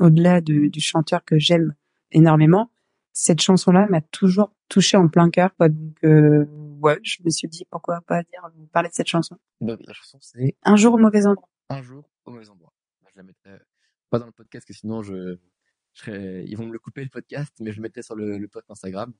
au-delà 0.00 0.40
du, 0.40 0.68
du 0.70 0.80
chanteur 0.80 1.24
que 1.24 1.38
j'aime 1.38 1.74
énormément, 2.10 2.70
cette 3.18 3.40
chanson-là 3.40 3.86
m'a 3.88 4.02
toujours 4.02 4.54
touché 4.68 4.98
en 4.98 5.08
plein 5.08 5.30
cœur 5.30 5.56
quoi. 5.56 5.70
Donc 5.70 5.96
euh, 6.04 6.44
ouais, 6.82 6.98
je 7.02 7.22
me 7.24 7.30
suis 7.30 7.48
dit 7.48 7.64
pourquoi 7.70 8.02
pas 8.02 8.22
dire 8.22 8.46
parler 8.72 8.90
de 8.90 8.94
cette 8.94 9.06
chanson. 9.06 9.38
Donc, 9.62 9.80
la 9.86 9.94
chanson, 9.94 10.18
c'est 10.20 10.54
Un 10.62 10.76
jour 10.76 10.92
au 10.94 10.98
mauvais 10.98 11.24
endroit. 11.24 11.48
Un 11.70 11.80
jour 11.80 12.06
au 12.26 12.30
mauvais 12.30 12.50
endroit. 12.50 12.74
Moi, 13.00 13.10
Je 13.14 13.16
la 13.16 13.22
mettrai 13.22 13.58
pas 14.10 14.18
dans 14.18 14.26
le 14.26 14.32
podcast, 14.32 14.66
parce 14.66 14.76
que 14.76 14.78
sinon, 14.78 15.02
je, 15.02 15.38
je 15.94 16.00
serais, 16.02 16.44
ils 16.44 16.56
vont 16.58 16.66
me 16.66 16.72
le 16.74 16.78
couper 16.78 17.04
le 17.04 17.08
podcast, 17.08 17.54
mais 17.58 17.72
je 17.72 17.76
le 17.76 17.82
mettrai 17.82 18.02
sur 18.02 18.16
le, 18.16 18.36
le 18.36 18.48
post 18.48 18.70
Instagram. 18.70 19.14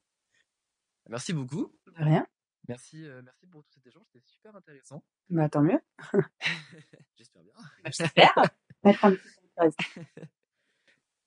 Merci 1.09 1.32
beaucoup. 1.32 1.72
De 1.86 2.05
rien. 2.05 2.26
Merci, 2.68 3.03
euh, 3.07 3.22
merci 3.24 3.47
pour 3.47 3.62
tout 3.62 3.70
cet 3.72 3.86
échange. 3.86 4.05
C'était 4.12 4.26
super 4.26 4.55
intéressant. 4.55 5.03
Bah 5.30 5.49
tant 5.49 5.62
mieux. 5.62 5.80
J'espère 7.16 7.42
bien. 7.44 7.55
J'espère. 7.86 8.34
Petit 8.82 8.99
surprise. 8.99 9.76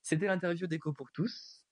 C'était 0.03 0.27
l'interview 0.27 0.67
d'Echo 0.67 0.93
pour 0.93 1.11
tous. 1.11 1.65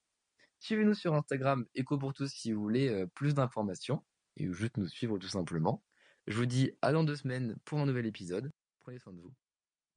Suivez-nous 0.60 0.94
sur 0.94 1.14
Instagram 1.14 1.66
Echo 1.76 1.98
pour 1.98 2.14
tous 2.14 2.32
si 2.32 2.52
vous 2.52 2.62
voulez 2.62 2.90
euh, 2.90 3.08
plus 3.08 3.34
d'informations 3.34 4.04
et 4.38 4.52
juste 4.52 4.78
nous 4.78 4.88
suivre 4.88 5.18
tout 5.18 5.28
simplement. 5.28 5.84
Je 6.28 6.38
vous 6.38 6.46
dis 6.46 6.72
à 6.82 6.92
dans 6.92 7.04
deux 7.04 7.16
semaines 7.16 7.56
pour 7.66 7.80
un 7.80 7.86
nouvel 7.86 8.06
épisode. 8.06 8.52
Prenez 8.80 9.00
soin 9.00 9.14
de 9.14 9.22
vous. 9.22 9.34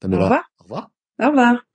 Au 0.04 0.08
revoir. 0.08 0.50
Au 0.58 0.62
revoir. 0.64 0.90
Au 1.20 1.26
revoir. 1.28 1.69